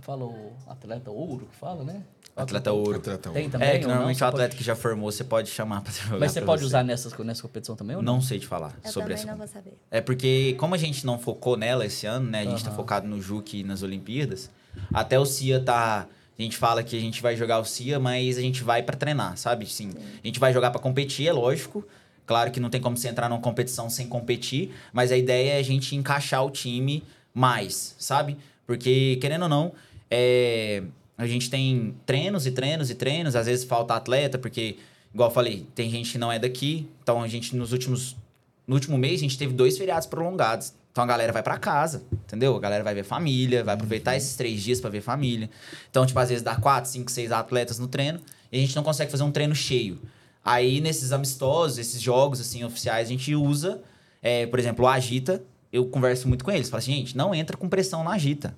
[0.00, 2.02] fala o atleta ouro que fala, né?
[2.36, 2.96] Atleta ouro.
[2.98, 3.50] Atleta Tem ouro.
[3.52, 3.68] também.
[3.68, 6.18] É, que normalmente Você o atleta pode- que já formou, você pode chamar pra jogar.
[6.20, 8.14] Mas você pra pode usar nessas, nessa competição também ou não?
[8.14, 9.26] Não sei te falar Eu sobre também essa.
[9.26, 9.72] não vou saber.
[9.90, 12.40] É porque, como a gente não focou nela esse ano, né?
[12.40, 12.76] A gente tá Aham.
[12.76, 14.48] focado no Juque e nas Olimpíadas.
[14.94, 16.06] Até o CIA tá.
[16.38, 18.96] A gente fala que a gente vai jogar o CIA, mas a gente vai pra
[18.96, 19.66] treinar, sabe?
[19.66, 19.90] Sim.
[20.22, 21.84] A gente vai jogar pra competir, é lógico.
[22.24, 25.58] Claro que não tem como você entrar numa competição sem competir, mas a ideia é
[25.58, 27.02] a gente encaixar o time
[27.34, 28.38] mais, sabe?
[28.70, 29.72] Porque, querendo ou não,
[30.08, 30.84] é,
[31.18, 34.76] a gente tem treinos e treinos e treinos, às vezes falta atleta, porque,
[35.12, 38.16] igual eu falei, tem gente que não é daqui, então a gente nos últimos.
[38.68, 40.72] No último mês, a gente teve dois feriados prolongados.
[40.92, 42.54] Então a galera vai pra casa, entendeu?
[42.54, 45.50] A galera vai ver família, vai aproveitar esses três dias pra ver família.
[45.90, 48.20] Então, tipo, às vezes dá quatro, cinco, seis atletas no treino
[48.52, 49.98] e a gente não consegue fazer um treino cheio.
[50.44, 53.82] Aí, nesses amistosos, esses jogos, assim, oficiais, a gente usa,
[54.22, 55.42] é, por exemplo, o Agita.
[55.72, 56.68] Eu converso muito com eles.
[56.68, 58.54] Falo assim, gente, não entra com pressão no Agita.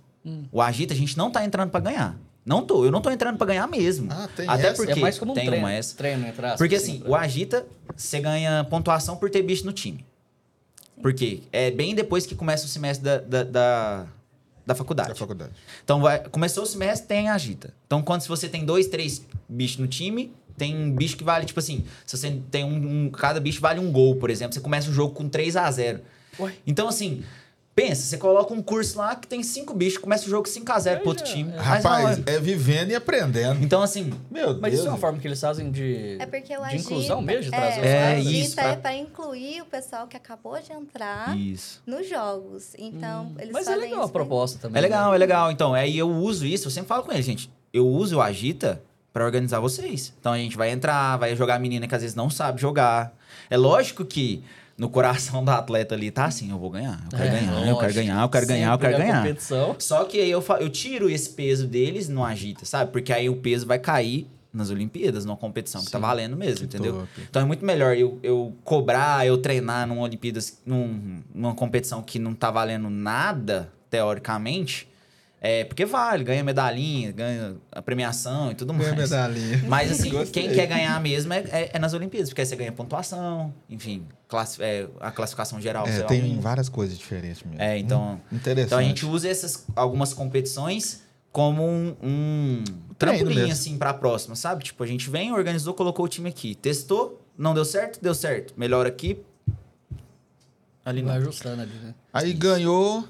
[0.53, 2.17] O Agita, a gente não tá entrando pra ganhar.
[2.47, 2.85] Não tô.
[2.85, 4.09] Eu não tô entrando pra ganhar mesmo.
[4.11, 4.75] Ah, tem Até essa?
[4.77, 5.65] porque É mais como um tem treino.
[5.65, 5.97] uma essa.
[5.97, 9.73] Treino, entre aspas, Porque assim, pra- o Agita, você ganha pontuação por ter bicho no
[9.73, 10.05] time.
[11.01, 14.07] Porque é bem depois que começa o semestre da, da, da,
[14.67, 15.09] da faculdade.
[15.11, 15.53] Da faculdade.
[15.85, 17.75] Então, vai, começou o semestre, tem agita.
[17.87, 21.45] Então, quando se você tem dois, três bichos no time, tem um bicho que vale,
[21.47, 24.55] tipo assim, se você tem um, um- Cada bicho vale um gol, por exemplo.
[24.55, 26.01] Você começa o jogo com 3 a 0
[26.41, 26.53] Ué.
[26.67, 27.23] Então, assim,
[27.75, 30.79] pensa, você coloca um curso lá que tem cinco bichos, começa o jogo 5 a
[30.79, 31.53] 0 pro outro Veja, time.
[31.53, 31.57] é.
[31.57, 33.63] Mas Rapaz, não, é vivendo e aprendendo.
[33.65, 34.75] Então, assim, Meu Mas Deus.
[34.75, 37.51] isso é uma forma que eles fazem de, É porque o de agita, inclusão mesmo,
[37.51, 40.73] de é, trazer É, agita isso, é pra- para incluir o pessoal que acabou de
[40.73, 41.83] entrar isso.
[41.87, 42.73] nos jogos.
[42.79, 44.79] Então, eles Mas é fazem legal a proposta também.
[44.79, 44.89] É né?
[44.89, 45.51] legal, é legal.
[45.51, 47.51] Então, aí eu uso isso, eu sempre falo com eles, gente.
[47.73, 48.83] Eu uso o Agita
[49.15, 50.13] pra organizar vocês.
[50.21, 53.15] Então a gente vai entrar, vai jogar a menina que às vezes não sabe jogar.
[53.51, 54.43] É lógico que
[54.83, 57.59] no coração da atleta ali tá assim, eu vou ganhar, eu quero É, ganhar, eu
[57.61, 57.95] quero lógico.
[57.95, 59.23] ganhar, eu quero ganhar, eu quero na ganhar.
[59.23, 59.77] competição.
[59.79, 62.91] Só que aí eu, eu tiro esse peso deles no Agita, sabe?
[62.91, 66.03] Porque aí o peso vai cair nas Olimpíadas, numa competição que tá Sim.
[66.03, 66.93] valendo mesmo, Que entendeu?
[66.95, 67.09] top.
[67.31, 72.19] Então é muito melhor eu, eu cobrar, eu treinar numa Olimpíadas, num- numa competição que
[72.19, 74.89] não tá valendo nada, teoricamente.
[75.45, 79.11] É, porque vale, ganha medalhinha, ganha a premiação e tudo Ganha mais.
[79.11, 79.61] medalhinha.
[79.67, 80.45] Mas assim, Gostei.
[80.45, 84.07] quem quer ganhar mesmo é, é- é nas Olimpíadas, porque aí você ganha pontuação, enfim,
[84.29, 85.85] classi- é, a classificação geral.
[85.89, 87.61] É, tem um- várias coisas diferentes mesmo.
[87.61, 88.21] É, então.
[88.31, 88.67] Interessante.
[88.69, 92.65] Então a gente usa essas algumas competições como um, um
[92.97, 94.63] trampolim, assim, pra próxima, sabe?
[94.63, 96.55] Tipo, a gente vem, organizou, colocou o time aqui.
[96.55, 97.99] Testou, não deu certo?
[98.01, 98.55] Deu certo.
[98.57, 99.19] Melhor aqui.
[100.85, 101.23] Ali Vai não.
[101.23, 101.95] ajustando ali, né?
[102.13, 103.05] Aí ganhou,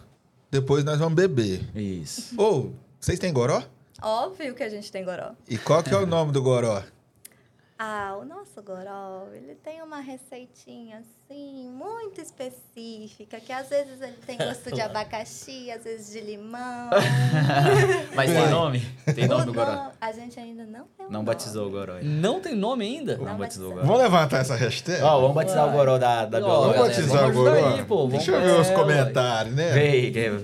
[0.52, 1.62] depois nós vamos beber.
[1.74, 2.38] Isso.
[2.40, 3.62] Ô, vocês têm goró?
[4.02, 5.30] Óbvio que a gente tem goró.
[5.48, 6.82] E qual que é o nome do goró?
[7.84, 14.14] Ah, o nosso goró, ele tem uma receitinha assim, muito específica, que às vezes ele
[14.24, 16.90] tem gosto de abacaxi, às vezes de limão.
[18.14, 18.86] Mas tem nome?
[19.12, 19.90] Tem nome O do Goró?
[20.00, 21.24] A gente ainda não tem um Não nome.
[21.26, 21.94] batizou o Goró.
[21.94, 22.06] ainda.
[22.08, 23.16] Não tem nome ainda?
[23.16, 23.74] Não Não batizou o.
[23.74, 23.84] Goró.
[23.86, 25.02] Vamos levantar essa hashtag?
[25.02, 25.74] Ó, vamos batizar Vai.
[25.74, 26.78] o Goró da, da Ó, Vamos biológica.
[26.78, 27.74] galera, batizar o vamos ajudar goró?
[27.78, 29.72] aí, pô, Deixa eu vamos- ver os é, comentários, né?
[29.72, 30.40] Vem, quer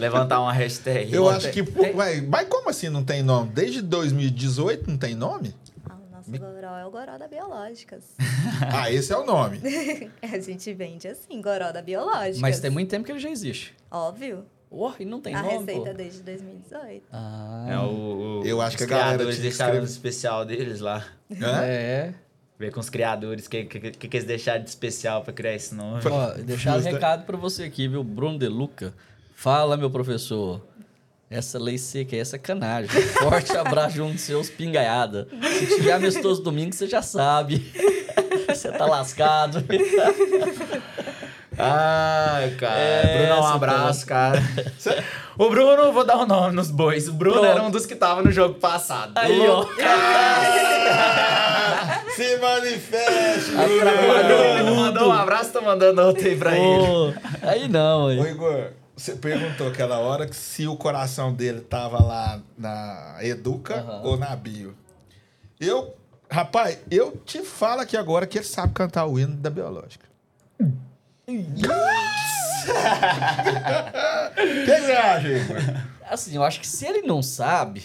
[0.00, 1.14] levantar uma hashtag.
[1.14, 1.62] Eu acho tem- que.
[1.70, 3.50] pô, tem- Vai, mas como assim não tem nome?
[3.50, 5.54] Desde 2018 não tem nome?
[6.38, 8.04] O nosso goró é o goró da Biológicas.
[8.72, 9.60] Ah, esse é o nome.
[10.22, 12.38] a gente vende assim, goró da Biológicas.
[12.40, 13.74] Mas tem muito tempo que ele já existe.
[13.90, 14.44] Óbvio.
[14.70, 15.94] Oh, e não tem a nome, receita pô.
[15.96, 17.02] desde 2018.
[17.12, 20.44] Ah, É o, o- Eu acho que os a galera criadores tinha deixaram o especial
[20.44, 21.04] deles lá.
[21.30, 21.62] Hã?
[21.64, 22.14] é.
[22.58, 25.54] Ver com os criadores, o que, que, que, que eles deixaram de especial pra criar
[25.54, 26.00] esse nome.
[26.06, 28.04] Ó, deixar um recado pra você aqui, viu?
[28.04, 28.92] Bruno De Luca.
[29.34, 30.60] Fala, meu professor.
[31.30, 32.90] Essa lei seca aí é sacanagem.
[32.90, 35.28] Forte abraço junto dos seus pingaiada.
[35.60, 37.72] Se tiver amistoso domingo, você já sabe.
[38.48, 39.64] Você tá lascado.
[41.56, 42.78] Ai, cara.
[42.78, 44.42] É, Bruno, um essa abraço, cara.
[45.38, 47.06] o Bruno, vou dar o nome nos bois.
[47.06, 47.48] O Bruno Pronto.
[47.48, 49.12] era um dos que tava no jogo passado.
[49.14, 49.66] Aí, ó.
[52.16, 56.66] Se manifeste, Atrapalhou Ele mandou um abraço, tô mandando outro aí pra ele.
[56.66, 58.18] Ô, aí não, Ô, aí.
[58.32, 64.02] Igor, você perguntou aquela hora que se o coração dele tava lá na Educa Aham.
[64.02, 64.74] ou na Bio.
[65.58, 65.94] Eu,
[66.30, 70.06] rapaz, eu te falo aqui agora que ele sabe cantar o hino da Biológica.
[72.60, 75.56] O que você acha, Igor?
[76.08, 77.84] Assim, eu acho que se ele não sabe,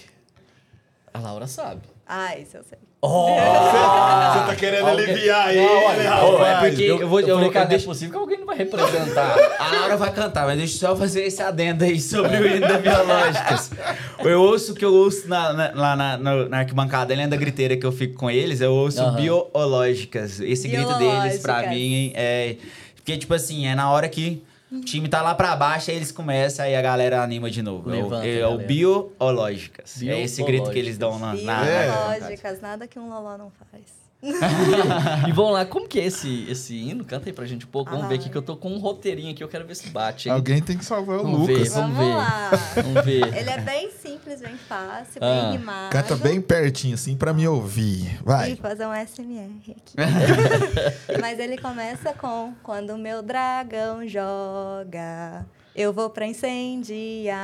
[1.13, 1.82] a Laura sabe.
[2.05, 2.78] Ah, isso eu sei.
[3.08, 6.64] Você tá querendo Alguém- aliviar ele, Não, olha, rapaz.
[6.66, 8.39] é porque eu, vou, eu, Eu falei, vou- cara, não é deixa- possível que alguém
[8.39, 9.36] não vai representar.
[9.60, 12.68] A Laura vai cantar, mas deixa eu só fazer esse adendo aí sobre o hino
[12.68, 13.72] da Biológicas.
[14.20, 17.36] Eu ouço o que eu ouço na, na- lá na, na, na arquibancada, além da
[17.38, 19.16] griteira que eu fico com eles, eu ouço Aham.
[19.16, 20.39] biológicas.
[20.39, 22.56] Esse grito deles, pra mim, é.
[22.95, 24.41] Porque, tipo assim, é na hora que
[24.78, 27.89] o time tá lá pra baixo, aí eles começam, aí a galera anima de novo.
[27.89, 28.67] É o- Levanta, é o galera.
[28.67, 30.01] biológicas.
[30.03, 31.34] É esse grito que eles dão na.
[31.34, 31.86] na- É.
[32.19, 33.94] Biológicas, nada que um loló não faz.
[35.28, 37.05] e vamos lá, como que é esse, esse hino?
[37.05, 37.91] Canta aí pra gente um pouco.
[37.91, 38.09] Vamos Ah.
[38.09, 40.34] ver aqui que eu tô com um roteirinho aqui, eu quero ver se bate, hein?
[40.36, 41.53] Alguém tem que salvar o Vamos ver.
[41.53, 41.74] Lucas.
[41.74, 42.16] Vamos Vamos ver.
[42.18, 42.49] lá.
[42.84, 43.38] Vamos ver.
[43.38, 45.41] Ele é bem simples, bem fácil, Ah.
[45.43, 45.91] bem rimado.
[45.91, 48.16] Canta bem pertinho, assim, pra me ouvir.
[48.16, 48.55] E Vai.
[48.55, 49.95] fazer um SMR aqui.
[51.22, 55.45] Mas ele começa com Quando o meu dragão joga,
[55.76, 57.36] eu vou pra incendiar.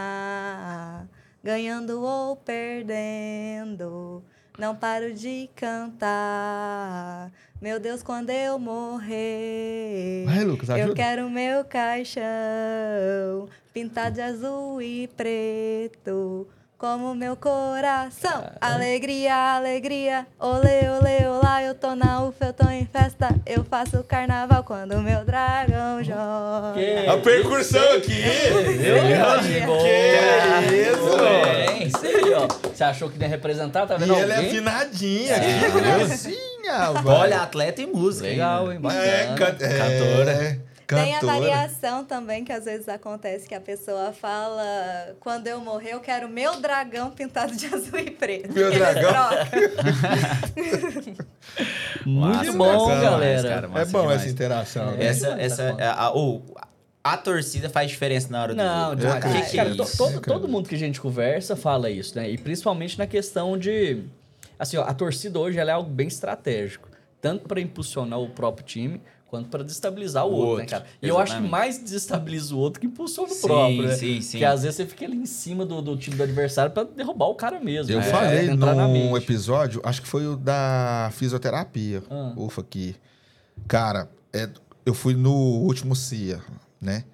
[1.43, 4.23] Ganhando ou perdendo,
[4.57, 7.31] não paro de cantar.
[7.61, 15.07] Meu Deus, quando eu morrer, Vai, Lucas, eu quero meu caixão pintado de azul e
[15.07, 16.47] preto.
[16.81, 22.87] Como meu coração, alegria, alegria, olê, olê, olá, eu tô na ufa, eu tô em
[22.91, 26.73] festa, eu faço carnaval quando o meu dragão joga.
[26.73, 28.23] Que- A percussão aqui.
[28.23, 28.81] Que
[30.89, 31.23] isso?
[31.23, 32.47] É, isso aí, ó.
[32.73, 33.85] Você achou que ia representar?
[33.85, 34.49] Tá E vendo ela é alguém?
[34.49, 37.07] afinadinha aqui, gracinha, velho.
[37.09, 38.27] Olha, atleta e música.
[38.27, 38.79] Legal, hein?
[38.79, 39.03] Bacana.
[39.05, 40.70] É, can- é, Cantora.
[40.95, 41.39] Tem a cantora.
[41.39, 46.27] variação também, que às vezes acontece que a pessoa fala: quando eu morrer, eu quero
[46.29, 48.53] meu dragão pintado de azul e preto.
[48.53, 49.11] Meu dragão.
[52.05, 53.49] Muito Massa, bom, massa galera.
[53.49, 54.21] cara, É bom demais.
[54.21, 54.91] essa interação.
[54.91, 55.05] né?
[55.05, 56.43] Essa, essa, tá a, a, ou,
[57.03, 58.95] a torcida faz diferença na hora do Não, jogo.
[58.97, 59.17] demais.
[59.25, 59.45] acredito.
[59.45, 62.29] Que que é Cara, to- todo, todo mundo que a gente conversa fala isso, né?
[62.29, 64.03] E principalmente na questão de.
[64.57, 66.87] Assim, ó, a torcida hoje ela é algo bem estratégico.
[67.19, 69.01] Tanto para impulsionar o próprio time,
[69.31, 70.85] quanto para desestabilizar o, O outro, né, outro, cara?
[71.01, 71.49] E eu acho que exatamente.
[71.51, 73.95] mais desestabiliza o outro que impulsiona o Sim, próprio, né?
[73.95, 74.31] sim, sim.
[74.31, 77.27] Porque às vezes você fica ali em cima do, do time do adversário para derrubar
[77.27, 77.93] o cara mesmo.
[77.93, 78.03] Eu né?
[78.05, 82.33] falei na num episódio, acho que foi o da fisioterapia, Ah.
[82.35, 82.93] ufa aqui.
[83.69, 84.49] Cara, é,
[84.85, 86.41] eu fui no último CIA,
[86.81, 87.05] né?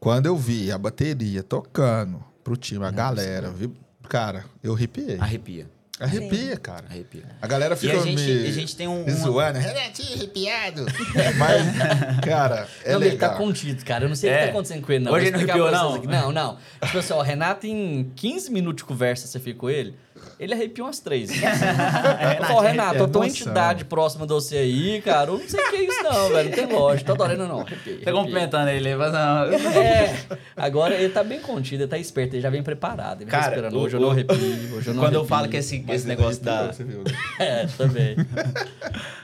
[0.00, 3.70] Quando eu vi a bateria tocando pro time, a galera, vi,
[4.08, 5.18] cara, eu arrepiei.
[5.18, 5.68] Arrepia.
[6.00, 6.84] Arrepia, cara.
[6.88, 7.22] Arrepia.
[7.42, 9.04] A galera E fica a gente, me, a gente tem um.
[9.04, 9.58] me zoando.
[9.58, 10.86] Renatinho, arrepiado.
[11.36, 13.36] Mas, cara, é não, ele tá legal.
[13.36, 14.04] contido, cara.
[14.04, 14.38] Eu não sei o É.
[14.38, 15.12] que tá acontecendo com ele, não.
[15.12, 16.06] Hoje Vou ele não arrepiou, vocês aqui.
[16.06, 16.58] Não, não.
[16.84, 19.94] Tipo assim, ó, o Renato, em 15 minutos de conversa, você fica com ele,
[20.38, 21.30] ele arrepiou umas três.
[21.30, 25.30] eu falo, Renato, eu tô uma entidade próxima de você aí, cara.
[25.30, 26.48] Eu não sei o que é isso, não, velho.
[26.50, 27.06] Não tem lógica.
[27.06, 27.60] Tô adorando, não.
[27.60, 27.98] Arrepiei.
[27.98, 29.44] Tá cumprimentando ele, mas não.
[29.82, 30.24] É,
[30.56, 33.22] agora ele tá bem contido, ele tá esperto, ele já vem preparado.
[33.22, 33.74] Ele Cara, esperando.
[33.76, 34.36] o- Hoje eu não arrepio,
[34.76, 35.24] hoje eu não Quando eu arrepio.
[35.24, 37.10] falo que esse, Mas esse negócio arrepiou, da, Você viu, né?
[37.38, 38.16] É, também.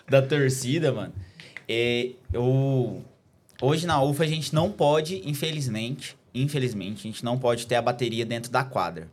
[0.08, 1.12] da torcida, mano.
[1.68, 3.02] É, eu,
[3.60, 7.82] hoje na UFA a gente não pode, infelizmente, infelizmente, a gente não pode ter a
[7.82, 9.08] bateria dentro da quadra.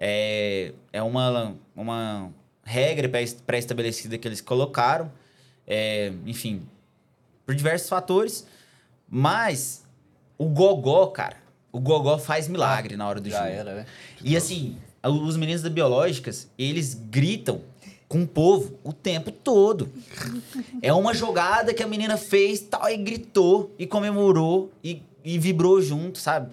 [0.00, 2.30] É, é uma, uma
[2.62, 5.10] regra pré- pré-estabelecida que eles colocaram,
[5.66, 6.62] é, enfim,
[7.44, 8.46] por diversos fatores,
[9.08, 9.84] mas
[10.36, 11.36] o gogó, cara,
[11.72, 13.50] o gogó faz milagre na hora do Já jogo.
[13.50, 13.86] era, né?
[14.22, 17.60] E assim, os meninos da Biológicas, eles gritam
[18.06, 19.90] com o povo o tempo todo.
[20.80, 25.80] É uma jogada que a menina fez, tal, e gritou, e comemorou, e, e vibrou
[25.82, 26.50] junto, sabe?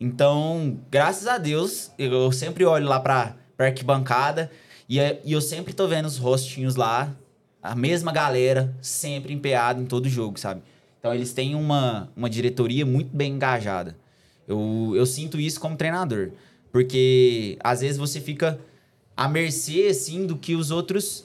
[0.00, 4.50] Então, graças a Deus, eu sempre olho lá pra, pra arquibancada,
[4.88, 7.14] e, é- e eu sempre tô vendo os rostinhos lá,
[7.62, 10.62] a mesma galera, sempre empeada em todo jogo, sabe?
[11.00, 13.96] Então, eles têm uma, uma diretoria muito bem engajada.
[14.46, 16.30] Eu, eu sinto isso como treinador.
[16.70, 18.60] Porque às vezes você fica
[19.16, 21.24] à mercê, assim, do que os outros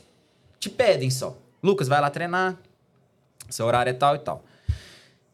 [0.60, 1.38] te pedem só.
[1.62, 2.58] Lucas, vai lá treinar.
[3.50, 4.44] Seu horário é tal e tal.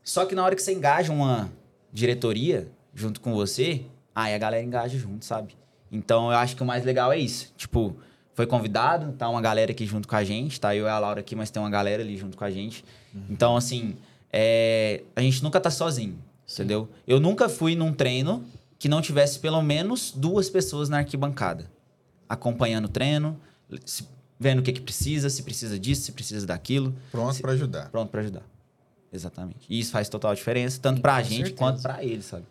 [0.04, 1.52] Só que na hora que você engaja uma
[1.94, 2.68] diretoria
[2.98, 5.56] junto com você, aí a galera engaja junto, sabe?
[5.92, 7.54] Então eu acho que o mais legal é isso.
[7.56, 7.96] Tipo,
[8.34, 11.20] foi convidado, tá uma galera aqui junto com a gente, tá eu e a Laura
[11.20, 12.84] aqui, mas tem uma galera ali junto com a gente.
[13.30, 13.96] Então, assim,
[14.34, 16.18] é, a gente nunca tá sozinho,
[16.52, 16.90] entendeu?
[17.08, 18.44] Eu nunca fui num treino
[18.80, 21.70] que não tivesse pelo menos duas pessoas na arquibancada,
[22.28, 23.40] acompanhando o treino,
[23.86, 24.08] se-
[24.40, 27.90] vendo o que, que precisa, se precisa disso, se precisa daquilo, Pronto pra ajudar.
[27.90, 28.44] pronto pra ajudar.
[29.12, 29.66] Exatamente.
[29.70, 31.56] E isso faz total diferença, tanto pra Com gente certeza.
[31.56, 32.44] quanto pra eles, sabe?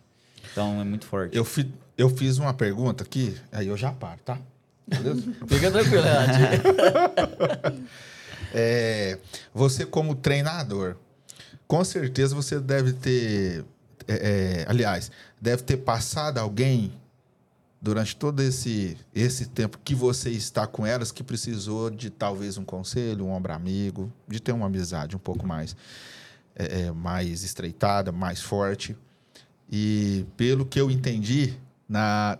[0.57, 1.37] Então é muito forte.
[1.37, 4.39] Eu, fi- eu fiz uma pergunta aqui, aí eu já paro, tá?
[4.87, 5.21] Beleza?
[5.47, 7.83] Fica tranquilo, Renato.
[8.53, 9.19] É,
[9.53, 10.95] você como treinador,
[11.67, 13.65] com certeza você deve ter,
[14.07, 16.93] é, é, aliás, deve ter passado alguém
[17.81, 22.63] durante todo esse, esse tempo que você está com elas que precisou de talvez um
[22.63, 25.75] conselho, um ombro amigo, de ter uma amizade um pouco mais,
[26.55, 28.95] é, é, mais estreitada, mais forte.
[29.69, 31.57] E pelo que eu entendi
[31.87, 32.37] na,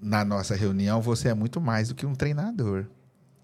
[0.00, 2.86] na nossa reunião, você é muito mais do que um treinador.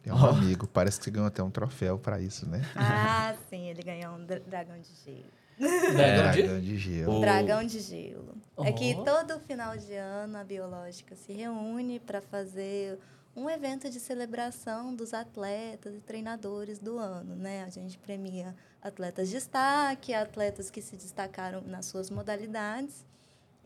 [0.05, 0.27] É um Oh.
[0.29, 0.67] amigo.
[0.67, 2.63] Parece que você ganhou até um troféu para isso, né?
[2.75, 5.25] Ah, sim, ele ganhou um dra- dragão de gelo.
[5.59, 7.13] Dragão de- Dragão de gelo.
[7.17, 7.21] Oh.
[7.21, 8.35] Dragão de gelo.
[8.65, 9.05] É que Oh.
[9.05, 12.99] todo final de ano a biológica se reúne para fazer
[13.37, 17.63] um evento de celebração dos atletas e treinadores do ano, né?
[17.65, 23.05] A gente premia atletas de destaque, atletas que se destacaram nas suas modalidades.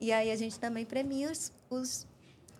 [0.00, 2.06] E aí a gente também premia os, os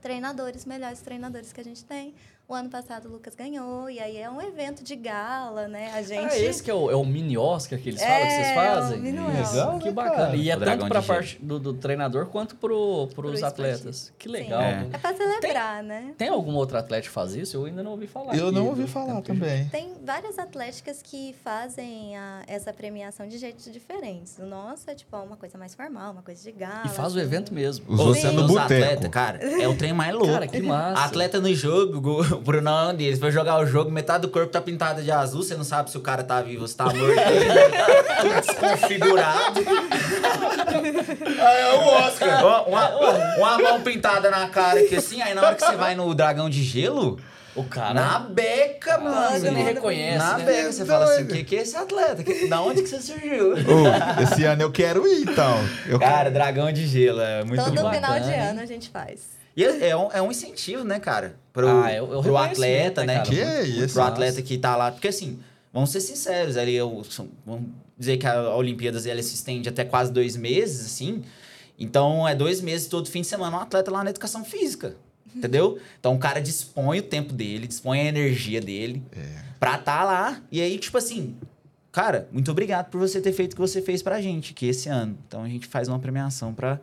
[0.01, 2.15] treinadores, melhores treinadores que a gente tem.
[2.47, 5.91] O ano passado o Lucas ganhou, e aí é um evento de gala, né?
[5.95, 6.31] A gente.
[6.35, 8.47] Ah, esse que é o, é o mini Oscar que eles É, falam, que vocês
[8.47, 9.01] é o fazem?
[9.01, 9.79] mini Oscar.
[9.79, 10.37] Que bacana.
[10.37, 11.19] E é O tanto pra de gelo.
[11.19, 14.13] parte do, do treinador quanto pro, pros Pro atletas.
[14.19, 14.33] Que Sim.
[14.33, 14.61] legal.
[14.61, 14.75] É.
[14.77, 14.91] né?
[14.93, 16.13] É para celebrar, né?
[16.19, 17.57] Tem algum outro atleta que faz isso?
[17.57, 18.37] Eu ainda não ouvi falar.
[18.37, 19.67] Eu aqui, não ouvi falar a gente- também.
[19.71, 24.37] Tem várias atléticas que fazem a- essa premiação de jeitos diferentes.
[24.39, 26.83] O nosso é tipo uma coisa mais formal, uma coisa de gala.
[26.85, 27.27] E faz o assim.
[27.27, 27.87] evento mesmo.
[27.91, 28.65] Os é no os boteco.
[28.65, 30.31] atletas, cara, é o trem mais louco.
[30.31, 31.05] Cara, que massa.
[31.05, 33.19] Atleta no jogo, o Brunão é um deles.
[33.19, 35.97] Foi jogar o jogo, metade do corpo tá pintada de azul, você não sabe se
[35.97, 36.99] o cara tá vivo ou se tá morto.
[37.01, 39.61] Ele tá tudo desconfigurado.
[41.41, 42.45] Ah, é o Oscar!
[42.45, 42.89] Ó, Uma,
[43.37, 46.49] uma mão pintada na cara aqui assim, aí na hora que você vai no dragão
[46.51, 47.19] de gelo,
[47.55, 47.95] O cara.
[47.95, 49.39] na beca, mano.
[49.39, 50.45] Você nem reconhece, Na né?
[50.45, 52.23] beca, você fala assim, o que, que é esse atleta?
[52.23, 53.55] Que- da onde que você surgiu?
[54.23, 55.57] Esse ano eu quero ir, então.
[55.87, 57.93] Eu Cara, dragão de gelo, é muito Todo bom.
[57.93, 59.35] final de bacana, ano a gente faz.
[59.57, 61.37] E é, é um, é um incentivo, né, cara?
[61.53, 63.15] Pro, Ah, é o- é o pro atleta, né, né?
[63.25, 63.31] cara?
[63.31, 63.95] Que Muito- isso?
[63.95, 64.91] pro atleta que tá lá.
[64.91, 65.39] Porque assim,
[65.73, 67.03] vamos ser sinceros, ali, eu,
[67.47, 71.23] vamos dizer que a Olimpíadas ela se estende até quase dois meses, assim.
[71.79, 74.97] Então é dois meses todo fim de semana um atleta lá na educação física.
[75.35, 75.79] Entendeu?
[75.99, 79.03] Então o cara dispõe o tempo dele, dispõe a energia dele
[79.59, 80.41] pra tá lá.
[80.51, 81.35] E aí, tipo assim,
[81.91, 84.89] cara, muito obrigado por você ter feito o que você fez pra gente aqui esse
[84.89, 85.19] ano.
[85.27, 86.79] Então a gente faz uma premiação pra,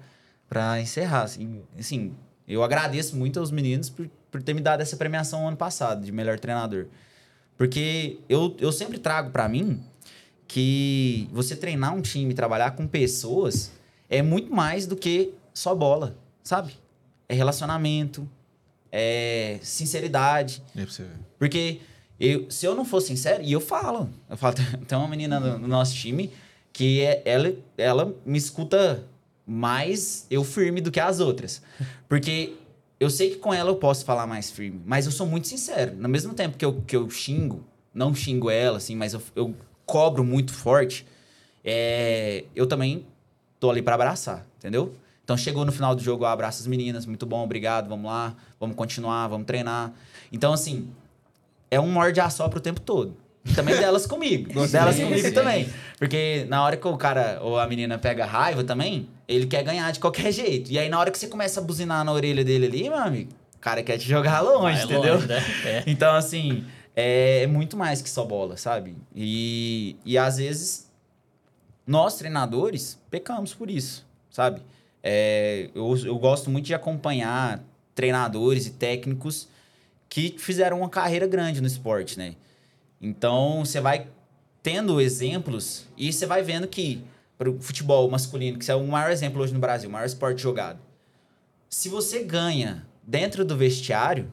[0.49, 1.21] pra encerrar.
[1.23, 2.13] Assim, assim,
[2.47, 6.11] eu agradeço muito aos meninos por, por ter me dado essa premiação ano passado de
[6.11, 6.87] melhor treinador.
[7.57, 9.83] Porque eu, eu sempre trago pra mim
[10.47, 13.71] que você treinar um time, trabalhar com pessoas,
[14.09, 16.73] é muito mais do que só bola, sabe?
[17.29, 18.27] É relacionamento,
[18.91, 20.61] é, sinceridade.
[20.75, 21.19] Você ver.
[21.39, 21.79] Porque
[22.19, 24.55] eu, se eu não for sincero, e eu falo, eu falo,
[24.87, 26.31] tem uma menina no, no nosso time
[26.73, 29.03] que é, ela, ela me escuta
[29.51, 31.61] mais eu firme do que as outras.
[32.07, 32.53] Porque
[32.99, 35.93] eu sei que com ela eu posso falar mais firme, mas eu sou muito sincero.
[35.95, 37.63] No mesmo tempo que eu, que eu xingo,
[37.93, 39.55] não xingo ela, assim, mas eu, eu
[39.85, 41.05] cobro muito forte,
[41.65, 43.05] é, eu também
[43.59, 44.95] tô ali pra abraçar, entendeu?
[45.23, 48.35] Então chegou no final do jogo, eu abraço as meninas, muito bom, obrigado, vamos lá,
[48.59, 49.93] vamos continuar, vamos treinar.
[50.31, 50.89] Então, assim,
[51.69, 53.15] é um morde a sopra o tempo todo.
[53.43, 54.67] E Também delas comigo.
[54.67, 55.67] delas comigo também.
[55.97, 59.91] Porque na hora que o cara ou a menina pega raiva também, ele quer ganhar
[59.91, 60.71] de qualquer jeito.
[60.71, 63.31] E aí na hora que você começa a buzinar na orelha dele ali, meu amigo,
[63.55, 65.15] o cara quer te jogar longe, Vai entendeu?
[65.15, 65.43] longe, né?
[65.65, 65.83] É.
[65.89, 66.63] Então, assim,
[66.95, 68.95] é muito mais que só bola, sabe?
[69.15, 70.87] E, e às vezes,
[71.85, 74.61] nós treinadores pecamos por isso, sabe?
[75.03, 77.63] É, eu, eu gosto muito de acompanhar
[77.95, 79.47] treinadores e técnicos
[80.07, 82.35] que fizeram uma carreira grande no esporte, né?
[83.01, 84.07] Então, você vai
[84.61, 87.03] tendo exemplos e você vai vendo que
[87.37, 90.41] para o futebol masculino, que é o maior exemplo hoje no Brasil, o maior esporte
[90.41, 90.79] jogado.
[91.67, 94.31] Se você ganha dentro do vestiário,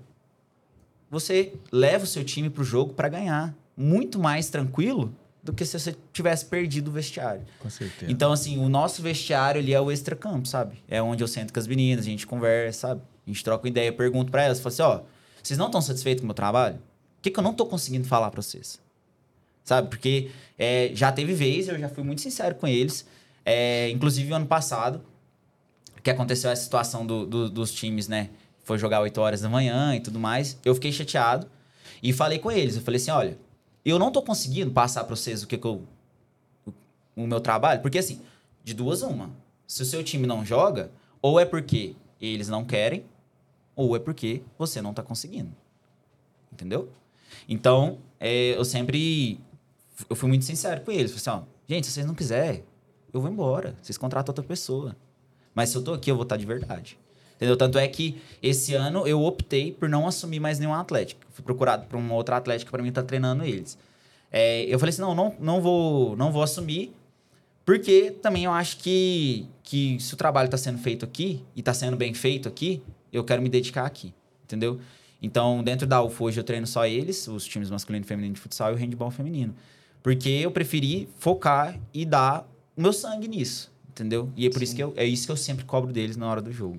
[1.10, 3.54] você leva o seu time pro jogo para ganhar.
[3.74, 7.42] Muito mais tranquilo do que se você tivesse perdido o vestiário.
[7.60, 8.10] Com certeza.
[8.12, 10.82] Então, assim, o nosso vestiário ali é o extracampo, sabe?
[10.86, 13.00] É onde eu sento com as meninas, a gente conversa, sabe?
[13.26, 15.00] A gente troca ideia, eu pergunto pra elas, falo assim, ó,
[15.42, 16.78] vocês não estão satisfeitos com o meu trabalho?
[17.18, 18.80] O que, que eu não tô conseguindo falar pra vocês?
[19.64, 19.88] Sabe?
[19.88, 23.06] Porque é, já teve vez, eu já fui muito sincero com eles.
[23.44, 25.02] É, inclusive, ano passado,
[26.02, 28.30] que aconteceu essa situação do- do- dos times, né?
[28.64, 30.58] Foi jogar 8 horas da manhã e tudo mais.
[30.64, 31.46] Eu fiquei chateado
[32.02, 32.76] e falei com eles.
[32.76, 33.38] Eu falei assim: olha,
[33.84, 35.82] eu não tô conseguindo passar pra vocês o que, que eu.
[36.66, 36.72] o-
[37.16, 37.80] o meu trabalho.
[37.82, 38.20] Porque assim,
[38.64, 39.30] de duas, uma.
[39.66, 40.90] Se o seu time não joga,
[41.20, 43.04] ou é porque eles não querem,
[43.76, 45.52] ou é porque você não tá conseguindo.
[46.52, 46.90] Entendeu?
[47.48, 49.40] Então, é, eu sempre.
[50.08, 51.12] Eu fui muito sincero com eles.
[51.12, 52.64] Falei assim, ó, gente, se vocês não quiserem,
[53.12, 53.76] eu vou embora.
[53.82, 54.96] Vocês contratam outra pessoa.
[55.54, 56.98] Mas se eu tô aqui, eu vou estar de verdade.
[57.36, 57.56] Entendeu?
[57.56, 61.20] Tanto é que esse ano eu optei por não assumir mais nenhum atlético.
[61.30, 63.78] Fui procurado por uma outra atlética para mim estar treinando eles.
[64.30, 66.92] É, eu falei assim, não, não, não, vou, não vou assumir,
[67.64, 71.72] porque também eu acho que, que se o trabalho está sendo feito aqui, e está
[71.72, 72.82] sendo bem feito aqui,
[73.12, 74.12] eu quero me dedicar aqui,
[74.44, 74.80] entendeu?
[75.20, 78.40] Então, dentro da UFO, hoje eu treino só eles, os times masculino e feminino de
[78.40, 79.54] futsal e o handball feminino.
[80.02, 82.46] Porque eu preferi focar e dar
[82.76, 84.30] o meu sangue nisso, entendeu?
[84.36, 86.40] E é por isso que eu, é isso que eu sempre cobro deles na hora
[86.40, 86.78] do jogo.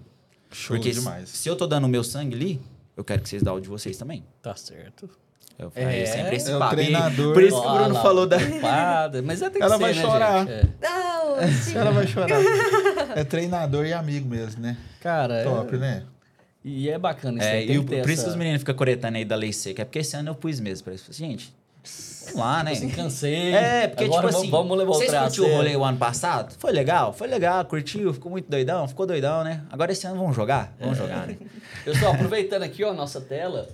[0.52, 1.30] Show Porque se, demais.
[1.30, 2.62] se eu tô dando o meu sangue ali,
[2.96, 4.24] eu quero que vocês dão o de vocês também.
[4.42, 5.10] Tá certo.
[5.58, 6.76] Eu falei É, sempre esse é o papo.
[6.76, 7.34] Treinador.
[7.34, 8.38] Por isso que o Bruno lá, falou da...
[8.38, 10.48] preocupada, Mas é tem que Ela ser, vai né, chorar.
[10.48, 10.52] gente?
[10.52, 10.64] É.
[10.82, 11.36] Não,
[11.82, 12.40] Ela vai chorar.
[13.16, 14.78] É treinador e amigo mesmo, né?
[15.02, 16.06] Cara, é- Top, né?
[16.64, 19.18] E é bacana isso É, e o- por isso que essa- os meninos ficam coretando
[19.18, 19.82] aí da lei seca.
[19.82, 21.54] É porque esse ano eu pus mesmo pra assim, Gente,
[22.26, 22.72] vamos lá, né?
[22.74, 23.54] Assim, cansei.
[23.56, 25.58] É, porque, Agora tipo vamos- assim, vamos levar o vocês curtiu o sério.
[25.58, 26.54] rolê o ano passado?
[26.60, 27.14] Foi legal?
[27.14, 29.62] Foi legal, curtiu, ficou muito doidão, ficou doidão, né?
[29.72, 30.74] Agora esse ano vamos jogar?
[30.80, 31.02] Vamos É.
[31.02, 31.38] jogar, né?
[31.86, 33.70] Pessoal, aproveitando aqui, ó, a nossa tela,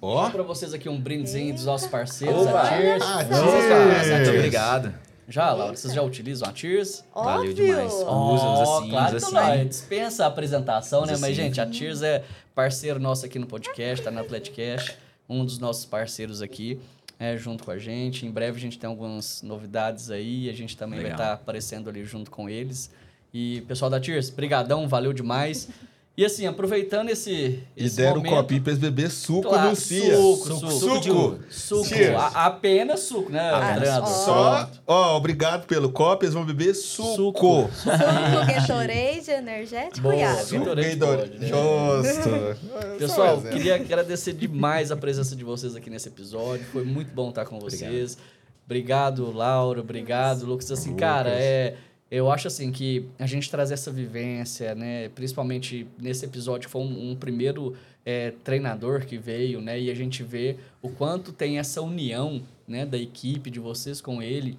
[0.00, 0.28] Ó.
[0.30, 2.62] pra vocês aqui um brindezinho dos nossos parceiros, Opa!
[2.62, 3.02] a Cheers.
[3.04, 4.16] Ah, Cheers!
[4.26, 4.92] Muito obrigado.
[5.28, 7.04] Já, Laura, vocês já utilizam a Cheers?
[7.14, 7.54] Valeu Óbvio.
[7.54, 7.92] demais.
[8.04, 11.12] Ó, Usa, usa assim, claro, usa então não, dispensa a apresentação, né?
[11.12, 11.34] Usa Mas, assim.
[11.34, 12.24] gente, a Cheers é
[12.54, 14.96] parceiro nosso aqui no podcast, tá na Atleticast,
[15.28, 16.80] um dos nossos parceiros aqui,
[17.18, 18.26] é, junto com a gente.
[18.26, 21.20] Em breve a gente tem algumas novidades aí, a gente também vai Legal.
[21.20, 22.90] estar aparecendo ali junto com eles.
[23.32, 25.68] E, pessoal da Cheers, brigadão, valeu demais.
[26.14, 27.30] E assim, aproveitando esse,
[27.74, 30.14] E esse deram o momento, copinho pra eles beber suco Claro, no CIA.
[30.14, 31.38] suco, Suco, suco, suco.
[31.48, 32.16] Suco, Cheers.
[32.20, 33.50] a- apenas suco, né,
[33.94, 34.06] suco.
[34.08, 37.14] Só, ó, obrigado pelo copo, eles vão beber suco.
[37.16, 37.70] Suco.
[37.72, 37.96] Suco,
[38.46, 40.44] Gatorade, energético Boa, e água.
[40.44, 41.48] Gatorade né?
[41.48, 42.58] Justo.
[42.98, 46.66] Pessoal, queria agradecer demais a presença de vocês aqui nesse episódio.
[46.72, 48.18] Foi muito bom estar com vocês.
[48.66, 49.80] Obrigado, Laura.
[49.80, 50.70] Obrigado, Lucas.
[50.70, 51.00] Assim, Lucas.
[51.08, 51.74] cara, é,
[52.12, 55.08] eu acho assim que a gente trazer essa vivência, né?
[55.08, 57.74] Principalmente nesse episódio foi um, um primeiro
[58.04, 59.80] é, treinador que veio, né?
[59.80, 62.84] E a gente vê o quanto tem essa união, né?
[62.84, 64.58] Da equipe de vocês com ele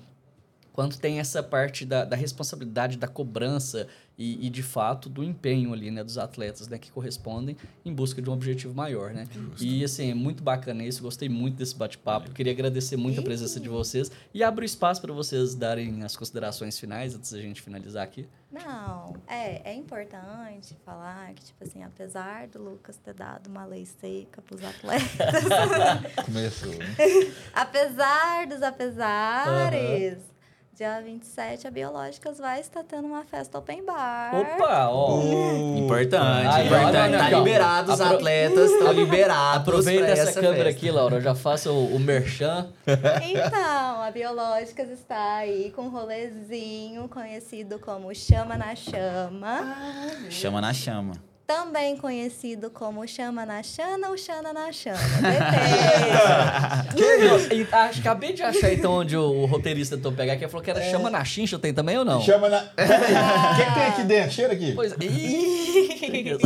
[0.74, 3.88] quanto tem essa parte da, da responsabilidade, da cobrança
[4.18, 8.22] e, e, de fato, do empenho ali, né, dos atletas, né, que correspondem em busca
[8.22, 9.28] de um objetivo maior, né?
[9.60, 13.60] E, assim, é muito bacana isso, gostei muito desse bate-papo, queria agradecer muito a presença
[13.60, 18.04] de vocês e abro espaço para vocês darem as considerações finais antes da gente finalizar
[18.04, 18.28] aqui.
[18.52, 23.84] Não, é, é importante falar que, tipo assim, apesar do Lucas ter dado uma lei
[23.84, 25.08] seca pros atletas,
[26.24, 26.96] Começou, né?
[27.52, 30.20] apesar dos apesares,
[30.76, 34.32] Dia 27, a Biológicas vai estar tendo uma festa open bar.
[34.36, 35.20] Opa, ó.
[35.20, 36.98] Uh, Importante, Aí, importante.
[36.98, 39.58] olha tá liberado, os Apro- atletas estão liberados.
[39.62, 41.22] Aproveita pra essa, câmera aqui, Laura.
[41.22, 42.70] Já faça o, o merchan.
[42.88, 49.76] Então, a Biológicas está aí com um rolezinho conhecido como Chama na Chama.
[50.32, 51.14] Chama na chama.
[51.46, 54.98] Também conhecido como Chama na Chana ou Chana na Chama.
[55.20, 56.96] Depende.
[56.96, 57.76] Que isso?
[57.76, 60.82] Acho, acabei de achar então onde o, o roteirista tentou pegar, que falou que era
[60.90, 62.22] chama na chincha, tem também ou não?
[62.22, 62.62] Chama na.
[62.76, 64.32] Peraí, o que, que tem aqui dentro?
[64.32, 64.72] Cheira aqui.
[64.74, 66.38] Pois Ih,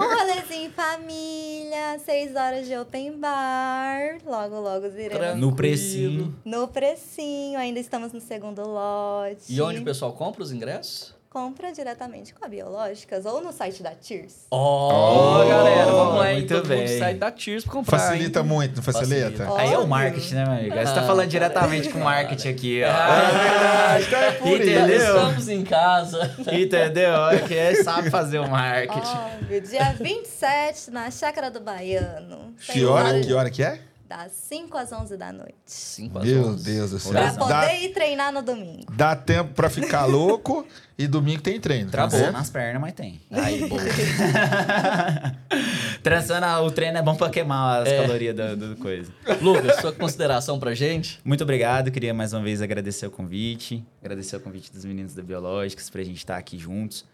[0.00, 4.18] um rolezinho em família, seis horas de open bar.
[4.26, 6.34] Logo, logo iremos No precinho.
[6.44, 7.58] no precinho.
[7.58, 9.44] Ainda estamos no segundo lote.
[9.48, 11.14] E onde o pessoal compra os ingressos?
[11.32, 14.48] Compra diretamente com a Biológicas ou no site da Tears.
[14.50, 16.98] Ó, galera, vamos lá, muito Todo mundo bem.
[16.98, 18.46] sai da Tears pra comprar, Facilita hein?
[18.46, 19.30] muito, não facilita?
[19.44, 19.56] Facilita.
[19.56, 20.74] Aí é o marketing, né, meu amigo?
[20.76, 22.88] Aí Você tá Ah, falando diretamente com o marketing aqui, ó.
[22.90, 24.56] Ah, então é por isso.
[24.70, 25.16] Entendeu?
[25.16, 26.34] Estamos em casa.
[26.52, 27.12] Entendeu?
[27.12, 29.16] Olha que é, sabe fazer o marketing.
[29.16, 29.60] Óbvio.
[29.60, 32.52] Dia 27, na Chácara do Baiano.
[32.58, 33.78] Que hora, que hora que é?
[34.10, 35.54] Das 5 às 11 da noite.
[35.64, 36.64] Cinco às Meu onze.
[36.64, 37.12] Deus do céu.
[37.12, 38.92] Pra poder Dá, ir treinar no domingo.
[38.92, 40.66] dá tempo pra ficar louco
[40.98, 41.84] e domingo tem treino.
[41.86, 42.32] tá Travou certo?
[42.32, 43.20] nas pernas, mas tem.
[43.30, 43.80] Aí, boa.
[46.02, 49.12] Trançando, o treino é bom pra queimar as calorias do, do coisa.
[49.40, 51.20] Lucas, sua consideração pra gente?
[51.24, 55.22] Muito obrigado, queria mais uma vez agradecer o convite, agradecer o convite dos meninos da
[55.22, 57.04] Biológicas pra gente estar aqui juntos.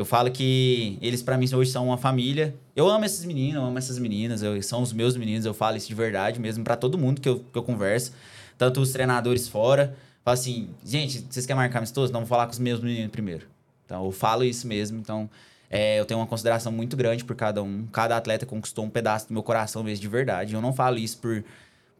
[0.00, 2.54] Eu falo que eles pra mim hoje são uma família.
[2.74, 5.76] Eu amo esses meninos, eu amo essas meninas, eu- são os meus meninos, eu falo
[5.76, 8.12] isso de verdade mesmo pra todo mundo que eu, que eu converso,
[8.56, 9.94] tanto os treinadores fora.
[10.24, 12.10] Falo assim, gente, vocês querem marcar amistoso?
[12.14, 13.46] Não, vou falar com os meus meninos primeiro.
[13.84, 15.28] Então eu falo isso mesmo, então
[15.68, 17.86] é, eu tenho uma consideração muito grande por cada um.
[17.92, 20.54] Cada atleta conquistou um pedaço do meu coração mesmo de verdade.
[20.54, 21.44] Eu não falo isso por,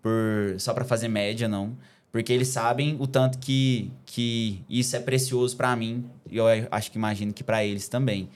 [0.03, 1.77] por só pra fazer média, não.
[2.13, 6.05] Porque eles sabem o tanto que, que isso é precioso pra mim.
[6.29, 8.29] E eu acho que imagino que pra eles também.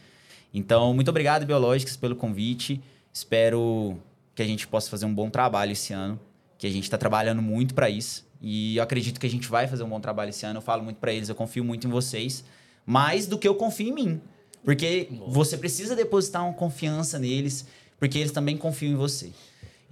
[0.52, 2.80] Então, muito obrigado, Biológicas, pelo convite.
[3.12, 3.98] Espero
[4.34, 6.18] que a gente possa fazer um bom trabalho esse ano.
[6.56, 8.24] Que a gente tá trabalhando muito pra isso.
[8.40, 10.58] E eu acredito que a gente vai fazer um bom trabalho esse ano.
[10.58, 12.44] Eu falo muito pra eles, eu confio muito em vocês.
[12.86, 14.20] Mais do que eu confio em mim.
[14.64, 17.66] Porque você precisa depositar uma confiança neles,
[17.98, 19.30] porque eles também confiam em você.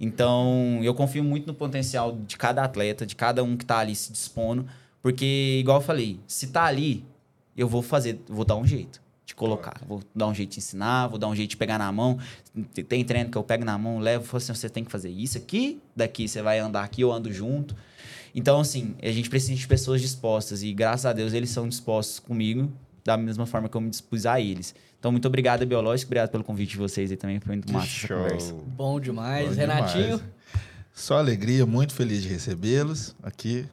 [0.03, 3.95] Então, eu confio muito no potencial de cada atleta, de cada um que tá ali
[3.95, 4.67] se dispondo,
[5.01, 7.05] porque, igual eu falei, se tá ali,
[7.55, 9.81] eu vou fazer, vou dar um jeito de colocar.
[9.87, 12.19] Vou dar um jeito de ensinar, vou dar um jeito de pegar na mão.
[12.89, 15.37] Tem treino que eu pego na mão, levo, falo assim, você tem que fazer isso
[15.37, 17.73] aqui, daqui você vai andar aqui, eu ando junto.
[18.35, 22.19] Então, assim, a gente precisa de pessoas dispostas e, graças a Deus, eles são dispostos
[22.19, 22.69] comigo
[23.03, 24.73] da mesma forma que eu me dispus a eles.
[24.99, 26.07] Então, muito obrigado, Biológico.
[26.09, 27.39] Obrigado pelo convite de vocês aí também.
[27.39, 28.47] Foi muito Que massa essa conversa.
[28.49, 28.63] show.
[28.67, 29.49] Bom demais.
[29.49, 30.03] Bom Renatinho?
[30.17, 30.23] demais.
[30.93, 33.65] Só alegria, muito feliz de recebê-los aqui.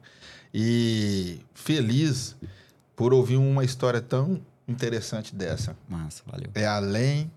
[0.53, 2.35] E feliz
[2.95, 5.75] por ouvir uma história tão interessante dessa.
[5.87, 6.49] Massa, valeu.
[6.53, 7.31] É além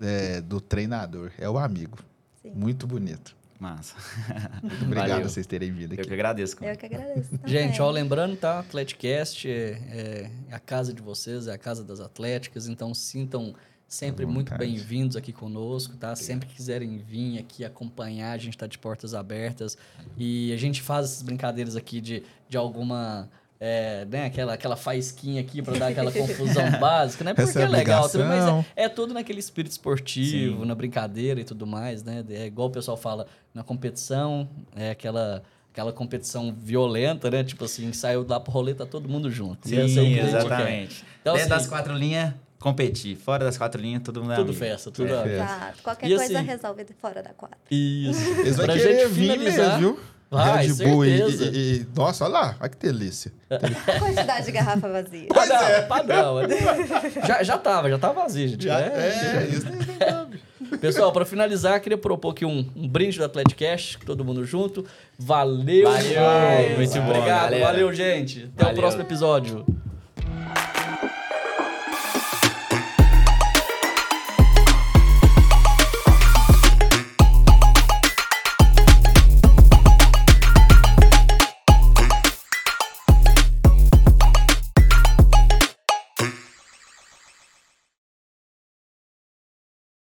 [0.00, 1.98] é, do treinador, é o amigo.
[2.40, 2.52] Sim.
[2.54, 3.34] Muito bonito.
[3.62, 3.94] Massa.
[4.82, 5.20] Obrigado Valeu.
[5.20, 6.08] por vocês terem vindo Eu aqui.
[6.08, 6.56] que agradeço.
[6.60, 7.30] Eu que agradeço.
[7.30, 7.46] também.
[7.46, 8.58] Gente, ó, lembrando, tá?
[8.58, 13.54] Atleticast é, é a casa de vocês, é a casa das atléticas, então sintam
[13.86, 16.16] sempre muito bem-vindos aqui conosco, tá?
[16.16, 19.78] Sempre que quiserem vir aqui acompanhar, a gente tá de portas abertas
[20.16, 23.30] e a gente faz essas brincadeiras aqui de, de alguma...
[23.64, 27.32] É, né, aquela, aquela faísquinha aqui para dar aquela confusão básica, né?
[27.32, 30.66] Porque Essa é é legal também, mas é, é tudo naquele espírito esportivo, Sim.
[30.66, 32.24] na brincadeira e tudo mais, né?
[32.30, 33.24] É igual o pessoal fala,
[33.54, 37.44] na competição, é aquela aquela competição violenta, né?
[37.44, 39.68] Tipo assim, saiu lá pro rolê, tá todo mundo junto.
[39.68, 40.26] É quer.
[40.26, 41.04] exatamente.
[41.20, 43.16] Então, Dentro assim, das quatro linhas, competir.
[43.16, 44.58] Fora das quatro linhas, todo mundo é tudo amigo.
[44.58, 45.22] festa, tudo É.
[45.22, 45.82] a- Exato.
[45.82, 47.56] Qualquer E coisa assim- resolve fora da quadra.
[47.70, 48.20] Isso.
[48.40, 50.00] Eles vão Pra querer gente vir finalizar- mesmo, viu?
[50.44, 53.32] Vai, Red Bull e, e- e- Nossa, olha lá, olha que delícia.
[53.98, 55.26] Quantidade de garrafa vazia.
[55.28, 56.36] Padrão, padrão.
[57.26, 58.64] já, já tava, já tava vazio, gente.
[58.64, 60.40] Já, É, é, isso nem sabe.
[60.80, 64.86] Pessoal, pra finalizar, queria propor aqui um, um brinde do Atleticast, todo mundo junto.
[65.18, 67.64] Valeu, Valeu, muito bom, Obrigado, galera.
[67.66, 68.50] valeu, gente.
[68.56, 69.66] Até o próximo episódio.